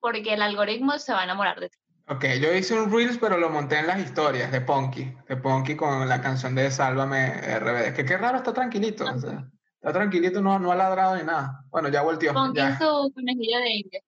porque 0.01 0.33
el 0.33 0.41
algoritmo 0.41 0.99
se 0.99 1.13
va 1.13 1.21
a 1.21 1.25
enamorar 1.25 1.61
de 1.61 1.69
ti. 1.69 1.79
Ok, 2.07 2.25
yo 2.41 2.53
hice 2.53 2.79
un 2.79 2.93
Reels, 2.93 3.17
pero 3.17 3.39
lo 3.39 3.49
monté 3.49 3.79
en 3.79 3.87
las 3.87 3.99
historias 3.99 4.53
de 4.53 4.61
Ponky, 4.61 5.15
de 5.27 5.37
Ponky 5.37 5.75
con 5.75 6.07
la 6.07 6.21
canción 6.21 6.55
de 6.55 6.71
Sálvame 6.71 7.59
RBD, 7.59 7.95
que 7.95 8.05
qué 8.05 8.19
raro, 8.19 8.39
está 8.39 8.53
tranquilito, 8.53 9.07
está 9.09 9.93
tranquilito, 9.93 10.43
no, 10.43 10.59
no 10.59 10.71
ha 10.71 10.77
ladrado 10.77 11.17
ni 11.17 11.23
nada. 11.23 11.65
Bueno, 11.71 11.89
ya 11.89 12.03
volteó. 12.03 12.35
Ponky 12.35 12.61
es 12.61 12.79
su 12.79 13.13
conejillo 13.15 13.59
de 13.59 13.71
India. 13.71 14.01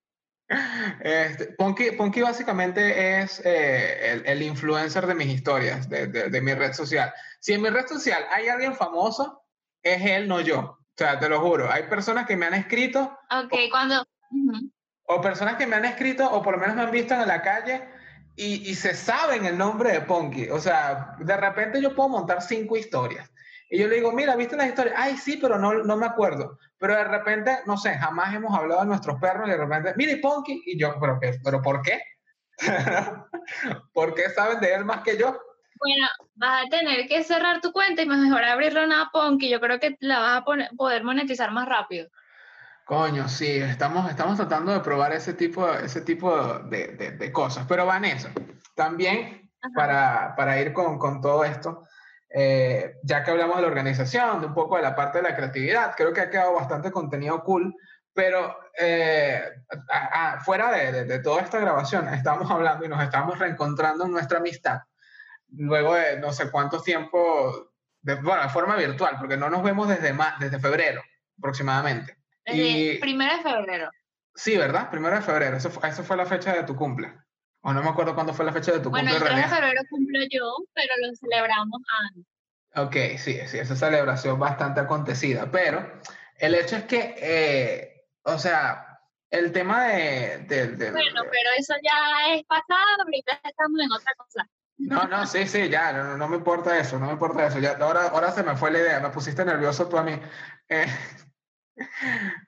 Este, 1.01 1.47
Ponky, 1.57 2.21
básicamente 2.21 3.21
es 3.21 3.43
eh, 3.45 4.23
el, 4.25 4.43
influencer 4.43 5.05
de 5.07 5.15
mis 5.17 5.27
historias, 5.27 5.89
de, 5.89 6.07
de, 6.07 6.41
mi 6.41 6.55
red 6.55 6.73
social. 6.73 7.13
Si 7.41 7.53
en 7.53 7.63
mi 7.63 7.69
red 7.69 7.87
social 7.89 8.25
hay 8.31 8.47
alguien 8.47 8.77
famoso, 8.77 9.43
es 9.83 10.05
él, 10.05 10.29
no 10.29 10.41
yo. 10.41 10.61
O 10.61 10.95
sea, 10.97 11.19
te 11.19 11.29
lo 11.29 11.41
juro. 11.41 11.71
Hay 11.71 11.85
personas 11.89 12.27
que 12.27 12.37
me 12.37 12.47
han 12.47 12.55
escrito. 12.55 13.19
Ok, 13.29 13.55
cuando. 13.71 14.07
O 15.07 15.21
personas 15.21 15.57
que 15.57 15.67
me 15.67 15.77
han 15.77 15.85
escrito, 15.85 16.29
o 16.31 16.43
por 16.43 16.55
lo 16.55 16.61
menos 16.61 16.77
me 16.77 16.83
han 16.83 16.91
visto 16.91 17.15
en 17.15 17.27
la 17.27 17.43
calle 17.43 17.89
y, 18.35 18.71
y 18.71 18.75
se 18.75 18.95
saben 18.95 19.45
el 19.45 19.57
nombre 19.57 19.93
de 19.93 20.01
Ponky. 20.01 20.51
O 20.51 20.59
sea, 20.59 21.17
de 21.19 21.37
repente 21.37 21.81
yo 21.81 21.95
puedo 21.95 22.09
montar 22.09 22.43
cinco 22.43 22.77
historias. 22.77 23.31
Y 23.69 23.79
yo 23.79 23.89
le 23.89 23.97
digo, 23.97 24.13
mira, 24.13 24.37
¿viste 24.37 24.57
las 24.57 24.69
historias? 24.69 24.95
Ay, 24.97 25.17
sí, 25.17 25.39
pero 25.41 25.59
no, 25.59 25.75
no 25.75 25.97
me 25.97 26.07
acuerdo. 26.07 26.59
Pero 26.79 26.95
de 26.95 27.05
repente, 27.05 27.59
no 27.67 27.77
sé, 27.77 27.95
jamás 27.95 28.35
hemos 28.35 28.57
hablado 28.57 28.83
de 28.83 28.87
nuestros 28.87 29.21
perros 29.21 29.49
y 29.49 29.51
de 29.51 29.57
repente, 29.57 29.95
mira, 29.97 30.13
y 30.13 30.17
Ponky. 30.17 30.63
Y 30.67 30.79
yo, 30.79 30.97
¿pero 31.01 31.19
qué? 31.21 31.39
¿Pero 31.43 31.63
por 31.63 31.83
qué? 31.83 32.01
¿Por 33.93 34.15
qué 34.15 34.31
saben 34.31 34.61
de 34.61 34.75
él 34.75 34.85
más 34.85 35.03
que 35.03 35.19
yo? 35.19 35.39
Bueno, 35.79 36.07
vas 36.35 36.67
a 36.67 36.69
tener 36.69 37.07
que 37.09 37.25
cerrar 37.25 37.61
tu 37.61 37.73
cuenta 37.73 38.03
y 38.03 38.07
mejor 38.07 38.45
abrirlo 38.45 38.81
a 38.83 39.11
Ponky. 39.13 39.49
Yo 39.49 39.61
creo 39.61 39.81
que 39.81 39.97
la 40.01 40.21
vas 40.21 40.43
a 40.43 40.45
poder 40.77 41.03
monetizar 41.03 41.51
más 41.51 41.69
rápido. 41.69 42.09
Coño, 42.87 43.29
sí, 43.29 43.49
estamos, 43.49 44.09
estamos 44.09 44.37
tratando 44.37 44.71
de 44.73 44.79
probar 44.79 45.13
ese 45.13 45.35
tipo, 45.35 45.69
ese 45.69 46.03
tipo 46.03 46.61
de, 46.61 47.17
de, 47.19 47.33
cosas. 47.33 47.67
Pero 47.69 47.85
Vanessa, 47.85 48.31
también 48.77 49.51
para, 49.75 50.37
para, 50.37 50.61
ir 50.61 50.73
con, 50.73 50.97
con 50.97 51.21
todo 51.21 51.45
esto, 51.45 51.83
eh, 52.31 52.95
ya 53.03 53.25
que 53.25 53.33
hablamos 53.33 53.57
de 53.57 53.63
la 53.63 53.69
organización, 53.69 54.41
de 54.41 54.47
un 54.47 54.55
poco 54.55 54.77
de 54.77 54.83
la 54.83 54.95
parte 54.95 55.19
de 55.19 55.25
la 55.29 55.35
creatividad, 55.35 55.97
creo 55.97 56.13
que 56.13 56.21
ha 56.21 56.31
quedado 56.31 56.55
bastante 56.55 56.93
contenido 56.93 57.43
cool, 57.43 57.75
pero 58.15 58.57
eh, 58.79 59.43
fuera 60.45 60.71
de, 60.71 61.07
de, 61.07 61.19
toda 61.19 61.43
esta 61.43 61.59
grabación, 61.59 62.07
estamos 62.15 62.49
hablando 62.49 62.85
y 62.85 62.89
nos 62.89 63.03
estamos 63.03 63.37
reencontrando 63.37 64.05
en 64.05 64.13
nuestra 64.13 64.39
amistad 64.39 64.83
luego 65.49 65.97
de 65.97 66.21
no 66.21 66.33
sé 66.33 66.53
cuánto 66.53 66.81
tiempo, 66.81 67.73
de, 68.03 68.15
bueno, 68.15 68.43
de 68.43 68.49
forma 68.49 68.77
virtual, 68.77 69.17
porque 69.19 69.37
no 69.37 69.51
nos 69.51 69.65
vemos 69.65 69.89
desde, 69.89 70.15
desde 70.39 70.61
febrero 70.61 71.03
aproximadamente. 71.37 72.16
Desde 72.47 72.99
primero 73.01 73.37
de 73.37 73.43
febrero. 73.43 73.91
Sí, 74.35 74.57
¿verdad? 74.57 74.91
Primero 74.91 75.17
de 75.17 75.23
febrero. 75.23 75.57
Eso 75.57 75.71
fue, 75.71 75.89
eso 75.89 76.05
fue 76.05 76.17
la 76.17 76.27
fecha 76.27 76.55
de 76.55 76.63
tu 76.63 76.77
cumple. 76.77 77.13
O 77.63 77.73
no 77.73 77.83
me 77.83 77.89
acuerdo 77.89 78.15
cuándo 78.15 78.33
fue 78.33 78.45
la 78.45 78.53
fecha 78.53 78.73
de 78.73 78.79
tu 78.79 78.91
cumple. 78.91 79.03
Bueno, 79.03 79.17
el 79.17 79.23
3 79.23 79.37
de 79.37 79.57
febrero 79.57 79.83
cumplo 79.91 80.21
yo, 80.31 80.57
pero 80.73 80.95
lo 81.01 81.15
celebramos 81.17 81.83
antes. 82.07 82.25
Ok, 82.77 83.19
sí, 83.19 83.41
sí, 83.47 83.59
esa 83.59 83.75
celebración 83.75 84.39
bastante 84.39 84.81
acontecida. 84.81 85.51
Pero 85.51 86.01
el 86.37 86.55
hecho 86.55 86.77
es 86.77 86.85
que, 86.85 87.17
eh, 87.19 88.07
o 88.23 88.39
sea, 88.39 89.01
el 89.31 89.51
tema 89.51 89.87
de, 89.87 90.39
de, 90.47 90.91
Bueno, 90.93 91.23
pero 91.25 91.51
eso 91.59 91.75
ya 91.83 92.35
es 92.35 92.45
pasado, 92.45 93.03
ahorita 93.03 93.41
estamos 93.43 93.81
en 93.81 93.91
otra 93.91 94.13
cosa. 94.17 94.49
No, 94.79 95.05
no, 95.05 95.27
sí, 95.27 95.49
sí, 95.49 95.71
ya, 95.71 95.93
no, 95.93 96.29
me 96.29 96.37
importa 96.37 96.79
eso, 96.79 96.99
no 96.99 97.07
me 97.07 97.13
importa 97.13 97.47
eso. 97.47 97.59
Ya, 97.59 97.79
ahora, 97.81 98.09
ahora 98.09 98.31
se 98.31 98.43
me 98.43 98.57
fue 98.57 98.71
la 98.71 98.81
idea, 98.81 99.01
me 99.01 99.09
pusiste 99.09 99.43
nervioso 99.45 99.89
tú 99.89 99.97
a 99.97 100.03
mí. 100.03 100.21
Eh, 100.69 100.87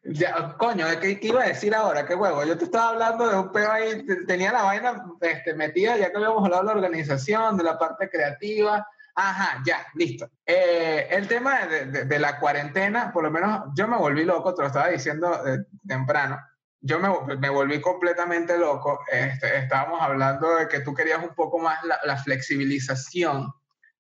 ya, 0.04 0.56
coño, 0.58 0.86
¿qué, 1.00 1.20
¿qué, 1.20 1.28
iba 1.28 1.42
a 1.42 1.48
decir 1.48 1.74
ahora? 1.74 2.06
¿Qué 2.06 2.14
huevo? 2.14 2.44
Yo 2.44 2.56
te 2.56 2.64
estaba 2.64 2.90
hablando 2.90 3.28
de 3.28 3.36
un 3.36 3.52
peo 3.52 3.70
ahí, 3.70 4.04
tenía 4.26 4.52
la 4.52 4.62
vaina 4.62 5.04
este, 5.20 5.54
metida, 5.54 5.96
ya 5.96 6.10
que 6.10 6.16
habíamos 6.16 6.44
hablado 6.44 6.62
de 6.62 6.68
la 6.68 6.74
organización, 6.74 7.56
de 7.56 7.64
la 7.64 7.78
parte 7.78 8.08
creativa. 8.08 8.86
Ajá, 9.14 9.62
ya, 9.66 9.86
listo. 9.94 10.30
Eh, 10.46 11.08
el 11.10 11.26
tema 11.26 11.66
de, 11.66 12.04
de, 12.04 12.18
la 12.18 12.38
cuarentena, 12.38 13.12
por 13.12 13.24
lo 13.24 13.30
menos 13.30 13.68
yo 13.74 13.88
me 13.88 13.96
volví 13.96 14.24
loco, 14.24 14.54
te 14.54 14.62
lo 14.62 14.68
estaba 14.68 14.88
diciendo 14.88 15.46
eh, 15.46 15.64
temprano 15.86 16.38
yo 16.80 16.98
me, 16.98 17.36
me, 17.36 17.50
volví 17.50 17.80
completamente 17.80 18.56
loco. 18.58 19.00
Este, 19.10 19.58
estábamos 19.58 20.00
hablando 20.00 20.56
de 20.56 20.68
que 20.68 20.80
tú 20.80 20.94
querías 20.94 21.22
un 21.22 21.34
poco 21.34 21.58
más 21.58 21.82
la, 21.84 21.98
la 22.04 22.16
flexibilización 22.16 23.52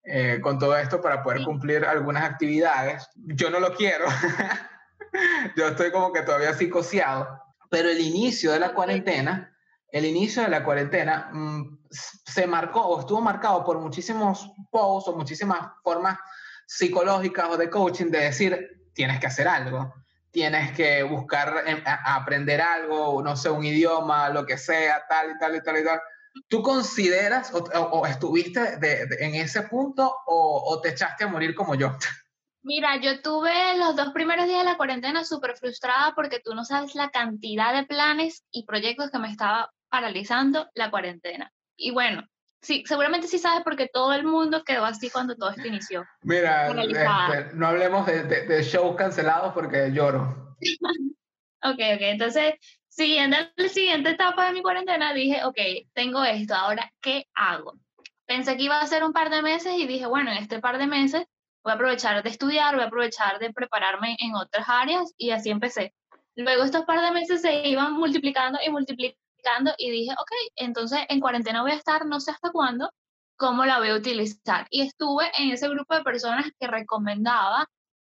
eh, 0.04 0.38
con 0.40 0.58
todo 0.58 0.76
esto 0.76 1.00
para 1.00 1.22
poder 1.22 1.44
cumplir 1.44 1.84
algunas 1.84 2.24
actividades. 2.24 3.08
Yo 3.14 3.50
no 3.50 3.60
lo 3.60 3.74
quiero. 3.74 4.06
Yo 5.56 5.68
estoy 5.68 5.90
como 5.90 6.12
que 6.12 6.22
todavía 6.22 6.54
psicoseado. 6.54 7.28
Pero 7.70 7.90
el 7.90 8.00
inicio 8.00 8.52
de 8.52 8.60
la 8.60 8.72
cuarentena, 8.72 9.54
el 9.90 10.04
inicio 10.04 10.42
de 10.42 10.48
la 10.48 10.64
cuarentena 10.64 11.30
mm, 11.32 11.78
se 11.90 12.46
marcó 12.46 12.80
o 12.80 13.00
estuvo 13.00 13.20
marcado 13.20 13.64
por 13.64 13.78
muchísimos 13.78 14.50
posts 14.70 15.10
o 15.10 15.16
muchísimas 15.16 15.72
formas 15.82 16.18
psicológicas 16.66 17.48
o 17.50 17.56
de 17.56 17.68
coaching 17.68 18.10
de 18.10 18.20
decir, 18.20 18.90
tienes 18.94 19.20
que 19.20 19.26
hacer 19.26 19.48
algo 19.48 19.92
tienes 20.30 20.72
que 20.72 21.02
buscar 21.02 21.64
em, 21.66 21.82
aprender 21.84 22.60
algo, 22.60 23.22
no 23.22 23.36
sé, 23.36 23.50
un 23.50 23.64
idioma, 23.64 24.28
lo 24.28 24.44
que 24.46 24.58
sea, 24.58 25.04
tal 25.08 25.32
y 25.32 25.38
tal 25.38 25.56
y 25.56 25.62
tal 25.62 25.78
y 25.78 25.84
tal. 25.84 26.00
¿Tú 26.48 26.62
consideras 26.62 27.52
o, 27.52 28.06
estuviste 28.06 28.78
en 29.24 29.34
ese 29.34 29.62
punto 29.62 30.14
o, 30.26 30.80
te 30.80 30.90
echaste 30.90 31.24
a 31.24 31.28
morir 31.28 31.54
como 31.54 31.74
yo? 31.74 31.96
Mira, 32.68 33.00
yo 33.00 33.22
tuve 33.22 33.78
los 33.78 33.96
dos 33.96 34.12
primeros 34.12 34.46
días 34.46 34.58
de 34.58 34.66
la 34.66 34.76
cuarentena 34.76 35.24
súper 35.24 35.56
frustrada 35.56 36.12
porque 36.14 36.38
tú 36.38 36.54
no 36.54 36.66
sabes 36.66 36.94
la 36.94 37.08
cantidad 37.08 37.74
de 37.74 37.86
planes 37.86 38.44
y 38.50 38.66
proyectos 38.66 39.10
que 39.10 39.18
me 39.18 39.30
estaba 39.30 39.72
paralizando 39.88 40.68
la 40.74 40.90
cuarentena. 40.90 41.50
Y 41.78 41.92
bueno, 41.92 42.28
Sí, 42.60 42.82
seguramente 42.86 43.28
sí 43.28 43.38
sabes 43.38 43.62
porque 43.62 43.86
todo 43.86 44.12
el 44.12 44.24
mundo 44.24 44.64
quedó 44.64 44.84
así 44.84 45.08
cuando 45.10 45.36
todo 45.36 45.50
esto 45.50 45.68
inició. 45.68 46.04
Mira, 46.22 46.68
este, 46.68 47.54
no 47.54 47.68
hablemos 47.68 48.04
de, 48.04 48.24
de, 48.24 48.62
shows 48.64 48.96
cancelados 48.96 49.54
porque 49.54 49.92
lloro. 49.92 50.56
ok, 51.62 51.78
ok, 51.94 52.00
entonces, 52.00 52.54
siguiendo 52.88 53.36
la 53.54 53.68
siguiente 53.68 54.10
etapa 54.10 54.46
de 54.46 54.54
mi 54.54 54.62
cuarentena, 54.62 55.14
dije, 55.14 55.44
ok, 55.44 55.56
tengo 55.94 56.24
esto, 56.24 56.56
ahora, 56.56 56.90
¿qué 57.00 57.26
hago? 57.32 57.78
Pensé 58.26 58.56
que 58.56 58.64
iba 58.64 58.80
a 58.80 58.86
ser 58.88 59.04
un 59.04 59.12
par 59.12 59.30
de 59.30 59.40
meses 59.40 59.74
y 59.78 59.86
dije, 59.86 60.06
bueno, 60.06 60.32
en 60.32 60.38
este 60.38 60.58
par 60.58 60.78
de 60.78 60.88
meses 60.88 61.24
voy 61.68 61.72
a 61.72 61.74
aprovechar 61.74 62.22
de 62.22 62.30
estudiar, 62.30 62.74
voy 62.74 62.84
a 62.84 62.86
aprovechar 62.86 63.38
de 63.38 63.52
prepararme 63.52 64.16
en 64.20 64.34
otras 64.34 64.66
áreas 64.68 65.12
y 65.18 65.30
así 65.32 65.50
empecé. 65.50 65.94
Luego 66.34 66.62
estos 66.64 66.86
par 66.86 67.02
de 67.02 67.10
meses 67.10 67.42
se 67.42 67.68
iban 67.68 67.92
multiplicando 67.92 68.58
y 68.64 68.70
multiplicando 68.70 69.74
y 69.76 69.90
dije, 69.90 70.12
ok, 70.12 70.30
entonces 70.56 71.00
en 71.10 71.20
cuarentena 71.20 71.60
voy 71.60 71.72
a 71.72 71.74
estar 71.74 72.06
no 72.06 72.20
sé 72.20 72.30
hasta 72.30 72.50
cuándo, 72.52 72.90
¿cómo 73.36 73.66
la 73.66 73.78
voy 73.80 73.90
a 73.90 73.96
utilizar? 73.96 74.66
Y 74.70 74.80
estuve 74.80 75.30
en 75.36 75.50
ese 75.50 75.68
grupo 75.68 75.94
de 75.94 76.02
personas 76.02 76.46
que 76.58 76.66
recomendaba 76.66 77.66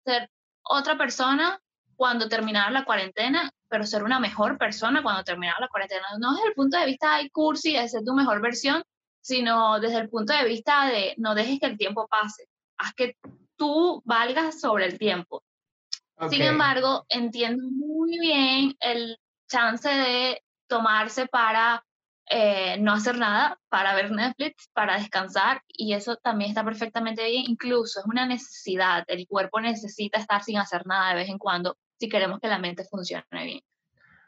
ser 0.04 0.30
otra 0.62 0.98
persona 0.98 1.58
cuando 1.96 2.28
terminara 2.28 2.72
la 2.72 2.84
cuarentena, 2.84 3.52
pero 3.70 3.86
ser 3.86 4.04
una 4.04 4.20
mejor 4.20 4.58
persona 4.58 5.02
cuando 5.02 5.24
terminara 5.24 5.62
la 5.62 5.70
cuarentena. 5.70 6.06
No 6.20 6.34
desde 6.34 6.50
el 6.50 6.56
punto 6.56 6.78
de 6.78 6.88
vista 6.88 7.20
de 7.20 7.30
cursi, 7.30 7.74
de 7.74 7.88
ser 7.88 8.04
tu 8.04 8.14
mejor 8.14 8.42
versión, 8.42 8.84
sino 9.22 9.80
desde 9.80 10.00
el 10.00 10.10
punto 10.10 10.34
de 10.34 10.44
vista 10.44 10.88
de 10.88 11.14
no 11.18 11.36
dejes 11.36 11.60
que 11.62 11.68
el 11.68 11.78
tiempo 11.78 12.06
pase, 12.08 12.50
haz 12.78 12.94
que 12.94 13.16
tú 13.58 14.02
valgas 14.06 14.60
sobre 14.60 14.86
el 14.86 14.98
tiempo. 14.98 15.44
Sin 16.30 16.42
embargo, 16.42 17.06
entiendo 17.10 17.64
muy 17.70 18.18
bien 18.20 18.76
el 18.80 19.18
chance 19.50 19.90
de 19.90 20.42
tomarse 20.68 21.28
para 21.28 21.84
eh, 22.28 22.78
no 22.80 22.94
hacer 22.94 23.18
nada, 23.18 23.60
para 23.70 23.94
ver 23.94 24.12
Netflix, 24.12 24.70
para 24.74 24.98
descansar, 24.98 25.62
y 25.68 25.94
eso 25.94 26.16
también 26.16 26.50
está 26.50 26.64
perfectamente 26.64 27.24
bien, 27.26 27.44
incluso 27.48 28.00
es 28.00 28.06
una 28.06 28.26
necesidad, 28.26 29.04
el 29.08 29.28
cuerpo 29.28 29.60
necesita 29.62 30.20
estar 30.20 30.42
sin 30.44 30.58
hacer 30.58 30.88
nada 30.88 31.10
de 31.10 31.16
vez 31.16 31.30
en 31.30 31.38
cuando 31.38 31.78
si 32.00 32.10
queremos 32.10 32.40
que 32.40 32.48
la 32.48 32.58
mente 32.58 32.84
funcione 32.86 33.26
bien. 33.32 33.62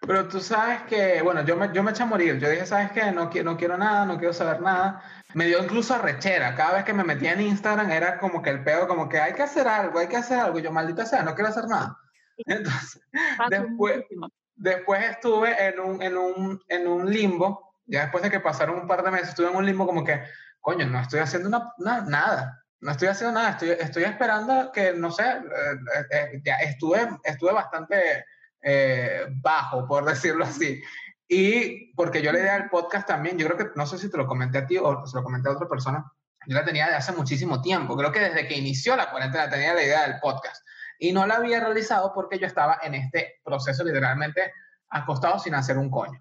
Pero 0.02 0.28
tú 0.28 0.40
sabes 0.40 0.84
que, 0.84 1.22
bueno, 1.24 1.44
yo 1.44 1.56
me, 1.58 1.74
yo 1.74 1.82
me 1.82 1.92
eché 1.92 2.04
a 2.04 2.06
morir, 2.06 2.40
yo 2.40 2.50
dije, 2.50 2.66
¿sabes 2.68 2.92
qué? 2.92 3.12
No, 3.12 3.32
no 3.32 3.58
quiero 3.58 3.78
nada, 3.78 4.06
no 4.06 4.18
quiero 4.18 4.34
saber 4.34 4.62
nada. 4.62 5.02
Me 5.34 5.46
dio 5.46 5.62
incluso 5.62 5.94
arrechera, 5.94 6.56
cada 6.56 6.76
vez 6.76 6.84
que 6.86 6.94
me 6.94 7.04
metía 7.04 7.34
en 7.34 7.42
Instagram 7.42 7.92
era 7.92 8.18
como 8.18 8.42
que 8.42 8.50
el 8.50 8.64
pedo, 8.64 8.88
como 8.88 9.10
que 9.10 9.20
hay 9.20 9.34
que 9.34 9.44
hacer 9.44 9.68
algo, 9.68 10.00
hay 10.00 10.08
que 10.08 10.18
hacer 10.18 10.40
algo, 10.40 10.60
yo 10.60 10.72
maldita 10.72 11.06
sea, 11.06 11.24
no 11.24 11.36
quiero 11.36 11.50
hacer 11.50 11.68
nada. 11.68 11.98
Entonces, 12.38 13.02
después, 13.50 14.04
después 14.56 15.04
estuve 15.04 15.68
en 15.68 15.80
un, 15.80 16.02
en, 16.02 16.18
un, 16.18 16.62
en 16.70 16.88
un 16.88 17.12
limbo, 17.12 17.76
ya 17.86 18.04
después 18.04 18.24
de 18.24 18.32
que 18.32 18.40
pasaron 18.40 18.80
un 18.80 18.88
par 18.88 19.04
de 19.04 19.12
meses, 19.12 19.30
estuve 19.30 19.50
en 19.50 19.56
un 19.56 19.66
limbo 19.66 19.86
como 19.86 20.04
que, 20.04 20.22
coño, 20.62 20.86
no 20.86 21.02
estoy 21.02 21.20
haciendo 21.20 21.50
una, 21.50 22.04
nada, 22.08 22.64
no 22.80 22.92
estoy 22.92 23.10
haciendo 23.10 23.40
nada, 23.40 23.52
estoy, 23.52 23.72
estoy 23.72 24.04
esperando 24.04 24.72
que, 24.72 24.94
no 24.94 25.12
sé, 25.12 25.24
eh, 25.24 26.06
eh, 26.12 26.42
ya 26.44 26.56
estuve, 26.58 27.08
estuve 27.24 27.52
bastante 27.52 28.26
eh, 28.62 29.26
bajo, 29.42 29.88
por 29.88 30.06
decirlo 30.06 30.46
así. 30.46 30.82
Y 31.28 31.94
porque 31.94 32.22
yo 32.22 32.32
la 32.32 32.40
idea 32.40 32.54
del 32.58 32.70
podcast 32.70 33.08
también, 33.08 33.38
yo 33.38 33.48
creo 33.48 33.58
que, 33.58 33.66
no 33.76 33.86
sé 33.86 33.98
si 33.98 34.10
te 34.10 34.18
lo 34.18 34.28
comenté 34.28 34.60
a 34.60 34.66
ti 34.66 34.78
o 34.78 35.06
se 35.06 35.18
lo 35.18 35.24
comenté 35.24 35.50
a 35.50 35.54
otra 35.54 35.68
persona, 35.68 36.12
yo 36.48 36.56
la 36.56 36.64
tenía 36.64 36.88
de 36.88 36.96
hace 36.96 37.12
muchísimo 37.12 37.62
tiempo, 37.62 37.98
creo 37.98 38.12
que 38.12 38.22
desde 38.22 38.48
que 38.48 38.58
inició 38.58 38.96
la 38.96 39.12
cuarentena 39.12 39.50
tenía 39.50 39.74
la 39.74 39.84
idea 39.84 40.08
del 40.08 40.20
podcast. 40.22 40.66
Y 41.00 41.12
no 41.12 41.28
la 41.28 41.36
había 41.36 41.60
realizado 41.60 42.14
porque 42.14 42.40
yo 42.40 42.48
estaba 42.48 42.80
en 42.82 42.96
este 42.96 43.42
proceso 43.44 43.84
literalmente 43.84 44.54
acostado 44.90 45.38
sin 45.40 45.54
hacer 45.56 45.78
un 45.78 45.92
coño. 45.92 46.20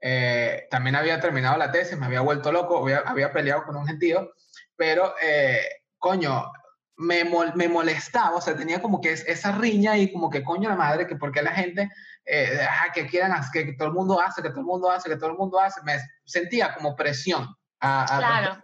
Eh, 0.00 0.66
también 0.70 0.96
había 0.96 1.20
terminado 1.20 1.56
la 1.58 1.70
tesis, 1.70 1.98
me 1.98 2.06
había 2.06 2.20
vuelto 2.22 2.50
loco, 2.50 2.86
había, 3.04 3.32
peleado 3.32 3.64
con 3.64 3.76
un 3.76 3.86
gentío, 3.86 4.32
pero, 4.76 5.14
eh, 5.22 5.60
coño, 5.98 6.50
me, 6.96 7.24
me, 7.54 7.68
molestaba, 7.68 8.36
o 8.36 8.40
sea, 8.40 8.56
tenía 8.56 8.80
como 8.80 9.00
que 9.00 9.12
esa 9.12 9.52
riña 9.52 9.98
y 9.98 10.12
como 10.12 10.30
que, 10.30 10.42
coño, 10.42 10.68
la 10.68 10.76
madre, 10.76 11.06
que 11.06 11.16
porque 11.16 11.42
la 11.42 11.52
gente, 11.52 11.90
eh, 12.26 12.66
que 12.92 13.06
quieran, 13.06 13.40
que, 13.52 13.72
todo 13.74 13.88
el 13.88 13.94
mundo 13.94 14.20
hace, 14.20 14.42
que 14.42 14.50
todo 14.50 14.60
el 14.60 14.66
mundo 14.66 14.90
hace, 14.90 15.08
que 15.08 15.16
todo 15.16 15.30
el 15.30 15.36
mundo 15.36 15.60
hace, 15.60 15.80
me 15.82 15.98
sentía 16.24 16.74
como 16.74 16.96
presión. 16.96 17.54
A, 17.80 18.04
claro. 18.18 18.60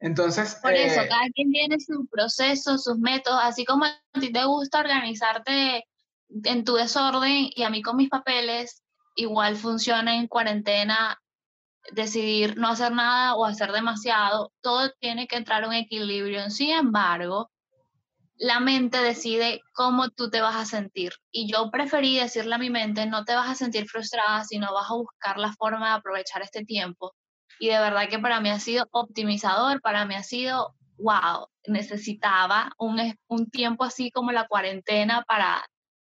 Entonces. 0.00 0.56
Por 0.56 0.72
eso, 0.72 1.00
eh, 1.00 1.08
cada 1.08 1.28
quien 1.32 1.52
tiene 1.52 1.78
su 1.78 2.06
proceso, 2.10 2.76
sus 2.76 2.98
métodos, 2.98 3.40
así 3.42 3.64
como 3.64 3.84
a 3.84 3.94
ti 4.20 4.32
te 4.32 4.44
gusta 4.44 4.80
organizarte 4.80 5.86
en 6.44 6.64
tu 6.64 6.74
desorden 6.74 7.50
y 7.54 7.62
a 7.62 7.70
mí 7.70 7.82
con 7.82 7.96
mis 7.96 8.08
papeles, 8.08 8.82
igual 9.14 9.56
funciona 9.56 10.16
en 10.16 10.26
cuarentena 10.26 11.18
decidir 11.92 12.56
no 12.56 12.68
hacer 12.68 12.92
nada 12.92 13.34
o 13.36 13.44
hacer 13.44 13.70
demasiado, 13.70 14.52
todo 14.60 14.90
tiene 14.98 15.28
que 15.28 15.36
entrar 15.36 15.62
en 15.62 15.68
un 15.68 15.74
equilibrio. 15.74 16.50
Sin 16.50 16.70
embargo, 16.70 17.51
la 18.36 18.60
mente 18.60 18.98
decide 18.98 19.60
cómo 19.72 20.10
tú 20.10 20.30
te 20.30 20.40
vas 20.40 20.56
a 20.56 20.64
sentir. 20.64 21.12
Y 21.30 21.50
yo 21.50 21.70
preferí 21.70 22.18
decirle 22.18 22.54
a 22.54 22.58
mi 22.58 22.70
mente, 22.70 23.06
no 23.06 23.24
te 23.24 23.34
vas 23.34 23.50
a 23.50 23.54
sentir 23.54 23.86
frustrada, 23.88 24.44
sino 24.44 24.72
vas 24.72 24.90
a 24.90 24.94
buscar 24.94 25.38
la 25.38 25.52
forma 25.52 25.88
de 25.88 25.94
aprovechar 25.94 26.42
este 26.42 26.64
tiempo 26.64 27.14
y 27.62 27.68
de 27.68 27.78
verdad 27.78 28.08
que 28.08 28.18
para 28.18 28.40
mí 28.40 28.50
ha 28.50 28.58
sido 28.58 28.88
optimizador, 28.90 29.80
para 29.80 30.04
mí 30.04 30.16
ha 30.16 30.24
sido, 30.24 30.74
wow, 30.98 31.46
necesitaba 31.68 32.72
un, 32.76 32.98
un 33.28 33.50
tiempo 33.50 33.84
así 33.84 34.10
como 34.10 34.32
la 34.32 34.48
cuarentena 34.48 35.22
para 35.28 35.64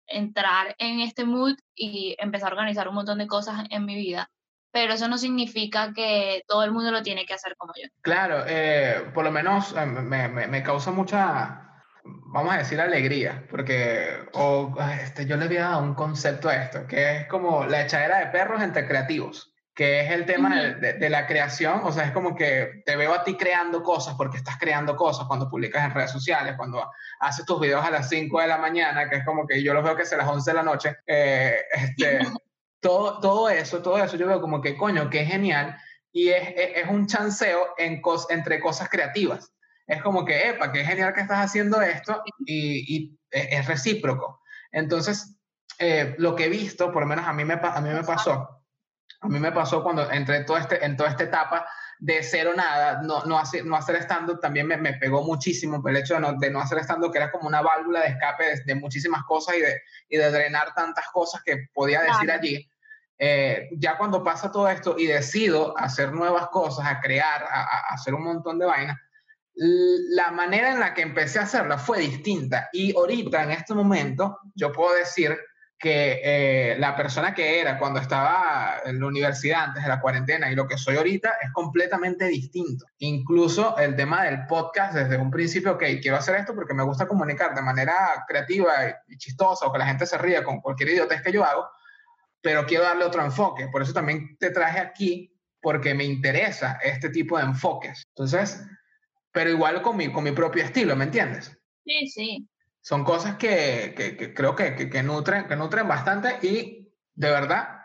entrar 0.07 0.75
en 0.79 0.99
este 0.99 1.25
mood 1.25 1.53
y 1.75 2.15
empezar 2.17 2.49
a 2.49 2.55
organizar 2.55 2.87
un 2.87 2.95
montón 2.95 3.19
de 3.19 3.27
cosas 3.27 3.65
en 3.69 3.85
mi 3.85 3.93
vida. 3.93 4.31
Pero 4.71 4.93
eso 4.93 5.07
no 5.07 5.19
significa 5.19 5.93
que 5.93 6.41
todo 6.47 6.63
el 6.63 6.71
mundo 6.71 6.89
lo 6.89 7.03
tiene 7.03 7.27
que 7.27 7.35
hacer 7.35 7.55
como 7.55 7.73
yo. 7.79 7.87
Claro, 8.01 8.45
eh, 8.47 9.11
por 9.13 9.23
lo 9.23 9.31
menos 9.31 9.75
eh, 9.77 9.85
me, 9.85 10.27
me, 10.27 10.47
me, 10.47 10.63
causa 10.63 10.89
mucha, 10.89 11.72
vamos 12.03 12.53
a 12.53 12.57
decir, 12.57 12.79
alegría, 12.79 13.45
porque 13.49 14.27
o 14.33 14.73
este, 15.01 15.25
yo 15.25 15.37
le 15.37 15.45
había 15.45 15.69
dado 15.69 15.83
un 15.83 15.95
concepto 15.95 16.49
a 16.49 16.55
esto, 16.55 16.85
que 16.87 17.17
es 17.17 17.27
como 17.27 17.65
la 17.65 17.83
echadera 17.83 18.19
de 18.19 18.27
perros 18.27 18.61
entre 18.61 18.87
creativos 18.87 19.53
que 19.75 20.01
es 20.01 20.11
el 20.11 20.25
tema 20.25 20.55
de, 20.55 21.09
la 21.09 21.25
creación, 21.25 21.81
o 21.83 21.91
sea, 21.91 22.05
es 22.05 22.11
como 22.11 22.35
que 22.35 22.83
te 22.85 22.95
veo 22.95 23.13
a 23.13 23.23
ti 23.23 23.35
creando 23.35 23.81
cosas 23.81 24.13
porque 24.15 24.37
estás 24.37 24.57
creando 24.59 24.95
cosas 24.95 25.25
cuando 25.25 25.49
publicas 25.49 25.83
en 25.83 25.91
redes 25.91 26.11
sociales, 26.11 26.53
cuando 26.55 26.87
haces 27.19 27.43
tus 27.45 27.59
videos 27.59 27.83
a 27.83 27.89
las 27.89 28.07
5 28.07 28.39
de 28.39 28.47
la 28.47 28.59
mañana, 28.59 29.09
que 29.09 29.17
es 29.17 29.25
como 29.25 29.47
que 29.47 29.63
yo 29.63 29.73
los 29.73 29.83
veo 29.83 29.95
que 29.95 30.03
es 30.03 30.13
a 30.13 30.17
las 30.17 30.27
11 30.27 30.51
de 30.51 30.55
la 30.55 30.63
noche, 30.63 30.97
eh, 31.07 31.57
este, 31.71 32.19
todo, 32.81 33.19
todo 33.19 33.49
eso, 33.49 33.81
todo 33.81 33.97
eso 33.97 34.15
yo 34.15 34.27
veo 34.27 34.41
como 34.41 34.61
que 34.61 34.77
coño, 34.77 35.09
que 35.09 35.25
genial, 35.25 35.75
y 36.11 36.29
es, 36.29 36.53
es, 36.55 36.87
un 36.87 37.07
chanceo 37.07 37.73
en 37.79 37.99
entre 38.29 38.59
cosas 38.59 38.89
creativas. 38.89 39.51
Es 39.85 40.01
como 40.01 40.23
que, 40.25 40.49
epa, 40.49 40.71
qué 40.71 40.83
genial 40.85 41.13
que 41.13 41.21
estás 41.21 41.45
haciendo 41.45 41.81
esto 41.81 42.23
y, 42.45 42.95
y 42.95 43.19
es 43.29 43.65
recíproco. 43.67 44.41
Entonces, 44.71 45.37
eh, 45.79 46.15
lo 46.17 46.35
que 46.35 46.45
he 46.45 46.49
visto, 46.49 46.91
por 46.91 47.03
lo 47.03 47.07
menos 47.07 47.25
a 47.27 47.33
mí 47.33 47.45
me, 47.45 47.53
a 47.61 47.81
mí 47.81 47.89
me 47.89 48.03
pasó, 48.03 48.63
a 49.21 49.27
mí 49.27 49.39
me 49.39 49.51
pasó 49.51 49.83
cuando 49.83 50.09
entré 50.11 50.43
todo 50.43 50.57
este, 50.57 50.83
en 50.83 50.95
toda 50.95 51.09
esta 51.09 51.23
etapa 51.23 51.67
de 51.99 52.21
cero 52.21 52.51
nada, 52.55 53.01
no, 53.01 53.23
no, 53.25 53.39
hacer, 53.39 53.65
no 53.65 53.75
hacer 53.75 53.95
stand-up 53.97 54.39
también 54.39 54.67
me, 54.67 54.77
me, 54.77 54.93
pegó 54.93 55.23
muchísimo 55.23 55.81
el 55.87 55.97
hecho 55.97 56.15
de 56.15 56.19
no, 56.19 56.33
de 56.33 56.51
no 56.51 56.59
hacer 56.59 56.79
stand-up, 56.79 57.11
que 57.11 57.17
era 57.17 57.31
como 57.31 57.47
una 57.47 57.61
válvula 57.61 58.01
de 58.01 58.07
escape 58.07 58.61
de, 58.65 58.75
muchísimas 58.75 59.23
cosas 59.23 59.55
y 59.55 59.61
de, 59.61 59.81
y 60.09 60.17
de, 60.17 60.29
drenar 60.31 60.73
tantas 60.73 61.07
cosas 61.13 61.41
que 61.43 61.67
podía 61.73 62.01
decir 62.01 62.31
allí. 62.31 62.69
Eh, 63.17 63.69
ya 63.77 63.97
cuando 63.97 64.23
pasa 64.23 64.51
todo 64.51 64.67
esto 64.67 64.95
y 64.97 65.05
decido 65.05 65.77
hacer 65.77 66.11
nuevas 66.11 66.47
cosas, 66.47 66.85
a 66.85 66.99
crear, 66.99 67.43
a, 67.43 67.61
a 67.61 67.93
hacer 67.93 68.13
un 68.13 68.23
montón 68.23 68.59
de 68.59 68.65
vainas, 68.65 68.97
la 69.55 70.31
manera 70.31 70.71
en 70.71 70.79
la 70.79 70.93
que 70.93 71.01
empecé 71.01 71.39
a 71.39 71.43
hacerla 71.43 71.77
fue 71.77 71.99
distinta. 71.99 72.69
Y 72.73 72.95
ahorita, 72.95 73.43
en 73.43 73.51
este 73.51 73.73
momento, 73.73 74.39
yo 74.55 74.71
puedo 74.71 74.95
decir 74.95 75.37
que 75.83 76.21
eh, 76.23 76.75
la 76.79 76.95
persona 76.95 77.33
que 77.33 77.59
era 77.59 77.77
cuando 77.77 77.99
estaba 77.99 78.77
en 78.85 79.01
la 79.01 79.05
universidad 79.05 79.65
antes 79.65 79.83
de 79.83 79.89
la 79.89 79.99
cuarentena 79.99 80.49
y 80.49 80.55
lo 80.55 80.65
que 80.65 80.77
soy 80.77 80.95
ahorita 80.95 81.33
es 81.41 81.51
completamente 81.51 82.25
distinto. 82.25 82.85
Incluso 82.99 83.77
el 83.77 83.93
tema 83.93 84.23
del 84.23 84.45
podcast 84.45 84.93
desde 84.93 85.17
un 85.17 85.29
principio, 85.29 85.73
ok, 85.73 85.83
quiero 86.01 86.15
hacer 86.15 86.37
esto 86.37 86.55
porque 86.55 86.73
me 86.73 86.83
gusta 86.83 87.05
comunicar 87.05 87.53
de 87.53 87.61
manera 87.61 88.23
creativa 88.25 88.71
y 89.09 89.17
chistosa 89.17 89.65
o 89.65 89.73
que 89.73 89.79
la 89.79 89.87
gente 89.87 90.05
se 90.05 90.17
ría 90.17 90.41
con 90.41 90.61
cualquier 90.61 90.87
idiotez 90.87 91.21
que 91.21 91.33
yo 91.33 91.43
hago, 91.43 91.67
pero 92.41 92.65
quiero 92.65 92.85
darle 92.85 93.03
otro 93.03 93.21
enfoque. 93.21 93.67
Por 93.67 93.81
eso 93.81 93.91
también 93.91 94.37
te 94.37 94.51
traje 94.51 94.79
aquí 94.79 95.37
porque 95.61 95.93
me 95.93 96.05
interesa 96.05 96.79
este 96.81 97.09
tipo 97.09 97.37
de 97.37 97.43
enfoques. 97.43 98.03
Entonces, 98.15 98.63
pero 99.33 99.49
igual 99.49 99.81
con 99.81 99.97
mi, 99.97 100.09
con 100.09 100.23
mi 100.23 100.31
propio 100.31 100.63
estilo, 100.63 100.95
¿me 100.95 101.03
entiendes? 101.03 101.59
Sí, 101.83 102.07
sí 102.07 102.49
son 102.83 103.05
cosas 103.05 103.37
que, 103.37 103.93
que, 103.95 104.33
creo 104.33 104.55
que, 104.55 104.75
que, 104.75 105.03
nutren, 105.03 105.47
que 105.47 105.55
nutren 105.55 105.87
bastante 105.87 106.37
y 106.45 106.93
de 107.15 107.29
verdad, 107.29 107.79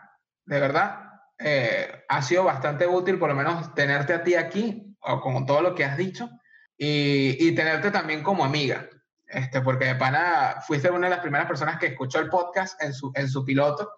de 0.45 0.59
verdad, 0.59 1.21
eh, 1.39 2.03
ha 2.09 2.21
sido 2.21 2.43
bastante 2.43 2.85
útil 2.85 3.17
por 3.17 3.29
lo 3.29 3.35
menos 3.35 3.73
tenerte 3.73 4.13
a 4.13 4.23
ti 4.23 4.35
aquí, 4.35 4.93
o 4.99 5.21
con 5.21 5.45
todo 5.45 5.61
lo 5.61 5.73
que 5.73 5.85
has 5.85 5.95
dicho, 5.95 6.29
y, 6.77 7.47
y 7.47 7.55
tenerte 7.55 7.91
también 7.91 8.23
como 8.23 8.43
amiga. 8.43 8.89
Este, 9.25 9.61
porque 9.61 9.85
de 9.85 9.95
pana 9.95 10.57
fuiste 10.67 10.89
una 10.89 11.07
de 11.07 11.11
las 11.11 11.21
primeras 11.21 11.47
personas 11.47 11.79
que 11.79 11.87
escuchó 11.87 12.19
el 12.19 12.29
podcast 12.29 12.81
en 12.83 12.93
su, 12.93 13.11
en 13.15 13.29
su 13.29 13.45
piloto 13.45 13.89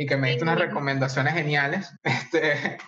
y 0.00 0.06
que 0.06 0.16
me 0.16 0.28
diste 0.30 0.44
unas 0.44 0.58
recomendaciones 0.58 1.34
geniales. 1.34 1.92
Este, 2.04 2.78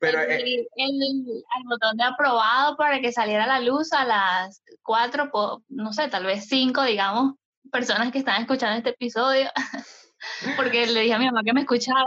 pero, 0.00 0.20
el, 0.20 0.30
eh, 0.30 0.66
el, 0.76 1.44
botón 1.64 1.96
de 1.96 2.04
aprobado 2.04 2.76
para 2.76 3.00
que 3.00 3.12
saliera 3.12 3.44
a 3.44 3.46
la 3.46 3.60
luz 3.60 3.92
a 3.92 4.04
las 4.04 4.62
cuatro, 4.82 5.30
no 5.68 5.92
sé, 5.92 6.08
tal 6.08 6.24
vez 6.24 6.46
cinco, 6.48 6.82
digamos, 6.82 7.34
personas 7.70 8.10
que 8.10 8.18
están 8.18 8.42
escuchando 8.42 8.76
este 8.76 8.90
episodio, 8.90 9.50
porque 10.56 10.86
le 10.86 11.00
dije 11.00 11.14
a 11.14 11.18
mi 11.18 11.26
mamá 11.26 11.42
que 11.44 11.52
me 11.52 11.60
escuchara. 11.60 12.04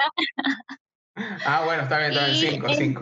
Ah, 1.46 1.64
bueno, 1.66 1.84
está 1.84 1.98
bien, 2.00 2.12
está 2.12 2.26
bien, 2.28 2.52
cinco, 2.52 2.74
cinco. 2.74 3.02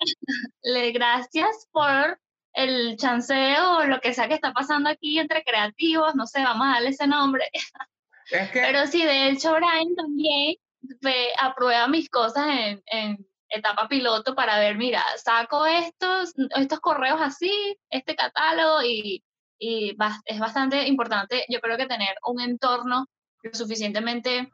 le 0.62 0.92
gracias 0.92 1.68
por 1.72 2.20
el 2.52 2.96
chanceo 2.96 3.78
o 3.78 3.84
lo 3.84 4.00
que 4.00 4.14
sea 4.14 4.28
que 4.28 4.34
está 4.34 4.52
pasando 4.52 4.90
aquí 4.90 5.18
entre 5.18 5.42
creativos, 5.42 6.14
no 6.14 6.26
sé, 6.26 6.42
vamos 6.42 6.66
a 6.68 6.74
darle 6.74 6.90
ese 6.90 7.06
nombre. 7.06 7.48
Pero 8.52 8.86
sí, 8.86 9.04
de 9.04 9.30
hecho, 9.30 9.54
Brian 9.54 9.94
también 9.96 10.56
aprueba 11.40 11.88
mis 11.88 12.08
cosas 12.08 12.46
en, 12.48 12.82
en 12.86 13.26
etapa 13.48 13.88
piloto 13.88 14.34
para 14.34 14.58
ver, 14.58 14.76
mira, 14.76 15.02
saco 15.22 15.66
estos, 15.66 16.34
estos 16.56 16.80
correos 16.80 17.20
así, 17.20 17.76
este 17.90 18.14
catálogo 18.14 18.82
y, 18.82 19.24
y 19.58 19.96
es 20.26 20.38
bastante 20.38 20.86
importante, 20.86 21.44
yo 21.48 21.60
creo 21.60 21.76
que 21.76 21.86
tener 21.86 22.14
un 22.26 22.40
entorno 22.40 23.06
lo 23.42 23.54
suficientemente 23.54 24.52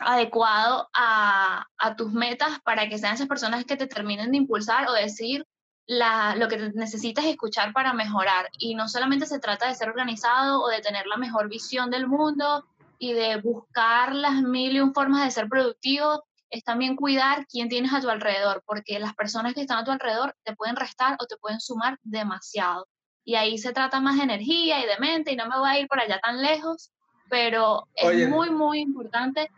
adecuado 0.00 0.88
a, 0.94 1.66
a, 1.78 1.96
tus 1.96 2.12
metas 2.12 2.60
para 2.64 2.88
que 2.88 2.98
sean 2.98 3.14
esas 3.14 3.28
personas 3.28 3.64
que 3.64 3.76
te 3.76 3.86
terminen 3.86 4.30
de 4.30 4.36
impulsar 4.36 4.88
o 4.88 4.92
decir 4.92 5.46
la, 5.86 6.34
lo 6.36 6.48
que 6.48 6.58
necesitas 6.74 7.24
escuchar 7.24 7.72
para 7.72 7.94
mejorar. 7.94 8.50
Y 8.58 8.74
no 8.74 8.88
solamente 8.88 9.26
se 9.26 9.38
trata 9.38 9.68
de 9.68 9.74
ser 9.74 9.88
organizado 9.88 10.60
o 10.60 10.68
de 10.68 10.80
tener 10.80 11.06
la 11.06 11.16
mejor 11.16 11.48
visión 11.48 11.90
del 11.90 12.08
mundo 12.08 12.66
y 12.98 13.12
de 13.12 13.40
buscar 13.40 14.14
las 14.14 14.42
mil 14.42 14.76
y 14.76 14.80
un 14.80 14.94
formas 14.94 15.24
de 15.24 15.30
ser 15.30 15.48
productivo, 15.48 16.24
es 16.50 16.62
también 16.64 16.96
cuidar 16.96 17.46
quién 17.46 17.68
tienes 17.68 17.92
a 17.92 18.00
tu 18.00 18.08
alrededor, 18.08 18.62
porque 18.66 18.98
las 18.98 19.14
personas 19.14 19.54
que 19.54 19.62
están 19.62 19.78
a 19.78 19.84
tu 19.84 19.90
alrededor 19.90 20.34
te 20.44 20.54
pueden 20.54 20.76
restar 20.76 21.16
o 21.20 21.26
te 21.26 21.36
pueden 21.36 21.60
sumar 21.60 21.98
demasiado. 22.02 22.86
Y 23.24 23.34
ahí 23.34 23.58
se 23.58 23.72
trata 23.72 24.00
más 24.00 24.16
de 24.16 24.24
energía 24.24 24.82
y 24.82 24.86
de 24.86 24.98
mente, 24.98 25.32
y 25.32 25.36
no 25.36 25.48
me 25.48 25.58
voy 25.58 25.68
a 25.68 25.78
ir 25.80 25.88
por 25.88 26.00
allá 26.00 26.20
tan 26.20 26.40
lejos, 26.40 26.92
pero 27.28 27.88
es 27.94 28.28
muy, 28.28 28.50
muy 28.50 28.80
importante 28.80 29.50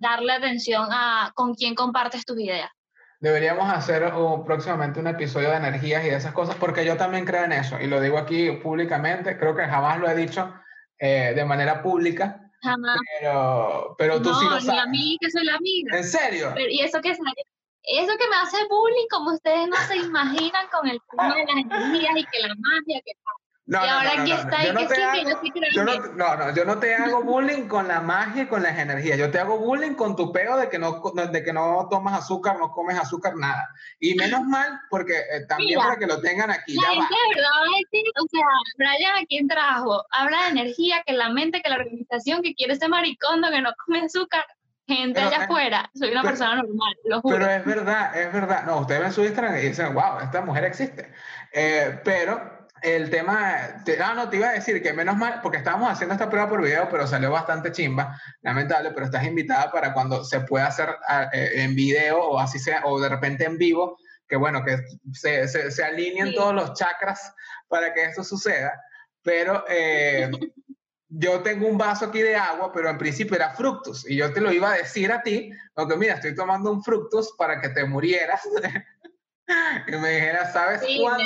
darle 0.00 0.32
atención 0.32 0.88
a 0.90 1.30
con 1.34 1.54
quién 1.54 1.74
compartes 1.74 2.24
tus 2.24 2.40
ideas. 2.40 2.70
Deberíamos 3.20 3.72
hacer 3.72 4.12
próximamente 4.44 4.98
un 4.98 5.06
episodio 5.06 5.50
de 5.50 5.56
energías 5.56 6.04
y 6.04 6.10
de 6.10 6.16
esas 6.16 6.32
cosas, 6.32 6.56
porque 6.56 6.84
yo 6.84 6.96
también 6.96 7.24
creo 7.24 7.44
en 7.44 7.52
eso, 7.52 7.80
y 7.80 7.86
lo 7.86 8.00
digo 8.00 8.18
aquí 8.18 8.50
públicamente, 8.50 9.38
creo 9.38 9.54
que 9.54 9.62
jamás 9.62 10.00
lo 10.00 10.10
he 10.10 10.16
dicho 10.16 10.52
eh, 10.98 11.32
de 11.34 11.44
manera 11.44 11.82
pública, 11.82 12.50
Jamás. 12.62 12.96
Pero, 13.20 13.94
pero 13.98 14.22
tú 14.22 14.32
sí 14.34 14.44
lo 14.44 14.50
No, 14.50 14.56
ni 14.60 14.66
sabes. 14.66 14.82
a 14.82 14.86
mí 14.86 15.16
que 15.20 15.30
soy 15.30 15.44
la 15.44 15.54
amiga. 15.56 15.96
¿En 15.96 16.04
serio? 16.04 16.52
Pero- 16.54 16.70
y 16.70 16.80
eso 16.80 17.00
que 17.00 17.10
eso 17.10 18.16
que 18.16 18.28
me 18.28 18.36
hace 18.36 18.56
bullying, 18.68 19.06
como 19.10 19.32
ustedes 19.32 19.66
no 19.68 19.76
se 19.88 19.96
imaginan 19.96 20.68
con 20.70 20.88
el 20.88 21.00
tema 21.10 21.34
de 21.34 21.44
las 21.44 21.56
energías 21.56 22.16
y 22.16 22.24
que 22.26 22.38
la 22.46 22.54
magia, 22.54 23.00
que 23.04 23.12
No, 23.64 23.78
y 23.84 23.86
no, 23.88 23.94
ahora 23.94 24.14
no, 24.16 24.22
aquí 24.22 24.32
está 24.32 24.64
Yo 24.64 24.72
no 24.72 24.86
te 24.88 25.04
hago- 25.04 25.14
yo 25.72 25.80
en 25.82 25.86
no, 25.86 25.94
no, 26.16 26.36
no, 26.36 26.54
yo 26.54 26.64
no 26.64 26.78
te 26.78 26.94
hago 26.96 27.22
bullying 27.22 27.68
con 27.68 27.86
la 27.86 28.00
magia 28.00 28.42
y 28.42 28.46
con 28.46 28.60
las 28.62 28.76
energías. 28.76 29.16
Yo 29.16 29.30
te 29.30 29.38
hago 29.38 29.56
bullying 29.58 29.94
con 29.94 30.16
tu 30.16 30.32
peo 30.32 30.56
de 30.56 30.68
que 30.68 30.80
no, 30.80 31.00
de 31.14 31.44
que 31.44 31.52
no 31.52 31.86
tomas 31.88 32.18
azúcar, 32.18 32.58
no 32.58 32.72
comes 32.72 32.98
azúcar, 32.98 33.36
nada. 33.36 33.68
Y 34.00 34.16
menos 34.16 34.42
mal, 34.42 34.80
porque 34.90 35.16
eh, 35.16 35.46
también 35.48 35.78
Mira, 35.78 35.82
para 35.84 35.96
que 35.96 36.06
lo 36.06 36.20
tengan 36.20 36.50
aquí, 36.50 36.74
La 36.74 36.82
ya 36.82 36.88
gente 36.88 37.14
verdad 37.36 37.50
va 37.60 37.78
decir, 37.78 38.04
o 38.20 38.26
sea, 38.28 38.46
Brian 38.78 39.16
a 39.22 39.26
quién 39.26 39.46
trajo, 39.46 40.04
habla 40.10 40.42
de 40.42 40.48
energía, 40.50 41.02
que 41.06 41.12
la 41.12 41.28
mente, 41.28 41.62
que 41.62 41.68
la 41.70 41.76
organización, 41.76 42.42
que 42.42 42.54
quiere 42.54 42.74
ser 42.74 42.88
maricondo, 42.88 43.48
que 43.48 43.60
no 43.60 43.70
come 43.86 44.00
azúcar, 44.00 44.44
gente 44.88 45.20
Pero, 45.20 45.28
allá 45.28 45.44
afuera, 45.44 45.90
soy 45.94 46.10
una 46.10 46.22
pero- 46.22 46.32
persona 46.32 46.56
normal, 46.56 46.94
lo 47.04 47.20
juro. 47.20 47.36
Pero 47.38 47.48
es 47.48 47.64
verdad, 47.64 48.20
es 48.20 48.32
verdad. 48.32 48.64
No, 48.64 48.78
ustedes 48.78 49.00
ven 49.02 49.12
su 49.12 49.22
Instagram 49.22 49.56
y 49.58 49.60
dicen, 49.68 49.94
wow, 49.94 50.18
esta 50.20 50.40
mujer 50.40 50.64
existe. 50.64 51.12
Eh, 51.52 52.00
pero 52.04 52.60
el 52.82 53.10
tema, 53.10 53.82
te- 53.84 54.02
ah, 54.02 54.14
no, 54.14 54.28
te 54.28 54.36
iba 54.36 54.48
a 54.48 54.52
decir 54.52 54.82
que 54.82 54.92
menos 54.92 55.16
mal, 55.16 55.40
porque 55.42 55.58
estábamos 55.58 55.90
haciendo 55.90 56.14
esta 56.14 56.28
prueba 56.28 56.48
por 56.48 56.62
video, 56.62 56.88
pero 56.90 57.06
salió 57.06 57.30
bastante 57.30 57.72
chimba, 57.72 58.20
lamentable, 58.42 58.90
pero 58.92 59.06
estás 59.06 59.24
invitada 59.24 59.70
para 59.70 59.92
cuando 59.94 60.24
se 60.24 60.40
pueda 60.40 60.66
hacer 60.66 60.88
ah, 61.08 61.28
eh, 61.32 61.50
en 61.62 61.74
video 61.74 62.18
o 62.22 62.38
así 62.38 62.58
sea, 62.58 62.82
o 62.84 63.00
de 63.00 63.08
repente 63.08 63.44
en 63.44 63.56
vivo, 63.58 63.96
que 64.28 64.36
bueno, 64.36 64.64
que 64.64 64.78
se, 65.12 65.46
se, 65.48 65.70
se 65.70 65.84
alineen 65.84 66.28
Sí. 66.28 66.34
todos 66.34 66.54
los 66.54 66.74
chakras 66.74 67.32
para 67.68 67.92
que 67.94 68.04
esto 68.04 68.24
suceda. 68.24 68.72
Pero 69.22 69.64
eh, 69.68 70.30
yo 71.08 71.40
tengo 71.42 71.68
un 71.68 71.76
vaso 71.78 72.06
aquí 72.06 72.22
de 72.22 72.34
agua, 72.34 72.72
pero 72.72 72.88
en 72.88 72.98
principio 72.98 73.36
era 73.36 73.50
fructus. 73.50 74.08
Y 74.10 74.16
yo 74.16 74.32
te 74.32 74.40
lo 74.40 74.50
iba 74.50 74.72
a 74.72 74.76
decir 74.78 75.12
a 75.12 75.22
ti, 75.22 75.52
porque 75.74 75.96
mira, 75.96 76.14
estoy 76.14 76.34
tomando 76.34 76.72
un 76.72 76.82
fructus 76.82 77.34
para 77.36 77.60
que 77.60 77.68
te 77.68 77.84
murieras. 77.84 78.40
y 79.86 79.96
me 79.96 80.10
dijeras, 80.10 80.52
¿sabes 80.52 80.80
Sí, 80.80 80.98
cuánto? 81.00 81.24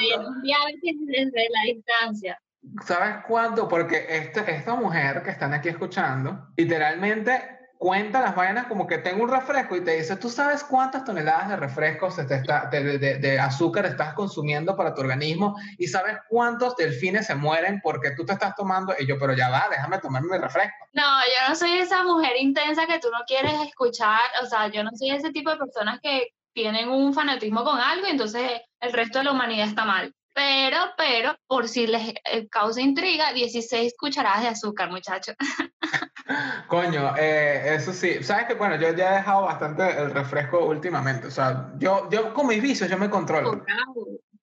desde 1.06 1.48
la 1.50 1.62
distancia. 1.72 2.38
¿Sabes 2.84 3.24
cuánto? 3.28 3.68
Porque 3.68 4.06
esta, 4.08 4.40
esta 4.42 4.74
mujer 4.74 5.22
que 5.22 5.30
están 5.30 5.54
aquí 5.54 5.68
escuchando, 5.68 6.48
literalmente 6.56 7.56
cuenta 7.78 8.22
las 8.22 8.34
vainas 8.34 8.66
como 8.66 8.86
que 8.86 8.98
tengo 8.98 9.22
un 9.22 9.30
refresco 9.30 9.76
y 9.76 9.84
te 9.84 9.98
dice, 9.98 10.16
¿tú 10.16 10.30
sabes 10.30 10.64
cuántas 10.64 11.04
toneladas 11.04 11.50
de 11.50 11.56
refrescos 11.56 12.14
se 12.16 12.24
te 12.24 12.36
está, 12.36 12.66
de, 12.70 12.98
de- 12.98 13.18
de 13.18 13.38
azúcar 13.38 13.84
estás 13.84 14.14
consumiendo 14.14 14.74
para 14.74 14.94
tu 14.94 15.02
organismo? 15.02 15.54
¿Y 15.78 15.86
sabes 15.86 16.16
cuántos 16.28 16.74
delfines 16.76 17.26
se 17.26 17.34
mueren 17.34 17.80
porque 17.82 18.12
tú 18.12 18.24
te 18.24 18.32
estás 18.32 18.54
tomando? 18.56 18.94
Y 18.98 19.06
yo, 19.06 19.18
pero 19.18 19.34
ya 19.34 19.50
va, 19.50 19.66
déjame 19.70 19.98
tomarme 19.98 20.32
mi 20.32 20.38
refresco. 20.38 20.86
No, 20.94 21.02
yo 21.02 21.48
no 21.50 21.54
soy 21.54 21.78
esa 21.78 22.02
mujer 22.02 22.32
intensa 22.38 22.86
que 22.86 22.98
tú 22.98 23.08
no 23.12 23.18
quieres 23.26 23.52
escuchar, 23.68 24.20
o 24.42 24.46
sea, 24.46 24.68
yo 24.68 24.82
no 24.82 24.90
soy 24.94 25.10
ese 25.10 25.30
tipo 25.30 25.50
de 25.50 25.58
personas 25.58 26.00
que 26.02 26.28
tienen 26.56 26.88
un 26.88 27.12
fanatismo 27.12 27.62
con 27.64 27.78
algo 27.78 28.06
y 28.06 28.10
entonces 28.10 28.62
el 28.80 28.92
resto 28.94 29.18
de 29.18 29.24
la 29.24 29.32
humanidad 29.32 29.68
está 29.68 29.84
mal. 29.84 30.14
Pero, 30.34 30.78
pero, 30.96 31.36
por 31.46 31.68
si 31.68 31.86
les 31.86 32.14
eh, 32.24 32.48
causa 32.50 32.80
intriga, 32.80 33.32
16 33.34 33.94
cucharadas 33.98 34.42
de 34.42 34.48
azúcar, 34.48 34.90
muchachos. 34.90 35.36
Coño, 36.68 37.14
eh, 37.18 37.74
eso 37.74 37.92
sí. 37.92 38.22
Sabes 38.22 38.46
que, 38.46 38.54
bueno, 38.54 38.76
yo 38.76 38.90
ya 38.94 39.12
he 39.12 39.16
dejado 39.16 39.42
bastante 39.42 39.82
el 39.98 40.10
refresco 40.10 40.64
últimamente. 40.64 41.26
O 41.26 41.30
sea, 41.30 41.72
yo, 41.76 42.08
yo 42.10 42.32
con 42.32 42.46
mis 42.46 42.62
vicios 42.62 42.88
yo 42.88 42.96
me 42.96 43.10
controlo. 43.10 43.62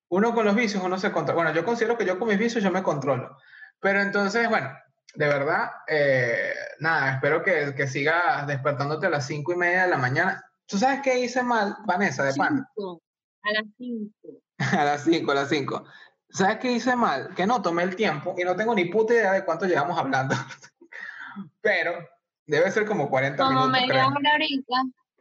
Uno 0.10 0.36
con 0.36 0.46
los 0.46 0.56
vicios, 0.56 0.84
uno 0.84 1.00
se 1.00 1.12
controla. 1.12 1.44
Bueno, 1.44 1.56
yo 1.56 1.66
considero 1.66 1.98
que 1.98 2.06
yo 2.06 2.20
con 2.20 2.28
mis 2.28 2.38
vicios 2.38 2.64
yo 2.64 2.72
me 2.72 2.84
controlo. 2.84 3.38
Pero 3.80 4.02
entonces, 4.02 4.48
bueno, 4.50 4.72
de 5.16 5.28
verdad, 5.28 5.72
eh, 5.88 6.54
nada, 6.80 7.16
espero 7.16 7.44
que, 7.44 7.74
que 7.76 7.88
sigas 7.88 8.46
despertándote 8.46 9.08
a 9.08 9.12
las 9.12 9.26
cinco 9.26 9.54
y 9.54 9.58
media 9.58 9.84
de 9.84 9.90
la 9.90 9.98
mañana. 9.98 10.44
¿Tú 10.66 10.78
sabes 10.78 11.02
qué 11.02 11.20
hice 11.20 11.44
mal, 11.44 11.78
Vanessa, 11.86 12.24
de 12.24 12.34
pan? 12.36 12.66
Cinco, 12.76 13.02
a 13.44 13.52
las 13.52 13.66
5. 13.78 14.14
A 14.80 14.86
las 14.86 15.04
5, 15.04 15.32
a 15.32 15.36
las 15.36 15.50
5. 15.50 15.84
¿Sabes 16.30 16.58
qué 16.60 16.72
hice 16.72 16.96
mal? 16.96 17.34
Que 17.36 17.46
no 17.46 17.62
tomé 17.62 17.84
el 17.84 17.96
tiempo 17.96 18.34
y 18.38 18.44
no 18.44 18.56
tengo 18.56 18.74
ni 18.74 18.86
puta 18.86 19.14
idea 19.14 19.34
de 19.34 19.44
cuánto 19.44 19.66
llevamos 19.66 19.98
hablando. 19.98 20.36
Pero 21.62 22.08
debe 22.46 22.72
ser 22.72 22.86
como 22.86 23.10
40 23.10 23.38
Como 23.38 23.50
minutos, 23.50 23.72
media 23.72 23.88
creo. 23.88 24.08
hora 24.08 24.32
ahorita. 24.32 24.74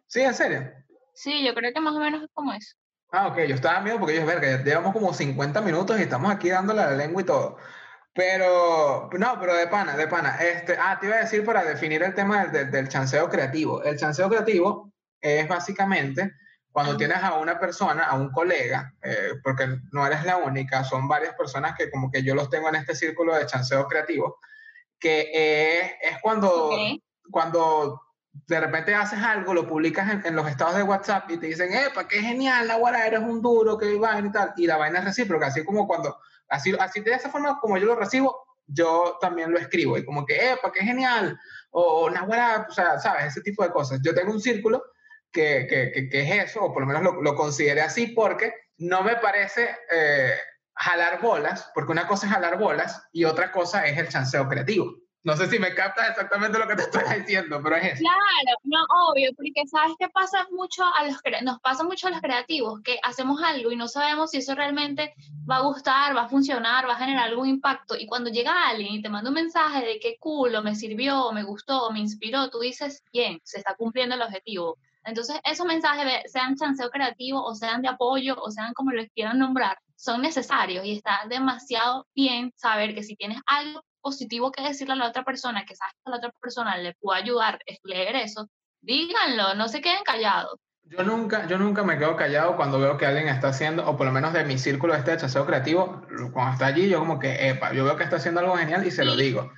Sí, 0.07 0.21
en 0.21 0.35
serio. 0.35 0.71
Sí, 1.15 1.45
yo 1.45 1.55
creo 1.55 1.73
que 1.73 1.81
más 1.81 1.95
o 1.95 1.99
menos 1.99 2.23
es 2.23 2.29
como 2.33 2.53
eso. 2.53 2.77
Ah, 3.11 3.29
ok, 3.29 3.39
yo 3.49 3.55
estaba 3.55 3.81
miedo 3.81 3.99
porque 3.99 4.17
yo, 4.17 4.25
verga, 4.25 4.63
llevamos 4.63 4.93
como 4.93 5.13
50 5.13 5.61
minutos 5.61 5.99
y 5.99 6.03
estamos 6.03 6.31
aquí 6.33 6.49
dándole 6.51 6.83
la 6.83 6.93
lengua 6.93 7.23
y 7.23 7.27
todo. 7.27 7.57
Pero, 8.15 9.11
no, 9.19 9.41
pero 9.41 9.55
de 9.55 9.67
pana, 9.67 9.97
de 9.97 10.07
pana. 10.07 10.37
Este, 10.37 10.77
ah, 10.79 10.99
te 11.01 11.07
iba 11.07 11.17
a 11.17 11.21
decir 11.21 11.45
para 11.45 11.65
definir 11.65 12.03
el 12.03 12.15
tema 12.15 12.43
del, 12.45 12.53
del, 12.53 12.71
del 12.71 12.89
chanceo 12.89 13.29
creativo. 13.29 13.83
El 13.83 13.99
chanceo 13.99 14.29
creativo 14.29 14.92
es 15.23 15.49
básicamente 15.49 16.33
cuando 16.73 16.97
tienes 16.97 17.19
a 17.23 17.35
una 17.35 17.61
persona, 17.61 18.05
a 18.05 18.17
un 18.17 18.33
colega, 18.33 18.95
eh, 19.03 19.35
porque 19.45 19.69
no 19.93 20.07
eres 20.07 20.25
la 20.25 20.39
única, 20.39 20.83
son 20.85 21.07
varias 21.07 21.35
personas 21.35 21.77
que 21.77 21.91
como 21.91 22.11
que 22.11 22.23
yo 22.23 22.35
los 22.35 22.49
tengo 22.49 22.71
en 22.71 22.77
este 22.77 22.95
círculo 22.95 23.37
de 23.37 23.45
chanceo 23.45 23.87
creativo, 23.87 24.39
que 24.99 25.31
eh, 25.35 25.99
es 26.01 26.19
cuando, 26.23 26.71
cuando 27.31 28.01
de 28.33 28.61
repente 28.61 28.95
haces 28.95 29.19
algo, 29.19 29.53
lo 29.53 29.69
publicas 29.69 30.11
en, 30.11 30.25
en 30.25 30.35
los 30.35 30.49
estados 30.49 30.77
de 30.77 30.83
WhatsApp 30.83 31.31
y 31.31 31.37
te 31.37 31.49
dicen, 31.49 31.75
epa, 31.75 32.09
qué 32.09 32.23
genial, 32.23 32.67
la 32.67 32.77
guara, 32.77 33.07
eres 33.07 33.21
un 33.21 33.43
duro, 33.43 33.77
qué 33.77 33.95
vaina 33.99 34.29
y 34.29 34.33
tal, 34.33 34.55
y 34.57 34.67
la 34.67 34.79
vaina 34.79 35.01
es 35.01 35.05
recíproca, 35.05 35.49
así 35.49 35.63
como 35.65 35.87
cuando, 35.87 36.17
así, 36.49 36.75
así 36.81 37.01
de 37.01 37.13
esa 37.13 37.29
forma 37.29 37.61
como 37.61 37.77
yo 37.77 37.85
lo 37.85 37.97
recibo, 37.97 38.47
yo 38.67 39.19
también 39.21 39.53
lo 39.53 39.59
escribo, 39.59 39.99
y 39.99 40.07
como 40.07 40.25
que, 40.25 40.53
epa, 40.53 40.73
qué 40.73 40.81
genial, 40.81 41.39
o 41.71 42.09
Nahuara, 42.09 42.67
o 42.71 42.73
sea, 42.73 42.99
sabes, 42.99 43.27
ese 43.27 43.43
tipo 43.43 43.63
de 43.63 43.71
cosas. 43.71 44.01
Yo 44.03 44.15
tengo 44.15 44.33
un 44.33 44.41
círculo 44.41 44.83
que, 45.33 45.67
que, 45.69 45.91
que, 45.93 46.09
que 46.09 46.23
es 46.23 46.51
eso, 46.51 46.65
o 46.65 46.73
por 46.73 46.83
lo 46.83 46.87
menos 46.87 47.03
lo, 47.03 47.23
lo 47.23 47.35
consideré 47.35 47.81
así, 47.81 48.09
porque 48.09 48.53
no 48.79 49.03
me 49.03 49.17
parece 49.17 49.77
eh, 49.91 50.35
jalar 50.75 51.21
bolas, 51.21 51.71
porque 51.75 51.93
una 51.93 52.07
cosa 52.07 52.27
es 52.27 52.33
jalar 52.33 52.59
bolas 52.59 53.09
y 53.13 53.25
otra 53.25 53.51
cosa 53.53 53.87
es 53.87 53.97
el 53.99 54.09
chanceo 54.09 54.49
creativo. 54.49 55.03
No 55.25 55.37
sé 55.37 55.49
si 55.49 55.61
me 55.61 55.73
captas 55.73 56.11
exactamente 56.11 56.59
lo 56.59 56.67
que 56.67 56.75
te 56.75 56.83
estoy 56.83 57.03
diciendo, 57.21 57.61
pero 57.63 57.77
es 57.77 57.93
eso. 57.93 58.03
Claro, 58.03 58.59
no, 58.65 58.79
obvio, 59.09 59.31
porque 59.37 59.69
sabes 59.71 59.95
que 59.97 60.09
pasa 60.09 60.49
mucho 60.51 60.83
a 60.85 61.05
los 61.05 61.17
nos 61.43 61.61
pasa 61.61 61.85
mucho 61.85 62.09
a 62.09 62.11
los 62.11 62.21
creativos, 62.21 62.81
que 62.83 62.99
hacemos 63.05 63.41
algo 63.41 63.71
y 63.71 63.77
no 63.77 63.87
sabemos 63.87 64.33
si 64.33 64.39
eso 64.39 64.57
realmente 64.57 65.15
va 65.49 65.59
a 65.59 65.63
gustar, 65.63 66.17
va 66.17 66.23
a 66.23 66.29
funcionar, 66.29 66.89
va 66.89 66.95
a 66.95 66.99
generar 66.99 67.29
algún 67.29 67.47
impacto. 67.47 67.95
Y 67.97 68.07
cuando 68.07 68.31
llega 68.31 68.69
alguien 68.69 68.95
y 68.95 69.03
te 69.03 69.09
manda 69.09 69.31
un 69.31 69.35
mensaje 69.35 69.87
de 69.87 70.01
qué 70.01 70.17
culo, 70.19 70.61
me 70.61 70.75
sirvió, 70.75 71.31
me 71.31 71.45
gustó, 71.45 71.93
me 71.93 72.01
inspiró, 72.01 72.51
tú 72.51 72.59
dices, 72.59 73.05
bien, 73.13 73.41
se 73.45 73.59
está 73.59 73.77
cumpliendo 73.77 74.17
el 74.17 74.23
objetivo. 74.23 74.79
Entonces, 75.05 75.41
esos 75.45 75.67
mensajes, 75.67 76.31
sean 76.31 76.57
chanceo 76.57 76.91
creativo 76.91 77.43
o 77.45 77.55
sean 77.55 77.83
de 77.83 77.89
apoyo 77.89 78.37
o 78.41 78.51
sean 78.51 78.73
como 78.75 78.93
les 78.93 79.11
quieran 79.13 79.39
nombrar, 79.39 79.79
son 79.97 80.23
necesarios 80.23 80.85
y 80.85 80.97
está 80.97 81.21
demasiado 81.29 82.07
bien 82.15 82.53
saber 82.57 82.95
que 82.95 83.03
si 83.03 83.17
tienes 83.17 83.41
algo 83.47 83.83
positivo 84.01 84.51
que 84.53 84.63
decirle 84.63 84.95
a 84.95 84.97
la 84.97 85.09
otra 85.09 85.25
persona, 85.25 85.65
que 85.65 85.77
sabes 85.77 85.95
que 85.95 86.01
a 86.07 86.11
la 86.11 86.17
otra 86.17 86.33
persona 86.41 86.77
le 86.77 86.95
puede 87.01 87.21
ayudar 87.21 87.55
a 87.55 87.59
leer 87.89 88.17
eso, 88.17 88.49
díganlo, 88.81 89.55
no 89.55 89.69
se 89.69 89.81
queden 89.81 90.03
callados. 90.05 90.59
Yo 90.85 91.05
nunca, 91.05 91.47
yo 91.47 91.57
nunca 91.59 91.85
me 91.85 91.97
quedo 91.99 92.17
callado 92.17 92.57
cuando 92.57 92.81
veo 92.81 92.99
que 92.99 93.07
alguien 93.07 93.29
está 93.29 93.49
haciendo, 93.49 93.89
o 93.89 93.97
por 93.97 94.07
lo 94.07 94.13
menos 94.13 94.33
de 94.33 94.45
mi 94.45 94.59
círculo 94.59 94.95
este 94.95 95.13
de 95.13 95.19
chanceo 95.19 95.47
creativo, 95.47 96.03
cuando 96.33 96.53
está 96.53 96.67
allí, 96.67 96.89
yo 96.89 96.99
como 96.99 97.19
que, 97.21 97.49
epa, 97.51 97.73
yo 97.73 97.85
veo 97.85 97.97
que 97.97 98.03
está 98.05 98.17
haciendo 98.17 98.41
algo 98.41 98.57
genial 98.57 98.85
y 98.87 98.91
se 98.91 99.05
lo 99.05 99.15
Sí. 99.15 99.23
digo. 99.23 99.53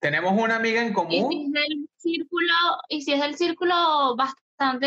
Tenemos 0.00 0.32
una 0.32 0.56
amiga 0.56 0.80
en 0.80 0.88
Y 0.88 0.92
común. 0.94 1.30
si 1.30 1.44
es 1.44 1.52
del 1.52 1.88
círculo, 1.98 2.54
y 2.88 3.02
si 3.02 3.12
es 3.12 3.20
del 3.20 3.34
círculo 3.36 4.16
bastante 4.16 4.40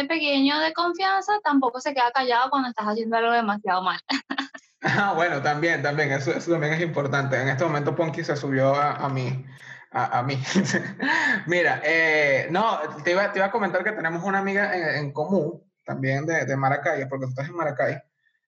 pequeño 0.07 0.59
de 0.59 0.73
confianza, 0.73 1.33
tampoco 1.43 1.79
se 1.81 1.93
queda 1.93 2.11
callado 2.11 2.49
cuando 2.49 2.69
estás 2.69 2.85
haciendo 2.85 3.17
algo 3.17 3.31
demasiado 3.31 3.81
mal. 3.81 3.99
Ah, 4.85 5.13
bueno, 5.15 5.41
también, 5.41 5.81
también, 5.81 6.11
eso, 6.11 6.31
eso 6.31 6.51
también 6.51 6.73
es 6.73 6.81
importante. 6.81 7.41
En 7.41 7.47
este 7.47 7.63
momento 7.63 7.95
Ponky 7.95 8.21
se 8.21 8.35
subió 8.35 8.75
a, 8.75 8.97
a 8.97 9.07
mí. 9.07 9.45
A, 9.91 10.19
a 10.19 10.23
mí. 10.23 10.37
Mira, 11.47 11.81
eh, 11.85 12.47
no, 12.51 12.79
te 13.01 13.11
iba, 13.11 13.31
te 13.31 13.39
iba 13.39 13.45
a 13.45 13.51
comentar 13.51 13.81
que 13.81 13.93
tenemos 13.93 14.21
una 14.25 14.39
amiga 14.39 14.75
en, 14.75 15.05
en 15.05 15.13
común, 15.13 15.63
también 15.85 16.25
de, 16.25 16.43
de 16.43 16.57
Maracay, 16.57 17.07
porque 17.07 17.27
tú 17.27 17.29
estás 17.29 17.47
en 17.47 17.55
Maracay, 17.55 17.97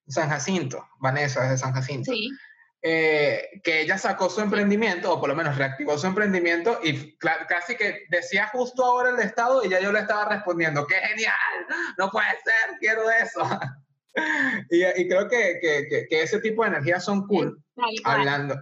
San 0.08 0.28
Jacinto, 0.28 0.86
Vanessa 1.00 1.44
es 1.44 1.52
de 1.52 1.56
San 1.56 1.72
Jacinto, 1.72 2.12
Sí. 2.12 2.28
Eh, 2.82 3.60
que 3.64 3.80
ella 3.80 3.98
sacó 3.98 4.28
su 4.30 4.40
emprendimiento, 4.40 5.12
o 5.12 5.18
por 5.20 5.28
lo 5.28 5.34
menos 5.34 5.56
reactivó 5.56 5.96
su 5.98 6.06
emprendimiento, 6.06 6.78
y 6.82 7.16
casi 7.18 7.74
que 7.76 8.04
decía 8.10 8.48
justo 8.52 8.84
ahora 8.84 9.10
el 9.10 9.18
estado, 9.20 9.64
y 9.64 9.68
ya 9.70 9.80
yo 9.80 9.90
le 9.92 10.00
estaba 10.00 10.28
respondiendo, 10.28 10.86
¡qué 10.86 10.96
genial! 10.96 11.34
No 11.98 12.10
puede 12.10 12.28
ser, 12.44 12.78
quiero 12.78 13.10
eso. 13.10 13.40
y, 14.70 14.84
y 14.84 15.08
creo 15.08 15.28
que, 15.28 15.58
que, 15.60 16.06
que, 16.08 16.22
ese 16.22 16.38
tipo 16.40 16.62
de 16.62 16.68
energías 16.70 17.04
son 17.04 17.26
cool 17.26 17.62
cual. 17.74 17.94
hablando, 18.04 18.54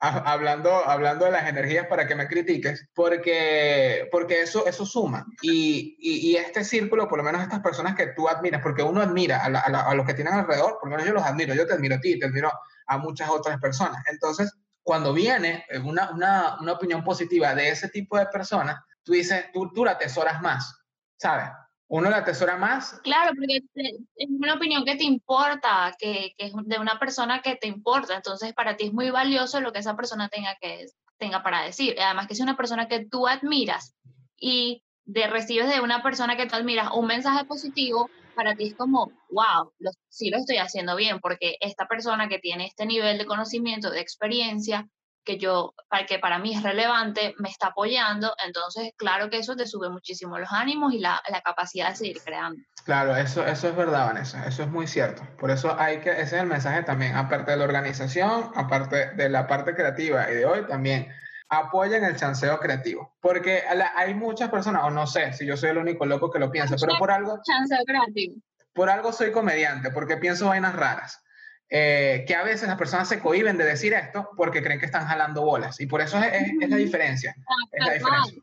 ha- 0.00 0.32
hablando, 0.32 0.72
hablando 0.88 1.24
de 1.26 1.30
las 1.32 1.48
energías 1.48 1.86
para 1.86 2.06
que 2.06 2.14
me 2.14 2.26
critiques, 2.28 2.88
porque, 2.94 4.08
porque 4.10 4.42
eso, 4.42 4.66
eso 4.66 4.86
suma. 4.86 5.26
Y, 5.42 5.96
y, 5.98 6.30
y 6.30 6.36
este 6.36 6.64
círculo, 6.64 7.08
por 7.08 7.18
lo 7.18 7.24
menos 7.24 7.42
estas 7.42 7.60
personas 7.60 7.94
que 7.94 8.08
tú 8.08 8.28
admiras, 8.28 8.62
porque 8.62 8.82
uno 8.82 9.00
admira 9.02 9.44
a, 9.44 9.48
la- 9.50 9.60
a 9.60 9.70
la- 9.70 9.82
a 9.82 9.94
los 9.94 10.06
que 10.06 10.14
tienen 10.14 10.34
alrededor, 10.34 10.78
por 10.80 10.88
lo 10.88 10.96
menos 10.96 11.06
yo 11.06 11.14
los 11.14 11.24
admiro, 11.24 11.54
yo 11.54 11.66
te 11.66 11.74
admiro 11.74 11.96
a 11.96 12.00
ti, 12.00 12.18
te 12.18 12.26
admiro 12.26 12.50
a 12.92 12.98
muchas 12.98 13.28
otras 13.30 13.60
personas. 13.60 14.02
Entonces, 14.10 14.52
cuando 14.82 15.12
viene 15.12 15.64
una, 15.84 16.10
una, 16.10 16.56
una 16.60 16.72
opinión 16.72 17.04
positiva 17.04 17.54
de 17.54 17.70
ese 17.70 17.88
tipo 17.88 18.18
de 18.18 18.26
personas, 18.26 18.82
tú 19.02 19.12
dices, 19.12 19.46
tú, 19.52 19.70
tú 19.72 19.84
la 19.84 19.92
atesoras 19.92 20.40
más, 20.40 20.84
¿sabes? 21.16 21.48
Uno 21.88 22.08
la 22.08 22.18
atesora 22.18 22.56
más. 22.56 22.98
Claro, 23.04 23.32
porque 23.36 23.60
es 23.74 24.28
una 24.30 24.54
opinión 24.54 24.82
que 24.86 24.96
te 24.96 25.04
importa, 25.04 25.94
que, 25.98 26.32
que, 26.38 26.46
es 26.46 26.52
de 26.64 26.78
una 26.78 26.98
persona 26.98 27.42
que 27.42 27.56
te 27.56 27.66
importa. 27.66 28.16
Entonces, 28.16 28.54
para 28.54 28.78
ti 28.78 28.86
es 28.86 28.94
muy 28.94 29.10
valioso 29.10 29.60
lo 29.60 29.74
que 29.74 29.80
esa 29.80 29.94
persona 29.94 30.30
tenga, 30.30 30.56
que, 30.58 30.86
tenga 31.18 31.42
para 31.42 31.62
decir. 31.62 31.94
Además, 32.00 32.28
que 32.28 32.32
es 32.32 32.40
una 32.40 32.56
persona 32.56 32.88
que 32.88 33.04
tú 33.04 33.28
admiras 33.28 33.94
y 34.38 34.82
de, 35.04 35.26
recibes 35.26 35.68
de 35.68 35.80
una 35.80 36.02
persona 36.02 36.34
que 36.34 36.46
tú 36.46 36.56
admiras 36.56 36.88
un 36.94 37.06
mensaje 37.06 37.44
positivo, 37.44 38.08
para 38.32 38.54
ti 38.54 38.68
es 38.68 38.74
como, 38.74 39.12
wow, 39.30 39.72
lo, 39.78 39.90
sí 40.08 40.30
lo 40.30 40.38
estoy 40.38 40.58
haciendo 40.58 40.96
bien, 40.96 41.20
porque 41.20 41.56
esta 41.60 41.86
persona 41.86 42.28
que 42.28 42.38
tiene 42.38 42.66
este 42.66 42.86
nivel 42.86 43.18
de 43.18 43.26
conocimiento, 43.26 43.90
de 43.90 44.00
experiencia, 44.00 44.88
que 45.24 45.38
yo, 45.38 45.74
para 45.88 46.06
que 46.06 46.18
para 46.18 46.38
mí 46.38 46.54
es 46.54 46.62
relevante, 46.62 47.34
me 47.38 47.48
está 47.48 47.68
apoyando, 47.68 48.34
entonces 48.44 48.92
claro 48.96 49.30
que 49.30 49.38
eso 49.38 49.56
te 49.56 49.66
sube 49.66 49.88
muchísimo 49.88 50.38
los 50.38 50.50
ánimos 50.50 50.92
y 50.92 50.98
la, 50.98 51.22
la, 51.28 51.40
capacidad 51.40 51.90
de 51.90 51.96
seguir 51.96 52.20
creando. 52.24 52.60
Claro, 52.84 53.16
eso, 53.16 53.46
eso 53.46 53.68
es 53.68 53.76
verdad, 53.76 54.06
Vanessa, 54.06 54.44
eso 54.46 54.64
es 54.64 54.68
muy 54.68 54.86
cierto. 54.86 55.22
Por 55.38 55.50
eso 55.50 55.78
hay 55.78 56.00
que, 56.00 56.10
ese 56.10 56.22
es 56.22 56.42
el 56.42 56.46
mensaje 56.46 56.82
también, 56.82 57.14
aparte 57.14 57.52
de 57.52 57.56
la 57.56 57.64
organización, 57.64 58.50
aparte 58.54 59.12
de 59.14 59.28
la 59.28 59.46
parte 59.46 59.74
creativa 59.74 60.28
y 60.30 60.34
de 60.34 60.46
hoy 60.46 60.66
también, 60.66 61.08
apoyen 61.52 62.02
el 62.02 62.16
chanceo 62.16 62.58
creativo, 62.58 63.14
porque 63.20 63.62
hay 63.94 64.14
muchas 64.14 64.48
personas, 64.48 64.84
o 64.84 64.90
no 64.90 65.06
sé 65.06 65.34
si 65.34 65.44
yo 65.44 65.54
soy 65.56 65.70
el 65.70 65.78
único 65.78 66.06
loco 66.06 66.30
que 66.30 66.38
lo 66.38 66.50
piensa, 66.50 66.76
pero 66.80 66.98
por 66.98 67.10
algo... 67.10 67.38
Chanceo 67.44 67.84
creativo. 67.84 68.36
Por 68.72 68.88
algo 68.88 69.12
soy 69.12 69.32
comediante, 69.32 69.90
porque 69.90 70.16
pienso 70.16 70.48
vainas 70.48 70.74
raras. 70.74 71.22
Eh, 71.68 72.24
que 72.26 72.34
a 72.34 72.42
veces 72.42 72.68
las 72.68 72.78
personas 72.78 73.08
se 73.08 73.18
cohiben 73.18 73.58
de 73.58 73.64
decir 73.64 73.92
esto 73.92 74.30
porque 74.36 74.62
creen 74.62 74.80
que 74.80 74.86
están 74.86 75.06
jalando 75.06 75.42
bolas. 75.42 75.78
Y 75.80 75.86
por 75.86 76.00
eso 76.00 76.18
es, 76.18 76.52
la 76.68 76.76
diferencia. 76.76 77.34
Es 77.70 77.86
la 77.86 77.92
diferencia. 77.94 78.42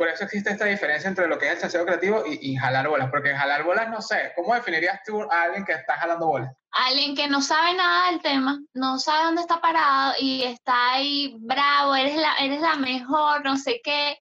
Por 0.00 0.08
eso 0.08 0.24
existe 0.24 0.48
esta 0.48 0.64
diferencia 0.64 1.10
entre 1.10 1.28
lo 1.28 1.38
que 1.38 1.44
es 1.44 1.52
el 1.52 1.60
chanceo 1.60 1.84
creativo 1.84 2.24
y, 2.26 2.56
jalar 2.56 2.88
bolas. 2.88 3.10
Porque 3.10 3.36
jalar 3.36 3.64
bolas, 3.64 3.90
no 3.90 4.00
sé, 4.00 4.32
¿cómo 4.34 4.54
definirías 4.54 5.02
tú 5.04 5.20
a 5.30 5.42
alguien 5.42 5.62
que 5.62 5.72
está 5.72 5.98
jalando 5.98 6.26
bolas? 6.26 6.56
Alguien 6.70 7.14
que 7.14 7.28
no 7.28 7.42
sabe 7.42 7.74
nada 7.74 8.10
del 8.10 8.22
tema, 8.22 8.58
no 8.72 8.98
sabe 8.98 9.24
dónde 9.24 9.42
está 9.42 9.60
parado 9.60 10.14
y 10.18 10.44
está 10.44 10.94
ahí 10.94 11.36
bravo, 11.40 11.94
eres 11.94 12.16
la, 12.16 12.32
eres 12.36 12.62
la 12.62 12.76
mejor, 12.76 13.44
no 13.44 13.58
sé 13.58 13.82
qué. 13.84 14.16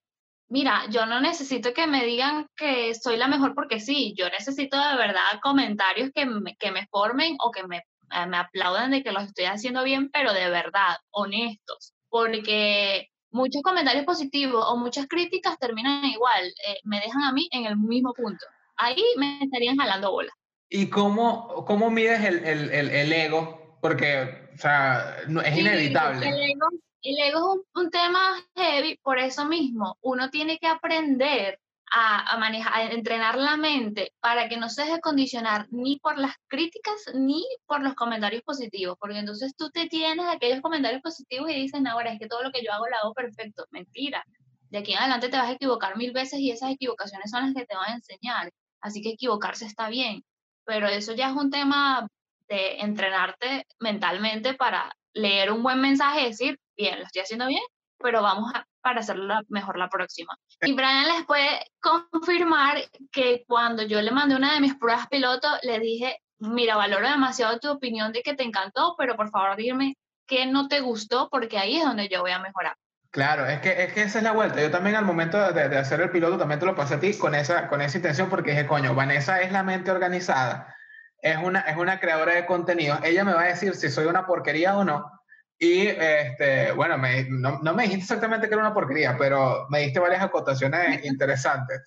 Mira, 0.50 0.84
yo 0.90 1.06
no 1.06 1.22
necesito 1.22 1.74
que 1.74 1.88
me 1.88 2.04
digan 2.04 2.48
que 2.58 2.94
soy 2.94 3.16
la 3.16 3.30
mejor 3.30 3.56
porque 3.56 3.80
sí, 3.80 4.14
yo 4.18 4.30
necesito 4.30 4.78
de 4.78 4.98
verdad 4.98 5.40
comentarios 5.42 6.10
que 6.14 6.28
que 6.60 6.72
me 6.74 6.88
formen 6.88 7.38
o 7.40 7.52
que 7.52 7.66
me 7.66 7.84
me 8.28 8.38
aplaudan 8.38 8.92
de 8.92 9.02
que 9.02 9.14
los 9.14 9.24
estoy 9.24 9.46
haciendo 9.46 9.84
bien, 9.86 10.10
pero 10.10 10.34
de 10.34 10.50
verdad, 10.50 10.98
honestos, 11.12 11.94
porque 12.10 13.08
muchos 13.32 13.62
comentarios 13.62 14.06
positivos 14.06 14.64
o 14.68 14.78
muchas 14.78 15.08
críticas 15.08 15.58
terminan 15.60 16.06
igual, 16.06 16.46
eh, 16.46 16.80
me 16.84 17.00
dejan 17.00 17.24
a 17.24 17.32
mí 17.32 17.48
en 17.52 17.66
el 17.66 17.78
mismo 17.78 18.14
punto. 18.14 18.46
Ahí 18.78 19.04
me 19.18 19.40
estarían 19.44 19.78
jalando 19.78 20.12
bola. 20.12 20.32
¿Y 20.70 20.90
cómo, 20.90 21.66
cómo 21.66 21.90
mides 21.90 22.24
el, 22.24 22.46
el, 22.46 22.90
el, 22.92 23.12
ego? 23.12 23.78
Porque, 23.82 24.50
o 24.54 24.58
sea, 24.58 25.18
es 25.46 25.58
inevitable. 25.58 26.28
El 26.28 26.52
ego, 26.52 26.68
el 27.02 27.20
ego 27.20 27.40
es 27.40 27.46
un, 27.46 27.84
un, 27.84 27.90
tema 27.90 28.20
heavy, 28.56 29.00
por 29.02 29.18
eso 29.18 29.46
mismo, 29.46 29.98
uno 30.02 30.30
tiene 30.30 30.60
que 30.60 30.68
aprender 30.68 31.60
a, 31.92 32.38
manejar, 32.38 32.74
a 32.74 32.92
entrenar 32.92 33.38
la 33.38 33.58
mente 33.58 34.14
para 34.20 34.48
que 34.48 34.58
no 34.58 34.70
se 34.70 34.84
deje 34.84 35.00
condicionar 35.02 35.68
ni 35.72 35.98
por 36.00 36.18
las 36.18 36.36
críticas 36.48 36.96
ni 37.14 37.44
por 37.66 37.82
los 37.82 37.96
comentarios 37.96 38.44
positivos, 38.44 38.96
porque 39.00 39.20
entonces 39.20 39.54
tú 39.58 39.70
te 39.70 39.88
tienes 39.88 40.26
aquellos 40.28 40.62
comentarios 40.62 41.02
positivos 41.02 41.50
y 41.50 41.56
dices, 41.56 41.82
ahora 41.86 42.14
es 42.14 42.20
que 42.20 42.28
todo 42.28 42.44
lo 42.44 42.52
que 42.52 42.64
yo 42.64 42.72
hago 42.72 42.88
lo 42.88 42.96
hago 42.98 43.14
perfecto. 43.14 43.66
Mentira. 43.72 44.24
De 44.70 44.80
aquí 44.80 44.94
en 44.94 45.00
adelante 45.00 45.30
te 45.30 45.38
vas 45.38 45.50
a 45.50 45.54
equivocar 45.54 45.98
mil 45.98 46.12
veces 46.12 46.40
y 46.40 46.52
esas 46.52 46.72
equivocaciones 46.72 47.32
son 47.32 47.44
las 47.46 47.54
que 47.56 47.66
te 47.66 47.76
van 47.76 47.92
a 47.92 47.96
enseñar. 47.96 48.52
Así 48.82 49.02
que 49.02 49.10
equivocarse 49.10 49.66
está 49.66 49.90
bien, 49.90 50.24
pero 50.66 50.88
eso 50.88 51.14
ya 51.14 51.30
es 51.30 51.36
un 51.36 51.50
tema 51.50 52.08
de 52.48 52.80
entrenarte 52.80 53.66
mentalmente 53.80 54.54
para 54.54 54.92
leer 55.14 55.52
un 55.52 55.64
buen 55.64 55.82
mensaje 55.82 56.22
y 56.22 56.26
decir, 56.26 56.60
bien, 56.78 57.00
lo 57.00 57.06
estoy 57.06 57.24
haciendo 57.24 57.48
bien, 57.48 57.64
pero 57.98 58.22
vamos 58.22 58.52
a, 58.54 58.66
para 58.82 59.02
hacerlo 59.02 59.36
mejor 59.50 59.78
la 59.78 59.90
próxima. 59.90 60.36
Y 60.62 60.74
Brian 60.74 61.08
les 61.08 61.26
puede 61.26 61.60
confirmar 61.80 62.78
que 63.12 63.44
cuando 63.48 63.84
yo 63.84 64.02
le 64.02 64.12
mandé 64.12 64.36
una 64.36 64.54
de 64.54 64.62
mis 64.62 64.76
pruebas 64.76 65.08
piloto, 65.08 65.48
le 65.64 65.80
dije, 65.80 66.18
mira, 66.40 66.76
valoro 66.76 67.10
demasiado 67.10 67.60
tu 67.60 67.70
opinión 67.70 68.12
de 68.12 68.22
que 68.22 68.34
te 68.34 68.44
encantó, 68.44 68.96
pero 68.98 69.16
por 69.16 69.30
favor 69.30 69.56
dime 69.58 69.96
qué 70.26 70.46
no 70.46 70.68
te 70.68 70.80
gustó, 70.80 71.28
porque 71.30 71.58
ahí 71.58 71.78
es 71.78 71.84
donde 71.84 72.08
yo 72.08 72.22
voy 72.22 72.32
a 72.32 72.40
mejorar. 72.40 72.76
Claro, 73.12 73.48
es 73.48 73.60
que, 73.60 73.84
es 73.84 73.94
que 73.94 74.04
esa 74.04 74.20
es 74.20 74.24
la 74.24 74.34
vuelta. 74.34 74.62
Yo 74.62 74.70
también 74.70 74.96
al 74.96 75.06
momento 75.06 75.52
de, 75.52 75.68
de, 75.68 75.78
hacer 75.78 76.00
el 76.00 76.12
piloto 76.12 76.38
también 76.38 76.60
te 76.60 76.68
lo 76.68 76.76
pasé 76.76 76.96
a 76.96 77.00
ti 77.00 77.18
con 77.18 77.34
esa, 77.34 77.68
con 77.68 77.82
esa 77.82 77.98
intención 77.98 78.30
porque 78.30 78.52
dije, 78.52 78.68
coño, 78.68 78.94
Vanessa 78.94 79.42
es 79.42 79.52
la 79.52 79.64
mente 79.64 79.90
organizada, 79.90 80.76
es 81.22 81.38
una, 81.38 81.62
es 81.62 81.76
una 81.76 82.00
creadora 82.00 82.36
de 82.36 82.46
contenido. 82.46 83.00
Ella 83.04 83.24
me 83.24 83.34
va 83.34 83.42
a 83.42 83.48
decir 83.48 83.74
si 83.74 83.90
soy 83.90 84.06
una 84.06 84.28
porquería 84.28 84.78
o 84.78 84.84
no, 84.84 85.18
y 85.60 85.88
este, 85.88 86.72
bueno, 86.72 86.97
me, 86.97 87.26
no, 87.30 87.60
no, 87.62 87.74
me 87.74 87.84
dijiste 87.84 88.03
exactamente 88.03 88.47
que 88.47 88.53
era 88.53 88.64
una 88.64 88.74
porquería, 88.74 89.18
pero 89.18 89.68
me 89.70 89.82
diste 89.82 89.99
varias 89.99 90.24
acotaciones 90.24 91.03
interesantes. 91.03 91.82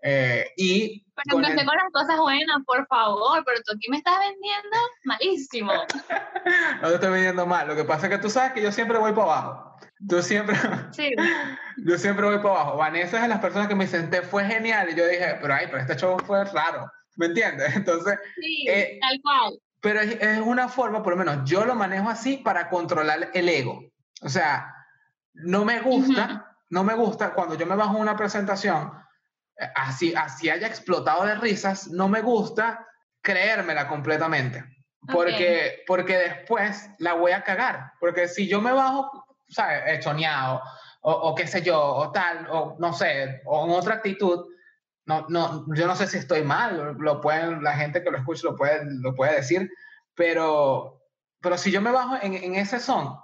Eh, 0.00 0.52
y 0.56 1.04
pero 1.24 1.38
empecé 1.38 1.66
con 1.66 1.76
las 1.76 1.90
cosas 1.92 2.20
buenas, 2.20 2.58
por 2.64 2.86
favor, 2.86 3.42
pero 3.44 3.58
tú 3.64 3.74
aquí 3.74 3.90
me 3.90 3.96
estás 3.96 4.16
vendiendo 4.20 4.76
malísimo. 5.02 5.72
no 6.82 6.88
te 6.88 6.94
estoy 6.94 7.10
vendiendo 7.10 7.46
mal. 7.46 7.66
Lo 7.66 7.74
que 7.74 7.82
pasa 7.82 8.06
es 8.06 8.12
que 8.12 8.18
tú 8.18 8.30
sabes 8.30 8.52
que 8.52 8.62
yo 8.62 8.70
siempre 8.70 8.98
voy 8.98 9.12
para 9.12 9.24
abajo. 9.24 9.76
Tú 10.08 10.22
siempre. 10.22 10.56
Sí. 10.92 11.10
yo 11.78 11.98
siempre 11.98 12.26
voy 12.26 12.36
para 12.36 12.50
abajo. 12.50 12.76
Vanessa 12.76 13.16
es 13.16 13.22
de 13.22 13.28
las 13.28 13.40
personas 13.40 13.66
que 13.66 13.74
me 13.74 13.88
senté, 13.88 14.22
fue 14.22 14.44
genial. 14.44 14.88
Y 14.90 14.94
yo 14.94 15.04
dije, 15.04 15.36
pero 15.40 15.52
ay, 15.52 15.66
pero 15.66 15.78
este 15.78 15.96
show 15.96 16.16
fue 16.24 16.44
raro. 16.44 16.88
¿Me 17.16 17.26
entiendes? 17.26 17.74
Entonces. 17.74 18.16
Sí, 18.40 18.66
eh, 18.68 18.98
tal 19.00 19.20
cual 19.20 19.58
pero 19.80 20.00
es, 20.00 20.40
una 20.40 20.68
forma, 20.68 21.02
por 21.02 21.16
lo 21.16 21.24
menos 21.24 21.48
yo 21.48 21.64
lo 21.64 21.74
manejo 21.74 22.08
así 22.08 22.38
para 22.38 22.68
controlar 22.68 23.30
el 23.34 23.48
ego. 23.48 23.82
O 24.22 24.28
sea, 24.28 24.74
no 25.34 25.64
me 25.64 25.80
gusta, 25.80 26.56
no 26.70 26.82
me 26.84 26.94
gusta 26.94 27.34
cuando 27.34 27.54
yo 27.54 27.66
me 27.66 27.76
bajo 27.76 27.98
una 27.98 28.16
presentación, 28.16 28.92
eh, 29.58 29.68
así, 29.74 30.14
así 30.14 30.50
haya 30.50 30.66
explotado 30.66 31.24
de 31.24 31.34
risas, 31.36 31.88
no 31.88 32.08
me 32.08 32.20
gusta 32.20 32.86
creérmela 33.20 33.88
completamente. 33.88 34.64
Porque, 35.12 35.84
porque 35.86 36.18
después 36.18 36.90
la 36.98 37.12
voy 37.12 37.30
a 37.30 37.44
cagar. 37.44 37.92
Porque 38.00 38.26
si 38.26 38.48
yo 38.48 38.60
me 38.60 38.72
bajo, 38.72 39.24
¿sabes? 39.48 39.82
Hechoneado, 39.86 40.60
o, 41.02 41.12
o 41.12 41.34
qué 41.34 41.46
sé 41.46 41.62
yo, 41.62 41.80
o 41.80 42.10
tal, 42.10 42.48
o 42.50 42.76
no 42.80 42.92
sé, 42.92 43.40
o 43.44 43.66
en 43.66 43.70
otra 43.70 43.94
actitud, 43.94 44.46
no, 45.06 45.24
no, 45.28 45.64
yo 45.74 45.86
no 45.86 45.94
sé 45.94 46.08
si 46.08 46.18
estoy 46.18 46.42
mal, 46.42 46.96
lo 46.98 47.20
pueden, 47.20 47.62
la 47.62 47.74
gente 47.74 48.02
que 48.02 48.10
lo 48.10 48.18
escucha 48.18 48.42
lo 48.44 48.56
puede, 48.56 48.80
lo 48.84 49.14
puede 49.14 49.36
decir, 49.36 49.70
pero, 50.14 51.00
pero 51.40 51.56
si 51.56 51.70
yo 51.70 51.80
me 51.80 51.92
bajo 51.92 52.16
en, 52.20 52.34
en 52.34 52.56
ese 52.56 52.80
son, 52.80 53.16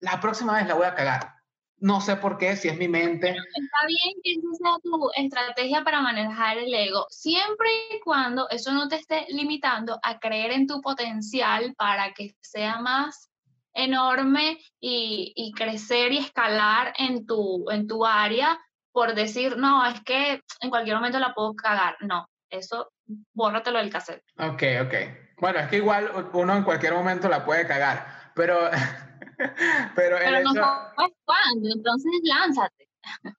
la 0.00 0.20
próxima 0.20 0.54
vez 0.54 0.66
la 0.66 0.74
voy 0.74 0.86
a 0.86 0.94
cagar. 0.94 1.34
No 1.80 2.00
sé 2.00 2.16
por 2.16 2.38
qué, 2.38 2.56
si 2.56 2.68
es 2.68 2.76
mi 2.76 2.88
mente. 2.88 3.28
Está 3.28 3.86
bien 3.86 4.14
que 4.24 4.32
esa 4.32 4.54
sea 4.58 4.78
tu 4.82 5.10
estrategia 5.14 5.84
para 5.84 6.00
manejar 6.00 6.58
el 6.58 6.74
ego, 6.74 7.06
siempre 7.10 7.68
y 7.94 8.00
cuando 8.00 8.48
eso 8.48 8.72
no 8.72 8.88
te 8.88 8.96
esté 8.96 9.26
limitando 9.28 10.00
a 10.02 10.18
creer 10.18 10.52
en 10.52 10.66
tu 10.66 10.80
potencial 10.80 11.74
para 11.76 12.14
que 12.14 12.34
sea 12.40 12.80
más 12.80 13.30
enorme 13.74 14.58
y, 14.80 15.32
y 15.36 15.52
crecer 15.52 16.12
y 16.12 16.18
escalar 16.18 16.94
en 16.98 17.26
tu, 17.26 17.70
en 17.70 17.86
tu 17.86 18.04
área 18.04 18.58
por 18.92 19.14
decir, 19.14 19.56
no, 19.56 19.84
es 19.86 20.00
que 20.02 20.42
en 20.60 20.70
cualquier 20.70 20.96
momento 20.96 21.18
la 21.18 21.34
puedo 21.34 21.54
cagar. 21.54 21.96
No, 22.00 22.28
eso 22.50 22.92
bórratelo 23.32 23.78
del 23.78 23.90
cassette. 23.90 24.24
Ok, 24.38 24.62
ok. 24.82 24.94
Bueno, 25.40 25.60
es 25.60 25.68
que 25.68 25.76
igual 25.76 26.30
uno 26.32 26.56
en 26.56 26.64
cualquier 26.64 26.94
momento 26.94 27.28
la 27.28 27.44
puede 27.44 27.66
cagar, 27.66 28.32
pero... 28.34 28.70
pero, 29.94 30.16
pero 30.18 30.40
no 30.42 30.52
sabes 30.52 31.12
cuándo, 31.24 31.68
entonces 31.72 32.12
lánzate. 32.24 32.88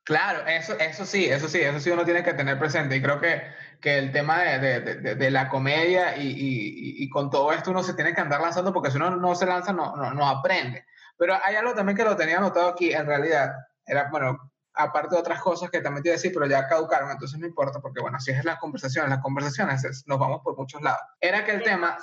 Claro, 0.03 0.47
eso, 0.47 0.73
eso 0.79 1.05
sí, 1.05 1.25
eso 1.25 1.47
sí, 1.47 1.59
eso 1.61 1.79
sí 1.79 1.91
uno 1.91 2.05
tiene 2.05 2.23
que 2.23 2.33
tener 2.33 2.57
presente. 2.57 2.95
Y 2.95 3.01
creo 3.01 3.19
que, 3.19 3.43
que 3.81 3.97
el 3.97 4.11
tema 4.11 4.39
de, 4.41 4.79
de, 4.79 5.15
de, 5.15 5.31
la 5.31 5.49
comedia 5.49 6.17
y, 6.17 6.27
y, 6.27 7.03
y, 7.03 7.09
con 7.09 7.29
todo 7.29 7.51
esto 7.51 7.71
uno 7.71 7.83
se 7.83 7.93
tiene 7.93 8.13
que 8.13 8.21
andar 8.21 8.41
lanzando 8.41 8.73
porque 8.73 8.89
si 8.91 8.97
uno 8.97 9.11
no 9.11 9.35
se 9.35 9.45
lanza 9.45 9.73
no, 9.73 9.95
no, 9.95 10.11
no 10.13 10.27
aprende. 10.27 10.85
Pero 11.17 11.37
hay 11.43 11.55
algo 11.55 11.73
también 11.73 11.97
que 11.97 12.03
lo 12.03 12.15
tenía 12.15 12.37
anotado 12.37 12.69
aquí, 12.69 12.91
en 12.93 13.05
realidad, 13.05 13.51
era, 13.85 14.09
bueno, 14.09 14.51
aparte 14.79 15.15
de 15.15 15.21
otras 15.21 15.41
cosas 15.41 15.69
que 15.69 15.81
también 15.81 16.01
te 16.01 16.09
iba 16.09 16.13
a 16.13 16.17
decir, 16.17 16.31
pero 16.33 16.47
ya 16.47 16.67
caducaron, 16.67 17.11
entonces 17.11 17.37
no 17.37 17.45
importa, 17.45 17.79
porque 17.81 18.01
bueno, 18.01 18.19
si 18.19 18.31
es 18.31 18.43
las 18.45 18.57
conversaciones, 18.59 19.09
las 19.09 19.19
conversaciones 19.19 20.03
nos 20.07 20.17
vamos 20.17 20.41
por 20.41 20.57
muchos 20.57 20.81
lados. 20.81 21.01
Era 21.19 21.43
que 21.43 21.51
el 21.51 21.63
tema, 21.63 21.97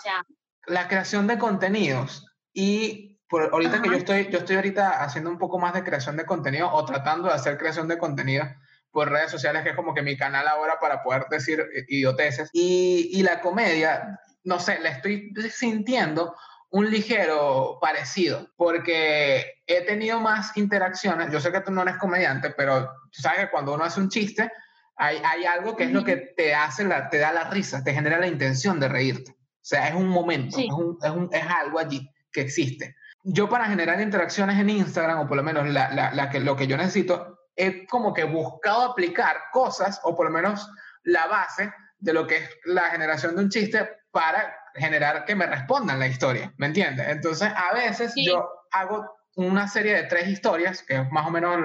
la 0.67 0.87
creación 0.87 1.27
de 1.27 1.39
contenidos 1.39 2.27
y 2.53 3.19
por, 3.29 3.51
ahorita 3.53 3.83
que 3.83 3.89
yo 3.89 3.97
estoy, 3.97 4.29
yo 4.31 4.39
estoy 4.39 4.57
ahorita 4.57 5.03
haciendo 5.03 5.31
un 5.31 5.39
poco 5.39 5.59
más 5.59 5.75
de 5.75 5.83
creación 5.83 6.17
de 6.17 6.27
contenido 6.27 6.71
o 6.71 6.85
tratando 6.85 7.29
de 7.29 7.35
hacer 7.35 7.57
creación 7.59 7.89
de 7.89 7.99
contenido 7.99 8.45
por 8.91 9.11
redes 9.11 9.31
sociales, 9.31 9.63
que 9.63 9.71
es 9.71 9.77
como 9.77 9.95
que 9.95 10.03
mi 10.03 10.17
canal 10.17 10.47
ahora 10.47 10.79
para 10.79 11.03
poder 11.03 11.27
decir 11.31 11.65
idioteces. 11.89 12.51
Y, 12.53 13.11
y 13.13 13.23
la 13.23 13.41
comedia, 13.41 14.21
no 14.45 14.61
sé, 14.61 14.79
la 14.81 14.91
estoy 14.91 15.33
sintiendo 15.51 16.37
un 16.77 16.91
ligero 16.91 17.79
parecido, 17.81 18.51
porque 18.55 19.63
he 19.67 19.87
tenido 19.87 20.21
más 20.21 20.55
interacciones. 20.59 21.33
Yo 21.33 21.41
sé 21.41 21.51
que 21.51 21.63
tú 21.63 21.73
no 21.73 21.81
eres 21.81 21.97
comediante, 21.97 22.51
pero 22.51 22.91
tú 23.11 23.23
sabes 23.23 23.41
que 23.41 23.51
cuando 23.51 23.73
uno 23.73 23.85
hace 23.85 23.99
un 23.99 24.11
chiste, 24.11 24.53
hay, 24.95 25.17
hay 25.25 25.47
algo 25.47 25.75
que 25.75 25.85
es 25.85 25.91
lo 25.91 26.05
que 26.05 26.17
te 26.37 26.55
hace, 26.55 26.85
la, 26.85 27.09
te 27.09 27.17
da 27.17 27.33
la 27.33 27.49
risa, 27.49 27.83
te 27.83 27.95
genera 27.95 28.19
la 28.19 28.27
intención 28.27 28.79
de 28.79 28.89
reírte. 28.89 29.31
O 29.31 29.69
sea, 29.69 29.89
es 29.89 29.95
un 29.95 30.07
momento, 30.07 30.59
es, 30.59 30.71
un, 30.71 30.99
es, 31.03 31.11
un, 31.11 31.31
es, 31.33 31.45
algo 31.45 31.79
allí 31.79 32.11
que 32.31 32.43
existe. 32.43 32.95
Yo 33.23 33.49
para 33.49 33.65
generar 33.65 33.99
interacciones 33.99 34.59
en 34.59 34.69
Instagram, 34.69 35.21
o 35.21 35.27
por 35.27 35.39
lo 35.39 35.43
menos 35.43 35.67
la, 35.69 35.91
la, 35.95 36.13
la 36.13 36.29
que, 36.29 36.41
lo 36.41 36.57
que 36.57 36.67
yo 36.67 36.77
necesito, 36.77 37.39
he 37.57 37.87
como 37.87 38.13
que 38.13 38.25
buscado 38.25 38.83
aplicar 38.83 39.37
cosas, 39.51 39.99
o 40.03 40.15
por 40.15 40.27
lo 40.27 40.31
menos 40.31 40.71
la 41.05 41.27
base 41.27 41.73
de 41.99 42.13
lo 42.13 42.27
que 42.27 42.37
es 42.37 42.51
la 42.65 42.91
generación 42.91 43.37
de 43.37 43.43
un 43.43 43.51
chiste 43.51 43.89
para 44.11 44.57
generar 44.75 45.25
que 45.25 45.35
me 45.35 45.47
respondan 45.47 45.99
la 45.99 46.07
historia, 46.07 46.53
¿me 46.59 46.67
entiendes? 46.67 47.09
Entonces, 47.09 47.51
a 47.55 47.75
veces 47.75 48.13
yo 48.17 48.49
hago 48.71 49.17
una 49.37 49.69
serie 49.69 49.95
de 49.95 50.03
tres 50.05 50.29
historias, 50.29 50.83
que 50.83 50.97
es 50.97 51.11
más 51.11 51.27
o 51.27 51.31
menos 51.31 51.59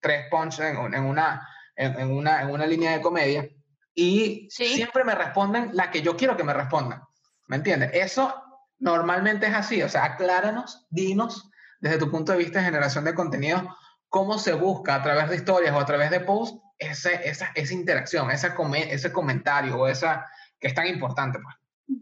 tres 0.00 0.26
punch 0.30 0.60
en, 0.60 0.94
en 0.94 1.04
una, 1.04 1.48
en, 1.76 2.10
una, 2.10 2.42
en 2.42 2.50
una 2.50 2.66
línea 2.66 2.92
de 2.92 3.00
comedia, 3.00 3.48
y 3.94 4.48
siempre 4.50 5.04
me 5.04 5.14
responden 5.14 5.70
la 5.72 5.90
que 5.90 6.02
yo 6.02 6.16
quiero 6.16 6.36
que 6.36 6.44
me 6.44 6.52
respondan, 6.52 7.02
¿me 7.46 7.56
entiendes? 7.56 7.90
Eso 7.92 8.42
normalmente 8.78 9.46
es 9.46 9.54
así, 9.54 9.82
o 9.82 9.88
sea, 9.88 10.04
acláranos, 10.04 10.86
dinos, 10.90 11.50
desde 11.80 11.98
tu 11.98 12.10
punto 12.10 12.32
de 12.32 12.38
vista 12.38 12.58
de 12.58 12.66
generación 12.66 13.04
de 13.04 13.14
contenido, 13.14 13.76
cómo 14.08 14.38
se 14.38 14.52
busca 14.54 14.96
a 14.96 15.02
través 15.02 15.28
de 15.28 15.36
historias 15.36 15.74
o 15.74 15.80
a 15.80 15.86
través 15.86 16.10
de 16.10 16.20
posts 16.20 16.58
ese, 16.78 17.28
esa, 17.28 17.52
esa 17.54 17.74
interacción, 17.74 18.30
esa 18.30 18.54
ese 18.76 19.12
comentario 19.12 19.76
o 19.76 19.86
esa 19.86 20.26
que 20.58 20.68
es 20.68 20.74
tan 20.74 20.86
importante. 20.86 21.38
Pues. 21.38 21.56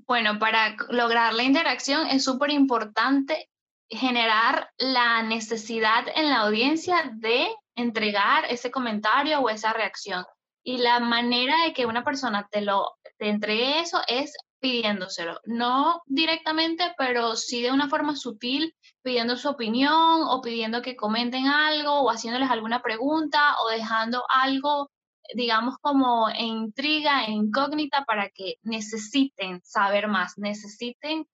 Bueno, 0.07 0.39
para 0.39 0.77
lograr 0.91 1.35
la 1.35 1.43
interacción 1.43 2.07
es 2.07 2.25
súper 2.25 2.51
importante 2.51 3.49
generar 3.89 4.71
la 4.79 5.23
necesidad 5.23 6.05
en 6.15 6.31
la 6.31 6.41
audiencia 6.41 7.11
de 7.15 7.49
entregar 7.75 8.45
ese 8.49 8.71
comentario 8.71 9.41
o 9.41 9.51
esa 9.51 9.73
reacción. 9.73 10.25
Y 10.65 10.79
la 10.79 11.01
manera 11.01 11.65
de 11.65 11.73
que 11.73 11.87
una 11.87 12.05
persona 12.05 12.49
te 12.51 12.61
lo 12.61 12.97
te 13.19 13.29
entregue 13.29 13.81
eso 13.81 14.01
es 14.09 14.35
pidiéndoselo, 14.61 15.41
no 15.45 16.03
directamente, 16.07 16.95
pero 16.97 17.37
sí 17.37 17.63
de 17.63 17.73
una 17.73 17.89
forma 17.89 18.17
sutil, 18.17 18.75
pidiendo 19.03 19.37
su 19.37 19.49
opinión 19.49 20.23
o 20.29 20.41
pidiendo 20.43 20.83
que 20.83 20.97
comenten 20.97 21.47
algo 21.47 22.03
o 22.03 22.11
haciéndoles 22.11 22.51
alguna 22.51 22.83
pregunta 22.83 23.57
o 23.65 23.69
dejando 23.69 24.25
algo 24.29 24.91
digamos, 25.35 25.77
como 25.81 26.29
intriga, 26.31 27.25
en 27.25 27.33
incógnita, 27.33 28.05
para 28.05 28.29
que 28.31 28.57
necesiten 28.63 29.61
saber 29.65 30.09
más, 30.09 30.35
necesiten 30.37 31.27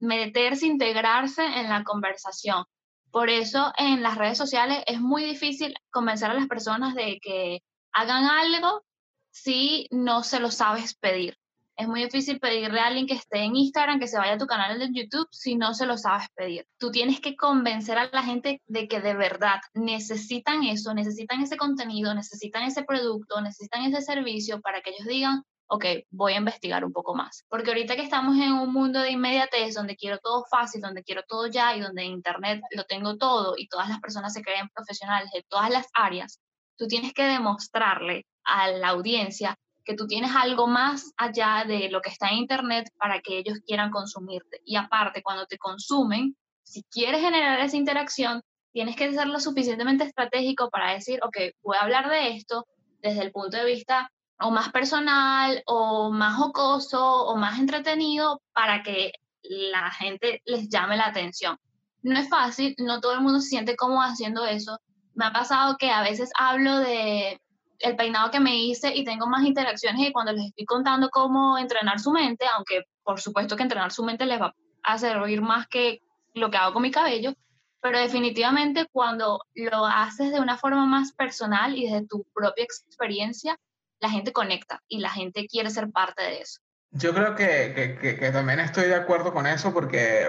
meterse, 0.00 0.66
integrarse 0.66 1.44
en 1.44 1.68
la 1.68 1.84
conversación. 1.84 2.64
Por 3.10 3.28
eso 3.28 3.72
en 3.76 4.02
las 4.02 4.16
redes 4.16 4.38
sociales 4.38 4.82
es 4.86 5.00
muy 5.00 5.24
difícil 5.24 5.74
convencer 5.90 6.30
a 6.30 6.34
las 6.34 6.48
personas 6.48 6.94
de 6.94 7.18
que 7.20 7.60
hagan 7.92 8.24
algo 8.24 8.84
si 9.30 9.86
no 9.90 10.22
se 10.22 10.40
lo 10.40 10.50
sabes 10.50 10.94
pedir. 10.94 11.36
Es 11.76 11.88
muy 11.88 12.04
difícil 12.04 12.38
pedirle 12.38 12.80
a 12.80 12.86
alguien 12.86 13.06
que 13.06 13.14
esté 13.14 13.38
en 13.38 13.56
Instagram 13.56 13.98
que 13.98 14.06
se 14.06 14.18
vaya 14.18 14.34
a 14.34 14.38
tu 14.38 14.46
canal 14.46 14.78
de 14.78 14.90
YouTube 14.92 15.28
si 15.30 15.56
no 15.56 15.72
se 15.72 15.86
lo 15.86 15.96
sabes 15.96 16.28
pedir. 16.34 16.66
Tú 16.78 16.90
tienes 16.90 17.20
que 17.20 17.34
convencer 17.34 17.96
a 17.98 18.10
la 18.12 18.22
gente 18.22 18.60
de 18.66 18.88
que 18.88 19.00
de 19.00 19.14
verdad 19.14 19.60
necesitan 19.74 20.64
eso, 20.64 20.92
necesitan 20.92 21.40
ese 21.40 21.56
contenido, 21.56 22.14
necesitan 22.14 22.64
ese 22.64 22.84
producto, 22.84 23.40
necesitan 23.40 23.84
ese 23.84 24.02
servicio 24.02 24.60
para 24.60 24.82
que 24.82 24.90
ellos 24.90 25.06
digan, 25.06 25.42
ok, 25.72 25.84
voy 26.10 26.34
a 26.34 26.38
investigar 26.38 26.84
un 26.84 26.92
poco 26.92 27.14
más. 27.14 27.44
Porque 27.48 27.70
ahorita 27.70 27.96
que 27.96 28.02
estamos 28.02 28.36
en 28.36 28.52
un 28.52 28.72
mundo 28.72 29.00
de 29.00 29.10
inmediatez, 29.12 29.74
donde 29.74 29.96
quiero 29.96 30.18
todo 30.18 30.44
fácil, 30.50 30.82
donde 30.82 31.02
quiero 31.02 31.22
todo 31.26 31.46
ya 31.46 31.74
y 31.74 31.80
donde 31.80 32.04
Internet 32.04 32.62
lo 32.72 32.84
tengo 32.84 33.16
todo 33.16 33.54
y 33.56 33.68
todas 33.68 33.88
las 33.88 33.98
personas 34.00 34.34
se 34.34 34.42
creen 34.42 34.68
profesionales 34.74 35.30
de 35.32 35.42
todas 35.48 35.70
las 35.70 35.86
áreas, 35.94 36.40
tú 36.76 36.86
tienes 36.86 37.14
que 37.14 37.24
demostrarle 37.24 38.26
a 38.44 38.68
la 38.68 38.88
audiencia 38.88 39.56
que 39.84 39.94
tú 39.94 40.06
tienes 40.06 40.34
algo 40.34 40.66
más 40.66 41.12
allá 41.16 41.64
de 41.66 41.88
lo 41.90 42.00
que 42.00 42.10
está 42.10 42.28
en 42.28 42.38
Internet 42.38 42.90
para 42.98 43.20
que 43.20 43.38
ellos 43.38 43.58
quieran 43.66 43.90
consumirte. 43.90 44.60
Y 44.64 44.76
aparte, 44.76 45.22
cuando 45.22 45.46
te 45.46 45.58
consumen, 45.58 46.36
si 46.62 46.82
quieres 46.84 47.20
generar 47.20 47.60
esa 47.60 47.76
interacción, 47.76 48.42
tienes 48.72 48.96
que 48.96 49.12
ser 49.12 49.26
lo 49.26 49.40
suficientemente 49.40 50.04
estratégico 50.04 50.70
para 50.70 50.92
decir, 50.92 51.20
ok, 51.22 51.36
voy 51.62 51.76
a 51.76 51.82
hablar 51.82 52.08
de 52.08 52.36
esto 52.36 52.66
desde 53.00 53.22
el 53.22 53.32
punto 53.32 53.56
de 53.56 53.64
vista 53.64 54.10
o 54.40 54.50
más 54.50 54.70
personal 54.70 55.62
o 55.66 56.10
más 56.10 56.36
jocoso 56.36 57.24
o 57.26 57.36
más 57.36 57.58
entretenido 57.58 58.40
para 58.52 58.82
que 58.82 59.12
la 59.42 59.90
gente 59.90 60.42
les 60.44 60.68
llame 60.68 60.96
la 60.96 61.06
atención. 61.06 61.58
No 62.02 62.18
es 62.18 62.28
fácil, 62.28 62.74
no 62.78 63.00
todo 63.00 63.12
el 63.12 63.20
mundo 63.20 63.40
se 63.40 63.50
siente 63.50 63.76
cómodo 63.76 64.00
haciendo 64.00 64.44
eso. 64.44 64.78
Me 65.14 65.26
ha 65.26 65.32
pasado 65.32 65.76
que 65.76 65.90
a 65.90 66.02
veces 66.02 66.30
hablo 66.36 66.78
de 66.78 67.40
el 67.82 67.96
peinado 67.96 68.30
que 68.30 68.40
me 68.40 68.56
hice 68.56 68.94
y 68.94 69.04
tengo 69.04 69.26
más 69.26 69.44
interacciones 69.44 70.08
y 70.08 70.12
cuando 70.12 70.32
les 70.32 70.46
estoy 70.46 70.64
contando 70.64 71.10
cómo 71.10 71.58
entrenar 71.58 72.00
su 72.00 72.10
mente, 72.10 72.46
aunque 72.54 72.84
por 73.02 73.20
supuesto 73.20 73.56
que 73.56 73.62
entrenar 73.64 73.92
su 73.92 74.04
mente 74.04 74.26
les 74.26 74.40
va 74.40 74.54
a 74.82 74.98
servir 74.98 75.42
más 75.42 75.66
que 75.68 76.00
lo 76.34 76.50
que 76.50 76.56
hago 76.56 76.72
con 76.72 76.82
mi 76.82 76.90
cabello, 76.90 77.34
pero 77.80 77.98
definitivamente 77.98 78.86
cuando 78.92 79.40
lo 79.54 79.86
haces 79.86 80.32
de 80.32 80.40
una 80.40 80.56
forma 80.56 80.86
más 80.86 81.12
personal 81.12 81.76
y 81.76 81.86
desde 81.86 82.06
tu 82.06 82.24
propia 82.32 82.64
experiencia, 82.64 83.58
la 84.00 84.08
gente 84.08 84.32
conecta 84.32 84.82
y 84.88 84.98
la 84.98 85.10
gente 85.10 85.46
quiere 85.46 85.70
ser 85.70 85.90
parte 85.90 86.22
de 86.22 86.40
eso. 86.40 86.60
Yo 86.92 87.12
creo 87.12 87.34
que, 87.34 87.98
que, 88.00 88.18
que, 88.18 88.30
también 88.30 88.60
estoy 88.60 88.84
de 88.84 88.94
acuerdo 88.94 89.32
con 89.32 89.46
eso 89.46 89.72
porque, 89.72 90.28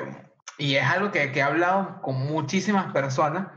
y 0.58 0.76
es 0.76 0.86
algo 0.86 1.12
que, 1.12 1.24
he 1.24 1.41
hablado 1.41 2.01
con 2.01 2.16
muchísimas 2.26 2.91
personas, 2.93 3.47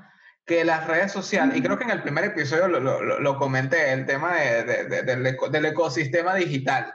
que 0.46 0.64
las 0.64 0.86
redes 0.86 1.10
sociales, 1.10 1.56
y 1.56 1.62
creo 1.62 1.76
que 1.76 1.84
en 1.84 1.90
el 1.90 2.02
primer 2.02 2.24
episodio 2.24 2.68
lo, 2.68 2.78
lo, 2.78 3.20
lo 3.20 3.36
comenté, 3.36 3.92
el 3.92 4.06
tema 4.06 4.36
de, 4.36 4.62
de, 4.62 5.02
del, 5.02 5.36
del, 5.50 5.64
ecosistema 5.66 6.36
digital, 6.36 6.94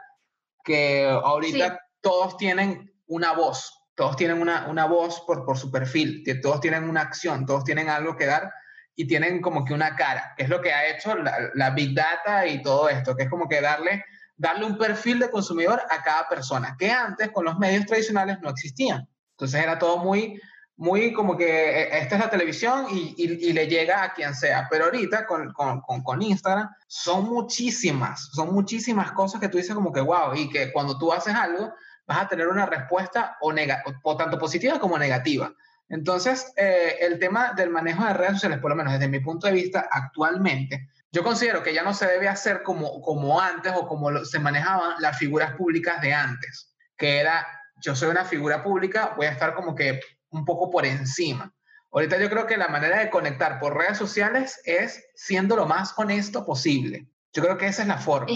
que 0.63 1.05
ahorita 1.05 1.81
todos 1.99 2.37
tienen 2.37 2.93
una 3.07 3.33
voz, 3.33 3.77
todos 3.93 4.15
tienen 4.15 4.41
una, 4.41 4.67
una 4.67 4.85
voz 4.85 5.21
por, 5.27 5.43
por 5.43 5.57
su 5.57 5.69
perfil, 5.69 6.23
que 6.23 6.35
todos 6.35 6.61
tienen 6.61 6.85
una 6.89 7.01
acción, 7.01 7.45
todos 7.45 7.65
tienen 7.65 7.89
algo 7.89 8.15
que 8.15 8.25
dar 8.25 8.53
y 8.95 9.05
tienen 9.05 9.41
como 9.41 9.65
que 9.65 9.73
una 9.73 9.97
cara, 9.97 10.33
que 10.37 10.43
es 10.43 10.49
lo 10.49 10.61
que 10.61 10.71
ha 10.71 10.87
hecho 10.87 11.13
la, 11.17 11.49
la 11.53 11.71
Big 11.71 11.93
Data 11.93 12.47
y 12.47 12.61
todo 12.61 12.87
esto, 12.87 13.17
que 13.17 13.23
es 13.23 13.29
como 13.29 13.49
que 13.49 13.59
darle, 13.59 14.05
darle 14.37 14.65
un 14.65 14.77
perfil 14.77 15.19
de 15.19 15.29
consumidor 15.29 15.81
a 15.89 16.01
cada 16.01 16.29
persona, 16.29 16.77
que 16.79 16.89
antes 16.89 17.29
con 17.31 17.43
los 17.43 17.59
medios 17.59 17.85
tradicionales 17.85 18.39
no 18.39 18.49
existían. 18.49 19.09
Entonces 19.31 19.61
era 19.61 19.77
todo 19.77 19.97
muy 19.97 20.39
muy 20.81 21.13
como 21.13 21.37
que 21.37 21.45
eh, 21.45 21.99
esta 21.99 22.15
es 22.15 22.21
la 22.21 22.29
televisión 22.31 22.87
y, 22.89 23.13
y, 23.15 23.53
le 23.53 23.67
llega 23.67 24.01
a 24.01 24.13
quien 24.13 24.33
sea. 24.33 24.67
Pero 24.67 24.85
ahorita 24.85 25.27
con, 25.27 25.53
con, 25.53 25.79
con, 26.01 26.21
Instagram 26.23 26.71
son 26.87 27.29
muchísimas, 27.29 28.31
son 28.33 28.51
muchísimas 28.51 29.11
cosas 29.11 29.39
que 29.39 29.47
tú 29.47 29.59
dices 29.59 29.75
como 29.75 29.93
que 29.93 30.01
wow, 30.01 30.33
y 30.33 30.49
que 30.49 30.71
cuando 30.71 30.97
tú 30.97 31.13
haces 31.13 31.35
algo 31.35 31.71
vas 32.07 32.23
a 32.23 32.27
tener 32.27 32.47
una 32.47 32.65
respuesta 32.65 33.37
o, 33.41 33.53
o 34.01 34.17
tanto 34.17 34.39
positiva 34.39 34.79
como 34.79 34.97
negativa. 34.97 35.53
Entonces, 35.87 36.51
eh, 36.57 36.97
el 37.01 37.19
tema 37.19 37.53
del 37.53 37.69
manejo 37.69 38.03
de 38.03 38.13
redes 38.13 38.33
sociales, 38.33 38.57
por 38.57 38.71
lo 38.71 38.75
menos 38.75 38.93
desde 38.93 39.07
mi 39.07 39.19
punto 39.19 39.45
de 39.45 39.53
vista 39.53 39.87
actualmente, 39.91 40.89
yo 41.11 41.23
considero 41.23 41.61
que 41.61 41.75
ya 41.75 41.83
no 41.83 41.93
se 41.93 42.07
debe 42.07 42.27
hacer 42.27 42.63
como, 42.63 43.03
como 43.03 43.39
antes 43.39 43.71
o 43.75 43.87
como 43.87 44.25
se 44.25 44.39
manejaban 44.39 44.95
las 44.99 45.15
figuras 45.15 45.53
públicas 45.55 46.01
de 46.01 46.11
antes, 46.11 46.73
que 46.97 47.19
era, 47.19 47.45
yo 47.75 47.95
soy 47.95 48.09
una 48.09 48.25
figura 48.25 48.63
pública, 48.63 49.13
voy 49.15 49.27
a 49.27 49.31
estar 49.31 49.53
como 49.53 49.75
que 49.75 49.99
un 50.31 50.45
poco 50.45 50.69
por 50.69 50.85
encima. 50.85 51.53
Ahorita 51.91 52.19
yo 52.19 52.29
creo 52.29 52.47
que 52.47 52.57
la 52.57 52.69
manera 52.69 52.99
de 52.99 53.09
conectar 53.09 53.59
por 53.59 53.77
redes 53.77 53.97
sociales 53.97 54.61
es 54.65 55.03
siendo 55.13 55.55
lo 55.55 55.65
más 55.65 55.93
honesto 55.97 56.45
posible. 56.45 57.07
Yo 57.33 57.43
creo 57.43 57.57
que 57.57 57.67
esa 57.67 57.81
es 57.83 57.87
la 57.87 57.97
forma. 57.97 58.31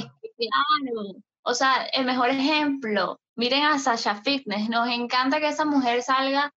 O 1.44 1.54
sea, 1.54 1.86
el 1.94 2.06
mejor 2.06 2.30
ejemplo, 2.30 3.20
miren 3.36 3.64
a 3.64 3.80
Sasha 3.80 4.16
Fitness, 4.16 4.70
nos 4.70 4.90
encanta 4.90 5.40
que 5.40 5.48
esa 5.50 5.66
mujer 5.66 6.02
salga 6.02 6.52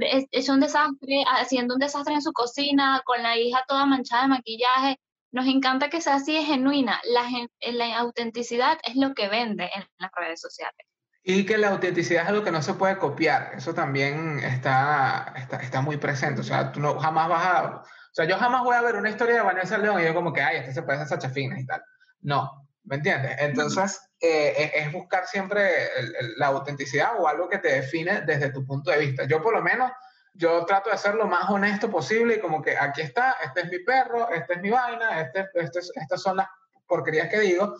es 0.00 0.48
un 0.48 0.60
desastre, 0.60 1.24
haciendo 1.26 1.74
un 1.74 1.80
desastre 1.80 2.14
en 2.14 2.22
su 2.22 2.32
cocina, 2.32 3.02
con 3.04 3.22
la 3.22 3.36
hija 3.36 3.64
toda 3.68 3.86
manchada 3.86 4.22
de 4.22 4.28
maquillaje. 4.28 5.00
Nos 5.30 5.46
encanta 5.46 5.90
que 5.90 6.00
sea 6.00 6.14
así 6.14 6.32
de 6.32 6.44
genuina. 6.44 7.00
La 7.04 7.98
autenticidad 7.98 8.78
es 8.84 8.96
lo 8.96 9.14
que 9.14 9.28
vende 9.28 9.70
en 9.74 9.84
las 9.98 10.10
redes 10.14 10.40
sociales. 10.40 10.86
Y 11.30 11.44
que 11.44 11.58
la 11.58 11.68
autenticidad 11.68 12.22
es 12.22 12.28
algo 12.30 12.42
que 12.42 12.50
no 12.50 12.62
se 12.62 12.72
puede 12.72 12.96
copiar. 12.96 13.52
Eso 13.54 13.74
también 13.74 14.38
está, 14.38 15.34
está, 15.36 15.58
está, 15.58 15.82
muy 15.82 15.98
presente. 15.98 16.40
O 16.40 16.42
sea, 16.42 16.72
tú 16.72 16.80
no 16.80 16.98
jamás 16.98 17.28
vas 17.28 17.44
a... 17.44 17.64
O 17.76 17.84
sea, 18.12 18.24
yo 18.24 18.38
jamás 18.38 18.64
voy 18.64 18.74
a 18.74 18.80
ver 18.80 18.96
una 18.96 19.10
historia 19.10 19.34
de 19.34 19.42
Vanessa 19.42 19.76
León 19.76 20.00
y 20.00 20.06
yo 20.06 20.14
como 20.14 20.32
que, 20.32 20.40
ay, 20.40 20.56
este 20.56 20.72
se 20.72 20.82
parece 20.84 21.04
a 21.04 21.08
Sacha 21.08 21.28
Fina 21.28 21.60
y 21.60 21.66
tal. 21.66 21.82
No, 22.22 22.66
¿me 22.84 22.96
entiendes? 22.96 23.36
Entonces, 23.40 24.00
eh, 24.18 24.72
es 24.74 24.90
buscar 24.90 25.26
siempre 25.26 25.70
la 26.38 26.46
autenticidad 26.46 27.10
o 27.18 27.28
algo 27.28 27.46
que 27.46 27.58
te 27.58 27.74
define 27.74 28.22
desde 28.22 28.50
tu 28.50 28.64
punto 28.64 28.90
de 28.90 28.96
vista. 28.96 29.24
Yo 29.24 29.42
por 29.42 29.52
lo 29.52 29.60
menos, 29.60 29.92
yo 30.32 30.64
trato 30.64 30.88
de 30.88 30.96
ser 30.96 31.14
lo 31.14 31.26
más 31.26 31.50
honesto 31.50 31.90
posible 31.90 32.36
y 32.36 32.40
como 32.40 32.62
que 32.62 32.74
aquí 32.78 33.02
está, 33.02 33.36
este 33.44 33.60
es 33.60 33.70
mi 33.70 33.80
perro, 33.80 34.30
esta 34.30 34.54
es 34.54 34.62
mi 34.62 34.70
vaina, 34.70 35.20
este, 35.20 35.46
este, 35.56 35.80
estas 35.94 36.22
son 36.22 36.38
las 36.38 36.48
porquerías 36.86 37.28
que 37.28 37.40
digo. 37.40 37.76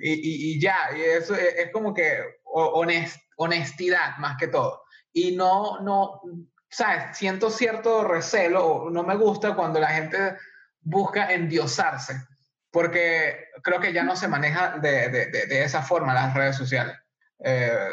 Y, 0.00 0.60
ya, 0.60 0.76
y 0.96 1.02
eso 1.02 1.34
es, 1.34 1.54
es 1.56 1.72
como 1.72 1.92
que 1.92 2.18
honestidad 3.36 4.16
más 4.18 4.36
que 4.38 4.48
todo. 4.48 4.82
y 5.12 5.36
no, 5.36 5.80
no, 5.80 6.22
¿sabes? 6.70 7.16
Siento 7.16 7.50
cierto 7.50 8.04
recelo, 8.04 8.88
no 8.90 9.02
me 9.02 9.16
gusta 9.16 9.54
cuando 9.54 9.80
la 9.80 9.88
gente 9.88 10.36
busca 10.80 11.32
endiosarse, 11.32 12.14
porque 12.70 13.46
creo 13.62 13.80
que 13.80 13.92
ya 13.92 14.02
no 14.02 14.16
se 14.16 14.28
maneja 14.28 14.78
de, 14.78 15.08
de, 15.08 15.26
de, 15.26 15.62
esa 15.64 15.82
forma 15.82 16.14
las 16.14 16.34
redes 16.34 16.56
sociales. 16.56 16.96
Eh, 17.44 17.90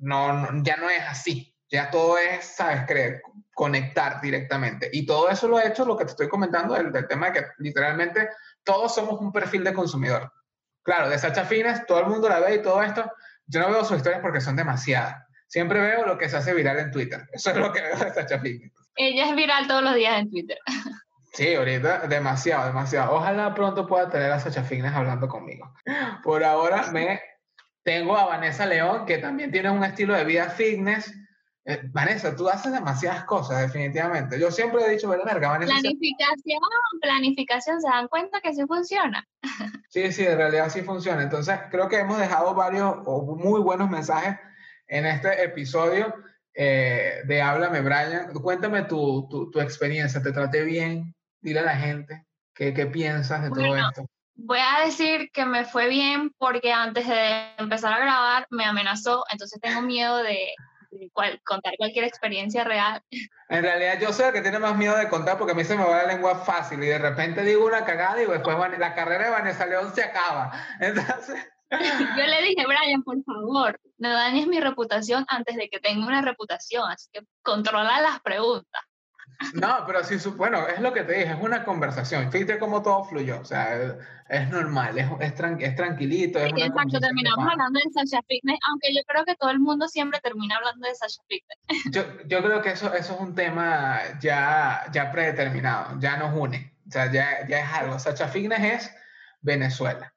no, 0.00 0.62
ya 0.62 0.76
no 0.76 0.88
es 0.88 1.02
así, 1.08 1.54
ya 1.70 1.90
todo 1.90 2.18
es, 2.18 2.44
¿sabes? 2.44 2.84
Creer, 2.86 3.22
conectar 3.54 4.20
directamente. 4.20 4.90
Y 4.92 5.06
todo 5.06 5.28
eso 5.28 5.48
lo 5.48 5.58
he 5.58 5.68
hecho, 5.68 5.84
lo 5.84 5.96
que 5.96 6.04
te 6.04 6.10
estoy 6.12 6.28
comentando, 6.28 6.74
del, 6.74 6.92
del 6.92 7.06
tema 7.06 7.30
de 7.30 7.32
que 7.32 7.46
literalmente 7.58 8.28
todos 8.62 8.94
somos 8.94 9.20
un 9.20 9.32
perfil 9.32 9.64
de 9.64 9.74
consumidor. 9.74 10.32
Claro, 10.84 11.08
de 11.08 11.18
Sacha 11.18 11.44
Fines, 11.44 11.84
todo 11.86 12.00
el 12.00 12.06
mundo 12.06 12.28
la 12.28 12.40
ve 12.40 12.56
y 12.56 12.62
todo 12.62 12.82
esto. 12.82 13.10
Yo 13.46 13.60
no 13.60 13.70
veo 13.70 13.84
sus 13.84 13.96
historias 13.96 14.20
porque 14.20 14.40
son 14.40 14.54
demasiadas. 14.54 15.16
Siempre 15.48 15.80
veo 15.80 16.06
lo 16.06 16.18
que 16.18 16.28
se 16.28 16.36
hace 16.36 16.54
viral 16.54 16.78
en 16.78 16.90
Twitter. 16.90 17.26
Eso 17.32 17.50
es 17.50 17.56
lo 17.56 17.72
que 17.72 17.80
veo 17.80 17.96
de 17.96 18.12
Sacha 18.12 18.38
Fines. 18.38 18.70
Ella 18.96 19.28
es 19.30 19.34
viral 19.34 19.66
todos 19.66 19.82
los 19.82 19.94
días 19.94 20.18
en 20.18 20.30
Twitter. 20.30 20.58
Sí, 21.32 21.52
ahorita 21.52 22.06
demasiado, 22.06 22.68
demasiado. 22.68 23.16
Ojalá 23.16 23.52
pronto 23.54 23.88
pueda 23.88 24.08
tener 24.08 24.30
a 24.30 24.38
Sacha 24.38 24.62
Fitness 24.62 24.92
hablando 24.92 25.26
conmigo. 25.26 25.74
Por 26.22 26.44
ahora 26.44 26.92
me 26.92 27.20
tengo 27.82 28.16
a 28.16 28.26
Vanessa 28.26 28.66
León, 28.66 29.04
que 29.04 29.18
también 29.18 29.50
tiene 29.50 29.68
un 29.68 29.82
estilo 29.82 30.14
de 30.14 30.22
vida 30.22 30.48
fitness. 30.50 31.12
Eh, 31.66 31.80
Vanessa, 31.92 32.36
tú 32.36 32.48
haces 32.48 32.72
demasiadas 32.72 33.24
cosas, 33.24 33.60
definitivamente. 33.60 34.38
Yo 34.38 34.50
siempre 34.50 34.84
he 34.84 34.90
dicho, 34.90 35.08
verga, 35.08 35.48
Vanessa. 35.48 35.72
Planificación, 35.72 36.60
planificación, 37.00 37.80
¿se 37.80 37.88
dan 37.88 38.08
cuenta 38.08 38.40
que 38.40 38.54
sí 38.54 38.66
funciona? 38.66 39.26
Sí, 39.88 40.12
sí, 40.12 40.26
en 40.26 40.36
realidad 40.36 40.68
sí 40.68 40.82
funciona. 40.82 41.22
Entonces, 41.22 41.58
creo 41.70 41.88
que 41.88 42.00
hemos 42.00 42.18
dejado 42.18 42.54
varios 42.54 42.96
o 43.06 43.36
muy 43.36 43.60
buenos 43.60 43.88
mensajes 43.88 44.38
en 44.88 45.06
este 45.06 45.42
episodio 45.42 46.14
eh, 46.52 47.22
de 47.24 47.40
Háblame, 47.40 47.80
Brian. 47.80 48.32
Cuéntame 48.34 48.82
tu, 48.82 49.26
tu, 49.30 49.50
tu 49.50 49.60
experiencia. 49.60 50.22
¿Te 50.22 50.32
traté 50.32 50.62
bien? 50.64 51.14
Dile 51.40 51.60
a 51.60 51.64
la 51.64 51.76
gente 51.76 52.26
qué, 52.54 52.74
qué 52.74 52.86
piensas 52.86 53.42
de 53.42 53.50
todo 53.50 53.76
esto. 53.76 54.06
Voy 54.36 54.58
a 54.58 54.84
decir 54.84 55.30
que 55.32 55.46
me 55.46 55.64
fue 55.64 55.88
bien 55.88 56.32
porque 56.38 56.72
antes 56.72 57.06
de 57.06 57.54
empezar 57.56 57.92
a 57.92 58.00
grabar 58.00 58.46
me 58.50 58.64
amenazó, 58.64 59.24
entonces 59.30 59.60
tengo 59.60 59.80
miedo 59.82 60.16
de, 60.18 60.52
contar 61.42 61.74
cualquier 61.76 62.04
experiencia 62.04 62.64
real. 62.64 63.02
En 63.48 63.62
realidad 63.62 63.98
yo 64.00 64.12
soy 64.12 64.26
el 64.26 64.32
que 64.32 64.42
tiene 64.42 64.58
más 64.58 64.76
miedo 64.76 64.96
de 64.96 65.08
contar 65.08 65.38
porque 65.38 65.52
a 65.52 65.54
mí 65.54 65.64
se 65.64 65.76
me 65.76 65.84
va 65.84 66.02
la 66.02 66.14
lengua 66.14 66.36
fácil 66.36 66.82
y 66.82 66.86
de 66.86 66.98
repente 66.98 67.42
digo 67.42 67.66
una 67.66 67.84
cagada 67.84 68.22
y 68.22 68.26
después 68.26 68.56
la 68.78 68.94
carrera 68.94 69.24
de 69.24 69.30
Vanessa 69.30 69.66
León 69.66 69.94
se 69.94 70.02
acaba. 70.02 70.52
Entonces... 70.80 71.46
Yo 71.70 72.26
le 72.26 72.42
dije, 72.42 72.64
Brian, 72.66 73.02
por 73.02 73.22
favor, 73.24 73.80
no 73.98 74.12
dañes 74.12 74.46
mi 74.46 74.60
reputación 74.60 75.24
antes 75.28 75.56
de 75.56 75.68
que 75.68 75.80
tenga 75.80 76.06
una 76.06 76.22
reputación, 76.22 76.88
así 76.88 77.08
que 77.12 77.22
controla 77.42 78.00
las 78.00 78.20
preguntas. 78.20 78.82
No, 79.54 79.84
pero 79.86 80.02
sí, 80.04 80.16
bueno, 80.36 80.66
es 80.68 80.80
lo 80.80 80.92
que 80.92 81.02
te 81.02 81.12
dije, 81.12 81.32
es 81.32 81.40
una 81.40 81.64
conversación. 81.64 82.30
Fíjate 82.30 82.58
cómo 82.58 82.82
todo 82.82 83.04
fluyó, 83.04 83.40
o 83.40 83.44
sea, 83.44 83.96
es, 84.28 84.48
normal, 84.48 84.98
es, 84.98 85.08
es, 85.20 85.34
es 85.60 85.76
tranquilito. 85.76 86.38
Es 86.38 86.52
sí, 86.54 86.62
exacto, 86.62 87.00
terminamos 87.00 87.46
hablando 87.50 87.80
de 87.80 87.90
Sasha 87.92 88.22
Fitness, 88.28 88.58
aunque 88.68 88.94
yo 88.94 89.02
creo 89.06 89.24
que 89.24 89.34
todo 89.36 89.50
el 89.50 89.60
mundo 89.60 89.88
siempre 89.88 90.20
termina 90.20 90.56
hablando 90.56 90.86
de 90.86 90.94
Sasha 90.94 91.22
Fitness. 91.28 91.58
Yo, 91.92 92.02
yo 92.26 92.42
creo 92.42 92.62
que 92.62 92.70
eso, 92.70 92.92
eso 92.94 93.14
es 93.14 93.20
un 93.20 93.34
tema 93.34 94.00
ya, 94.20 94.84
ya 94.92 95.10
predeterminado, 95.10 95.98
ya 96.00 96.16
nos 96.16 96.34
une, 96.36 96.76
o 96.86 96.90
sea, 96.90 97.10
ya, 97.10 97.46
ya 97.46 97.60
es 97.60 97.72
algo. 97.72 97.98
Sasha 97.98 98.28
Fitness 98.28 98.60
es 98.60 98.96
Venezuela, 99.40 100.12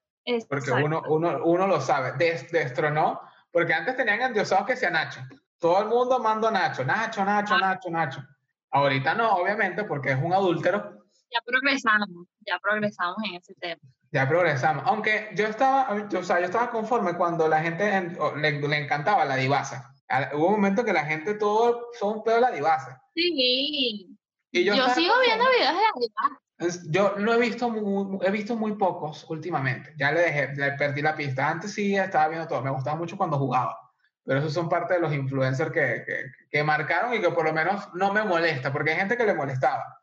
porque 0.49 0.72
uno, 0.72 1.03
uno, 1.07 1.43
uno 1.43 1.68
lo 1.68 1.82
sabe, 1.82 2.13
destronó, 2.51 3.22
porque 3.51 3.74
antes 3.74 3.95
tenían 3.95 4.22
endiosados 4.22 4.65
que 4.65 4.76
sea 4.76 4.89
Nacho. 4.89 5.22
Todo 5.59 5.82
el 5.82 5.89
mundo 5.89 6.20
manda 6.20 6.49
a 6.49 6.51
Nacho, 6.51 6.86
Nacho, 6.86 7.26
Nacho, 7.26 7.55
ah. 7.55 7.59
Nacho, 7.59 7.89
Nacho. 7.89 8.28
Ahorita 8.72 9.15
no, 9.15 9.36
obviamente, 9.36 9.84
porque 9.84 10.11
es 10.11 10.22
un 10.22 10.34
adúltero. 10.34 11.05
Ya 11.32 11.39
progresamos, 11.45 12.28
ya 12.45 12.59
progresamos 12.59 13.18
en 13.26 13.36
ese 13.36 13.53
tema. 13.55 13.82
Ya 14.11 14.28
progresamos. 14.28 14.84
Aunque 14.86 15.30
yo 15.36 15.45
estaba, 15.45 16.07
yo, 16.09 16.20
o 16.20 16.24
sea, 16.24 16.39
yo 16.39 16.45
estaba 16.45 16.70
conforme 16.72 17.15
cuando 17.15 17.47
la 17.47 17.61
gente 17.61 18.15
le, 18.38 18.61
le, 18.61 18.78
encantaba 18.78 19.26
la 19.26 19.36
divasa. 19.36 19.93
Hubo 20.34 20.47
un 20.47 20.53
momento 20.53 20.86
que 20.86 20.93
la 20.93 21.05
gente 21.05 21.34
todo 21.34 21.88
son 21.99 22.24
pedo 22.24 22.39
la 22.39 22.51
divasa. 22.51 23.01
Sí. 23.13 24.15
Y 24.51 24.63
yo, 24.63 24.74
yo 24.74 24.88
sigo 24.89 25.13
viendo 25.20 25.43
videos 25.49 25.74
de 25.74 25.82
la 25.82 25.91
divasa. 25.99 26.41
Yo 26.89 27.15
no 27.18 27.34
he 27.34 27.39
visto 27.39 27.70
muy, 27.70 28.18
he 28.26 28.32
visto 28.32 28.55
muy 28.55 28.76
pocos 28.76 29.30
últimamente. 29.30 29.93
Ya 29.97 30.11
le 30.11 30.22
dejé, 30.22 30.55
le 30.55 30.72
perdí 30.74 31.01
la 31.01 31.15
pista. 31.15 31.49
Antes 31.49 31.74
sí 31.74 31.95
estaba 31.95 32.30
viendo 32.30 32.47
todo. 32.47 32.61
Me 32.61 32.72
gustaba 32.72 32.95
mucho 32.95 33.18
cuando 33.18 33.38
jugaba 33.38 33.87
pero 34.28 34.40
esos 34.42 34.54
son 34.54 34.68
parte 34.68 34.96
de 34.96 35.00
los 35.00 35.14
influencers 35.14 35.72
que, 35.72 36.04
que, 36.52 36.64
marcaron 36.64 37.14
y 37.14 37.22
que 37.22 37.32
por 37.32 37.46
lo 37.46 37.54
menos 37.54 37.88
no 37.94 38.12
me 38.12 38.26
molesta, 38.26 38.74
porque 38.74 38.92
hay 38.92 38.98
gente 38.98 39.16
que 39.16 39.26
le 39.26 39.34
molestaba. 39.34 40.02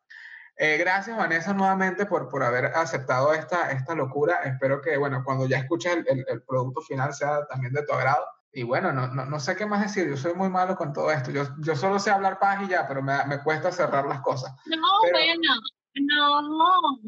Eh, 0.56 0.78
gracias, 0.78 1.14
Vanessa, 1.14 1.52
nuevamente 1.52 2.06
por, 2.06 2.30
por 2.30 2.42
haber 2.42 2.66
aceptado 2.66 3.34
esta, 3.34 3.70
esta 3.70 3.94
locura. 3.94 4.36
Espero 4.44 4.80
que, 4.80 4.96
bueno, 4.96 5.22
cuando 5.22 5.46
ya 5.46 5.58
escuches 5.58 5.98
el, 6.06 6.24
el, 6.26 6.42
producto 6.42 6.80
final 6.80 7.12
sea 7.12 7.44
también 7.46 7.74
de 7.74 7.84
tu 7.84 7.92
agrado. 7.92 8.24
Y 8.50 8.62
bueno, 8.62 8.92
no, 8.92 9.08
no, 9.08 9.26
no, 9.26 9.40
sé 9.40 9.56
qué 9.56 9.66
más 9.66 9.82
decir. 9.82 10.08
Yo 10.08 10.16
soy 10.16 10.32
muy 10.32 10.48
malo 10.48 10.74
con 10.74 10.94
todo 10.94 11.10
esto. 11.10 11.30
Yo, 11.30 11.44
yo 11.58 11.76
solo 11.76 11.98
sé 11.98 12.10
hablar 12.10 12.38
paz 12.38 12.62
y 12.62 12.68
ya, 12.68 12.88
pero 12.88 13.02
me, 13.02 13.22
me 13.26 13.42
cuesta 13.42 13.70
cerrar 13.72 14.06
las 14.06 14.20
cosas. 14.20 14.54
No, 14.64 15.10
bueno. 15.12 15.52
No, 15.96 16.42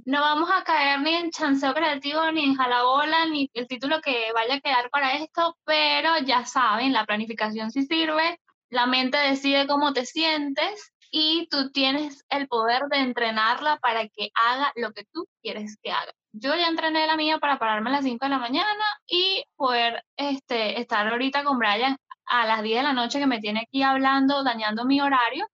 no 0.05 0.20
vamos 0.20 0.49
a 0.51 0.62
caer 0.62 1.01
ni 1.01 1.14
en 1.14 1.30
chanceo 1.30 1.74
creativo, 1.74 2.30
ni 2.30 2.45
en 2.45 2.55
jalabola, 2.55 3.26
ni 3.26 3.51
el 3.53 3.66
título 3.66 4.01
que 4.01 4.32
vaya 4.32 4.55
a 4.55 4.61
quedar 4.61 4.91
para 4.91 5.16
esto, 5.16 5.57
pero 5.64 6.18
ya 6.24 6.45
saben, 6.45 6.93
la 6.93 7.05
planificación 7.05 7.72
sí 7.72 7.82
sirve, 7.82 8.39
la 8.70 8.87
mente 8.87 9.18
decide 9.18 9.66
cómo 9.66 9.93
te 9.93 10.07
sientes 10.07 10.93
y 11.11 11.49
tú 11.51 11.72
tienes 11.72 12.24
el 12.28 12.47
poder 12.47 12.84
de 12.91 12.99
entrenarla 12.99 13.78
para 13.78 14.07
que 14.09 14.30
haga 14.34 14.72
lo 14.76 14.93
que 14.93 15.05
tú 15.12 15.26
quieres 15.43 15.76
que 15.82 15.91
haga. 15.91 16.12
Yo 16.32 16.55
ya 16.55 16.68
entrené 16.68 17.07
la 17.07 17.16
mía 17.16 17.39
para 17.39 17.59
pararme 17.59 17.91
a 17.91 17.95
las 17.95 18.05
5 18.05 18.24
de 18.24 18.30
la 18.30 18.39
mañana 18.39 18.84
y 19.07 19.45
poder 19.57 20.05
este, 20.16 20.80
estar 20.80 21.09
ahorita 21.09 21.43
con 21.43 21.59
Brian 21.59 21.97
a 22.26 22.47
las 22.47 22.62
10 22.62 22.78
de 22.78 22.82
la 22.84 22.93
noche 22.93 23.18
que 23.18 23.26
me 23.26 23.41
tiene 23.41 23.61
aquí 23.61 23.82
hablando, 23.82 24.45
dañando 24.45 24.84
mi 24.84 25.01
horario 25.01 25.49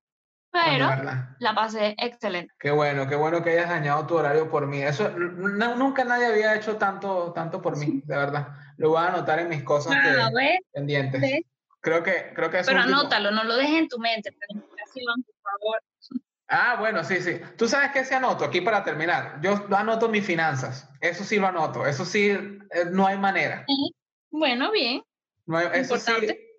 pero 0.53 0.89
la 1.39 1.55
pasé 1.55 1.95
excelente. 1.99 2.53
Qué 2.61 2.71
bueno, 2.71 3.09
qué 3.09 3.17
bueno 3.17 3.43
que 3.43 3.51
hayas 3.51 3.71
dañado 3.71 4.07
tu 4.07 4.17
horario 4.17 4.51
por 4.51 4.67
mí. 4.67 4.83
Eso 4.83 5.11
nunca 5.11 6.05
nadie 6.05 6.27
había 6.27 6.55
hecho 6.55 6.77
tanto, 6.77 7.33
tanto 7.33 7.63
por 7.63 7.79
mí, 7.79 8.03
de 8.05 8.17
verdad. 8.17 8.49
Lo 8.77 8.91
voy 8.91 9.03
a 9.03 9.09
anotar 9.09 9.39
en 9.41 9.49
mis 9.49 9.63
cosas 9.63 9.97
pendientes. 10.73 11.45
Creo 11.81 12.03
que, 12.03 12.33
creo 12.35 12.51
que 12.51 12.61
eso 12.61 12.71
Pero 12.71 12.83
anótalo, 12.83 13.31
no 13.31 13.43
lo 13.45 13.57
dejes 13.57 13.79
en 13.79 13.89
tu 13.89 13.99
mente. 13.99 14.31
Planificación, 14.31 15.25
por 15.25 15.35
favor. 15.43 15.83
Ah, 16.49 16.77
bueno, 16.79 17.03
sí, 17.03 17.17
sí. 17.23 17.41
Tú 17.57 17.67
sabes 17.67 17.91
qué 17.93 18.05
se 18.05 18.15
anoto 18.15 18.45
aquí 18.45 18.61
para 18.61 18.85
terminar. 18.85 19.41
Yo 19.41 19.67
anoto 19.75 20.09
mis 20.09 20.25
finanzas. 20.25 20.89
Eso 21.01 21.25
sí 21.25 21.39
lo 21.39 21.47
anoto. 21.47 21.87
Eso 21.87 22.05
sí, 22.05 22.29
eh, 22.29 22.85
no 22.91 23.07
hay 23.07 23.17
manera. 23.17 23.65
Bueno, 24.31 24.71
bien. 24.71 25.03
No 25.47 25.57
hay, 25.57 25.69
eso 25.73 25.97
sí, 25.97 26.13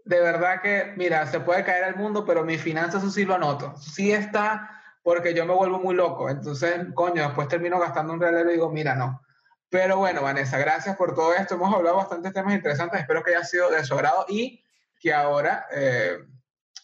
de 0.05 0.19
verdad 0.19 0.61
que, 0.61 0.93
mira, 0.97 1.25
se 1.27 1.39
puede 1.39 1.63
caer 1.63 1.85
el 1.85 1.95
mundo, 1.95 2.25
pero 2.25 2.43
mis 2.43 2.61
finanzas 2.61 3.01
eso 3.01 3.11
sí 3.11 3.25
lo 3.25 3.35
anoto. 3.35 3.75
Sí 3.77 4.11
está 4.11 4.69
porque 5.01 5.33
yo 5.33 5.45
me 5.45 5.53
vuelvo 5.53 5.79
muy 5.79 5.95
loco. 5.95 6.29
Entonces, 6.29 6.73
coño, 6.93 7.23
después 7.23 7.47
termino 7.47 7.79
gastando 7.79 8.13
un 8.13 8.21
real 8.21 8.47
y 8.47 8.53
digo, 8.53 8.69
mira, 8.69 8.95
no. 8.95 9.21
Pero 9.69 9.97
bueno, 9.97 10.21
Vanessa, 10.21 10.57
gracias 10.57 10.95
por 10.95 11.15
todo 11.15 11.33
esto. 11.33 11.55
Hemos 11.55 11.73
hablado 11.73 11.97
bastantes 11.97 12.33
temas 12.33 12.53
interesantes. 12.53 13.01
Espero 13.01 13.23
que 13.23 13.35
haya 13.35 13.43
sido 13.43 13.69
de 13.69 13.83
su 13.83 13.93
agrado 13.93 14.25
y 14.29 14.63
que 14.99 15.13
ahora, 15.13 15.67
eh, 15.71 16.19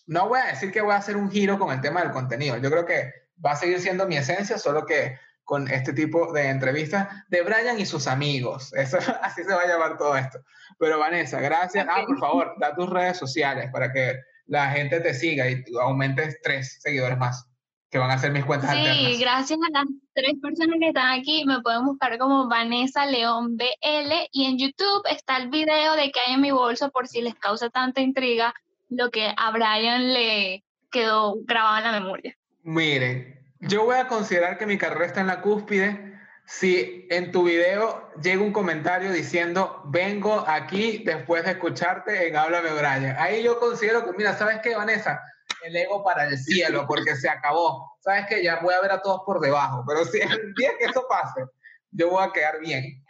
no 0.07 0.27
voy 0.27 0.39
a 0.39 0.47
decir 0.47 0.71
que 0.71 0.81
voy 0.81 0.93
a 0.93 0.97
hacer 0.97 1.15
un 1.15 1.29
giro 1.29 1.59
con 1.59 1.71
el 1.71 1.81
tema 1.81 2.01
del 2.01 2.11
contenido. 2.11 2.57
Yo 2.57 2.71
creo 2.71 2.85
que 2.85 3.13
va 3.43 3.51
a 3.51 3.55
seguir 3.55 3.79
siendo 3.79 4.07
mi 4.07 4.17
esencia, 4.17 4.57
solo 4.57 4.85
que 4.85 5.19
con 5.49 5.67
este 5.67 5.93
tipo 5.93 6.31
de 6.31 6.47
entrevistas 6.47 7.07
de 7.27 7.41
Brian 7.41 7.79
y 7.79 7.85
sus 7.87 8.05
amigos. 8.05 8.71
Eso, 8.73 8.99
así 9.23 9.43
se 9.43 9.51
va 9.51 9.63
a 9.63 9.67
llamar 9.67 9.97
todo 9.97 10.15
esto. 10.15 10.37
Pero 10.77 10.99
Vanessa, 10.99 11.41
gracias. 11.41 11.87
Ah, 11.89 12.03
por 12.05 12.19
favor, 12.19 12.53
da 12.59 12.75
tus 12.75 12.87
redes 12.87 13.17
sociales 13.17 13.71
para 13.71 13.91
que 13.91 14.19
la 14.45 14.69
gente 14.69 14.99
te 14.99 15.11
siga 15.15 15.49
y 15.49 15.63
aumentes 15.81 16.37
tres 16.43 16.77
seguidores 16.83 17.17
más, 17.17 17.49
que 17.89 17.97
van 17.97 18.11
a 18.11 18.19
ser 18.19 18.31
mis 18.31 18.45
cuentas 18.45 18.75
sí, 18.75 19.17
gracias 19.19 19.57
a 19.59 19.71
las 19.71 19.87
tres 20.13 20.33
personas 20.39 20.77
que 20.79 20.89
están 20.89 21.19
aquí, 21.19 21.43
me 21.45 21.61
pueden 21.61 21.83
buscar 21.83 22.19
como 22.19 22.47
Vanessa 22.47 23.07
León 23.07 23.57
BL 23.57 24.13
y 24.31 24.45
en 24.45 24.59
YouTube 24.59 25.01
está 25.09 25.37
el 25.37 25.49
video 25.49 25.95
de 25.95 26.11
que 26.11 26.19
hay 26.19 26.35
en 26.35 26.41
mi 26.41 26.51
bolso 26.51 26.91
por 26.91 27.07
si 27.07 27.21
les 27.21 27.33
causa 27.33 27.71
tanta 27.71 28.01
intriga 28.01 28.53
lo 28.89 29.09
que 29.09 29.33
a 29.35 29.49
Brian 29.49 30.13
le 30.13 30.63
quedó 30.91 31.37
grabado 31.43 31.77
en 31.77 31.83
la 31.91 31.99
memoria. 31.99 32.35
Miren, 32.61 33.38
yo 33.59 33.85
voy 33.85 33.97
a 33.97 34.07
considerar 34.07 34.57
que 34.57 34.65
mi 34.65 34.77
carrera 34.77 35.05
está 35.05 35.21
en 35.21 35.27
la 35.27 35.41
cúspide 35.41 36.09
si 36.45 37.07
en 37.11 37.31
tu 37.31 37.43
video 37.43 38.11
llega 38.21 38.41
un 38.41 38.51
comentario 38.51 39.11
diciendo, 39.11 39.83
vengo 39.85 40.43
aquí 40.47 41.03
después 41.05 41.45
de 41.45 41.51
escucharte 41.51 42.27
en 42.27 42.35
Háblame 42.35 42.71
Brian. 42.71 43.15
Ahí 43.19 43.43
yo 43.43 43.59
considero 43.59 44.03
que, 44.03 44.17
mira, 44.17 44.33
¿sabes 44.33 44.59
qué, 44.63 44.75
Vanessa? 44.75 45.21
El 45.63 45.75
ego 45.75 46.03
para 46.03 46.25
el 46.27 46.37
cielo, 46.39 46.85
porque 46.87 47.15
se 47.15 47.29
acabó. 47.29 47.95
¿Sabes 47.99 48.25
qué? 48.27 48.43
Ya 48.43 48.59
voy 48.61 48.73
a 48.73 48.81
ver 48.81 48.91
a 48.91 49.01
todos 49.01 49.21
por 49.25 49.39
debajo, 49.39 49.83
pero 49.87 50.05
si 50.05 50.19
el 50.21 50.53
día 50.55 50.71
que 50.79 50.85
eso 50.85 51.05
pase, 51.07 51.43
yo 51.91 52.09
voy 52.09 52.23
a 52.23 52.31
quedar 52.31 52.59
bien. 52.61 53.03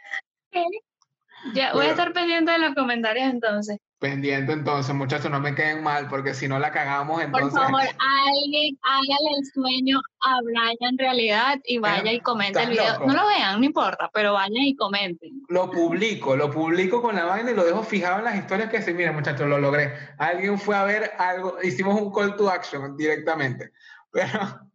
Ya, 1.54 1.72
voy 1.72 1.86
a 1.86 1.90
estar 1.90 2.12
pendiente 2.12 2.52
de 2.52 2.58
los 2.58 2.74
comentarios 2.74 3.30
entonces. 3.30 3.78
Pendiente 4.00 4.52
entonces, 4.52 4.94
muchachos, 4.94 5.30
no 5.30 5.40
me 5.40 5.54
queden 5.54 5.82
mal, 5.82 6.08
porque 6.08 6.32
si 6.32 6.48
no 6.48 6.58
la 6.58 6.72
cagamos, 6.72 7.22
entonces... 7.22 7.52
Por 7.52 7.60
favor, 7.60 7.82
alguien 8.26 8.78
hágale 8.82 9.38
el 9.38 9.44
sueño 9.52 10.00
a 10.22 10.40
Brian 10.42 10.76
en 10.80 10.96
realidad 10.96 11.58
y 11.66 11.76
vaya 11.76 12.10
y 12.10 12.20
comente 12.20 12.62
el 12.62 12.70
video. 12.70 12.98
No 13.00 13.12
lo 13.12 13.26
vean, 13.26 13.60
no 13.60 13.66
importa, 13.66 14.10
pero 14.14 14.32
vayan 14.32 14.56
y 14.56 14.74
comenten. 14.74 15.42
Lo 15.48 15.70
publico, 15.70 16.34
lo 16.34 16.50
publico 16.50 17.02
con 17.02 17.14
la 17.14 17.26
vaina 17.26 17.50
y 17.50 17.54
lo 17.54 17.62
dejo 17.62 17.82
fijado 17.82 18.20
en 18.20 18.24
las 18.24 18.36
historias 18.36 18.70
que 18.70 18.80
sí, 18.80 18.94
miren 18.94 19.14
muchachos, 19.14 19.46
lo 19.46 19.58
logré. 19.58 19.92
Alguien 20.16 20.58
fue 20.58 20.76
a 20.76 20.84
ver 20.84 21.12
algo, 21.18 21.58
hicimos 21.62 22.00
un 22.00 22.10
call 22.10 22.36
to 22.36 22.48
action 22.48 22.96
directamente. 22.96 23.72
Pero 24.12 24.69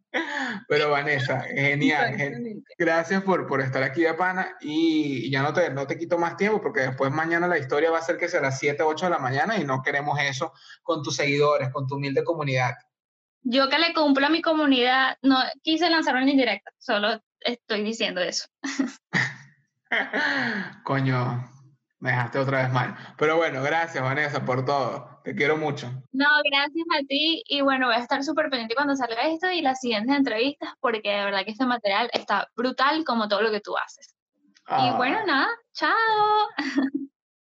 pero 0.68 0.90
Vanessa, 0.90 1.40
genial. 1.40 2.16
Gracias 2.78 3.22
por, 3.22 3.46
por 3.46 3.60
estar 3.60 3.82
aquí 3.82 4.02
de 4.02 4.14
pana 4.14 4.56
y 4.60 5.30
ya 5.30 5.42
no 5.42 5.52
te, 5.52 5.70
no 5.70 5.86
te 5.86 5.98
quito 5.98 6.18
más 6.18 6.36
tiempo 6.36 6.60
porque 6.60 6.80
después 6.80 7.12
mañana 7.12 7.46
la 7.46 7.58
historia 7.58 7.90
va 7.90 7.98
a 7.98 8.02
ser 8.02 8.16
que 8.16 8.28
será 8.28 8.50
7, 8.50 8.82
8 8.82 9.06
de 9.06 9.10
la 9.10 9.18
mañana 9.18 9.58
y 9.58 9.64
no 9.64 9.82
queremos 9.82 10.18
eso 10.20 10.52
con 10.82 11.02
tus 11.02 11.16
seguidores, 11.16 11.70
con 11.70 11.86
tu 11.86 11.96
humilde 11.96 12.24
comunidad. 12.24 12.74
Yo 13.42 13.68
que 13.68 13.78
le 13.78 13.94
cumplo 13.94 14.26
a 14.26 14.30
mi 14.30 14.42
comunidad, 14.42 15.18
no 15.22 15.38
quise 15.62 15.88
lanzar 15.88 16.16
una 16.16 16.30
indirecta, 16.30 16.72
solo 16.78 17.22
estoy 17.40 17.82
diciendo 17.82 18.20
eso. 18.20 18.48
Coño, 20.84 21.48
me 22.00 22.10
dejaste 22.10 22.38
otra 22.38 22.62
vez 22.62 22.72
mal. 22.72 22.96
Pero 23.16 23.36
bueno, 23.36 23.62
gracias 23.62 24.02
Vanessa 24.02 24.44
por 24.44 24.64
todo. 24.64 25.15
Te 25.26 25.34
quiero 25.34 25.56
mucho. 25.56 25.88
No, 26.12 26.28
gracias 26.44 26.86
a 26.96 27.04
ti. 27.04 27.42
Y 27.48 27.60
bueno, 27.60 27.86
voy 27.86 27.96
a 27.96 27.98
estar 27.98 28.22
súper 28.22 28.48
pendiente 28.48 28.76
cuando 28.76 28.94
salga 28.94 29.22
esto 29.22 29.50
y 29.50 29.60
las 29.60 29.80
siguientes 29.80 30.16
entrevistas 30.16 30.74
porque 30.78 31.10
de 31.10 31.24
verdad 31.24 31.44
que 31.44 31.50
este 31.50 31.66
material 31.66 32.08
está 32.12 32.48
brutal 32.54 33.04
como 33.04 33.26
todo 33.26 33.42
lo 33.42 33.50
que 33.50 33.60
tú 33.60 33.76
haces. 33.76 34.14
Y 34.68 34.96
bueno, 34.96 35.18
ah. 35.22 35.26
nada, 35.26 35.48
chao. 35.72 36.48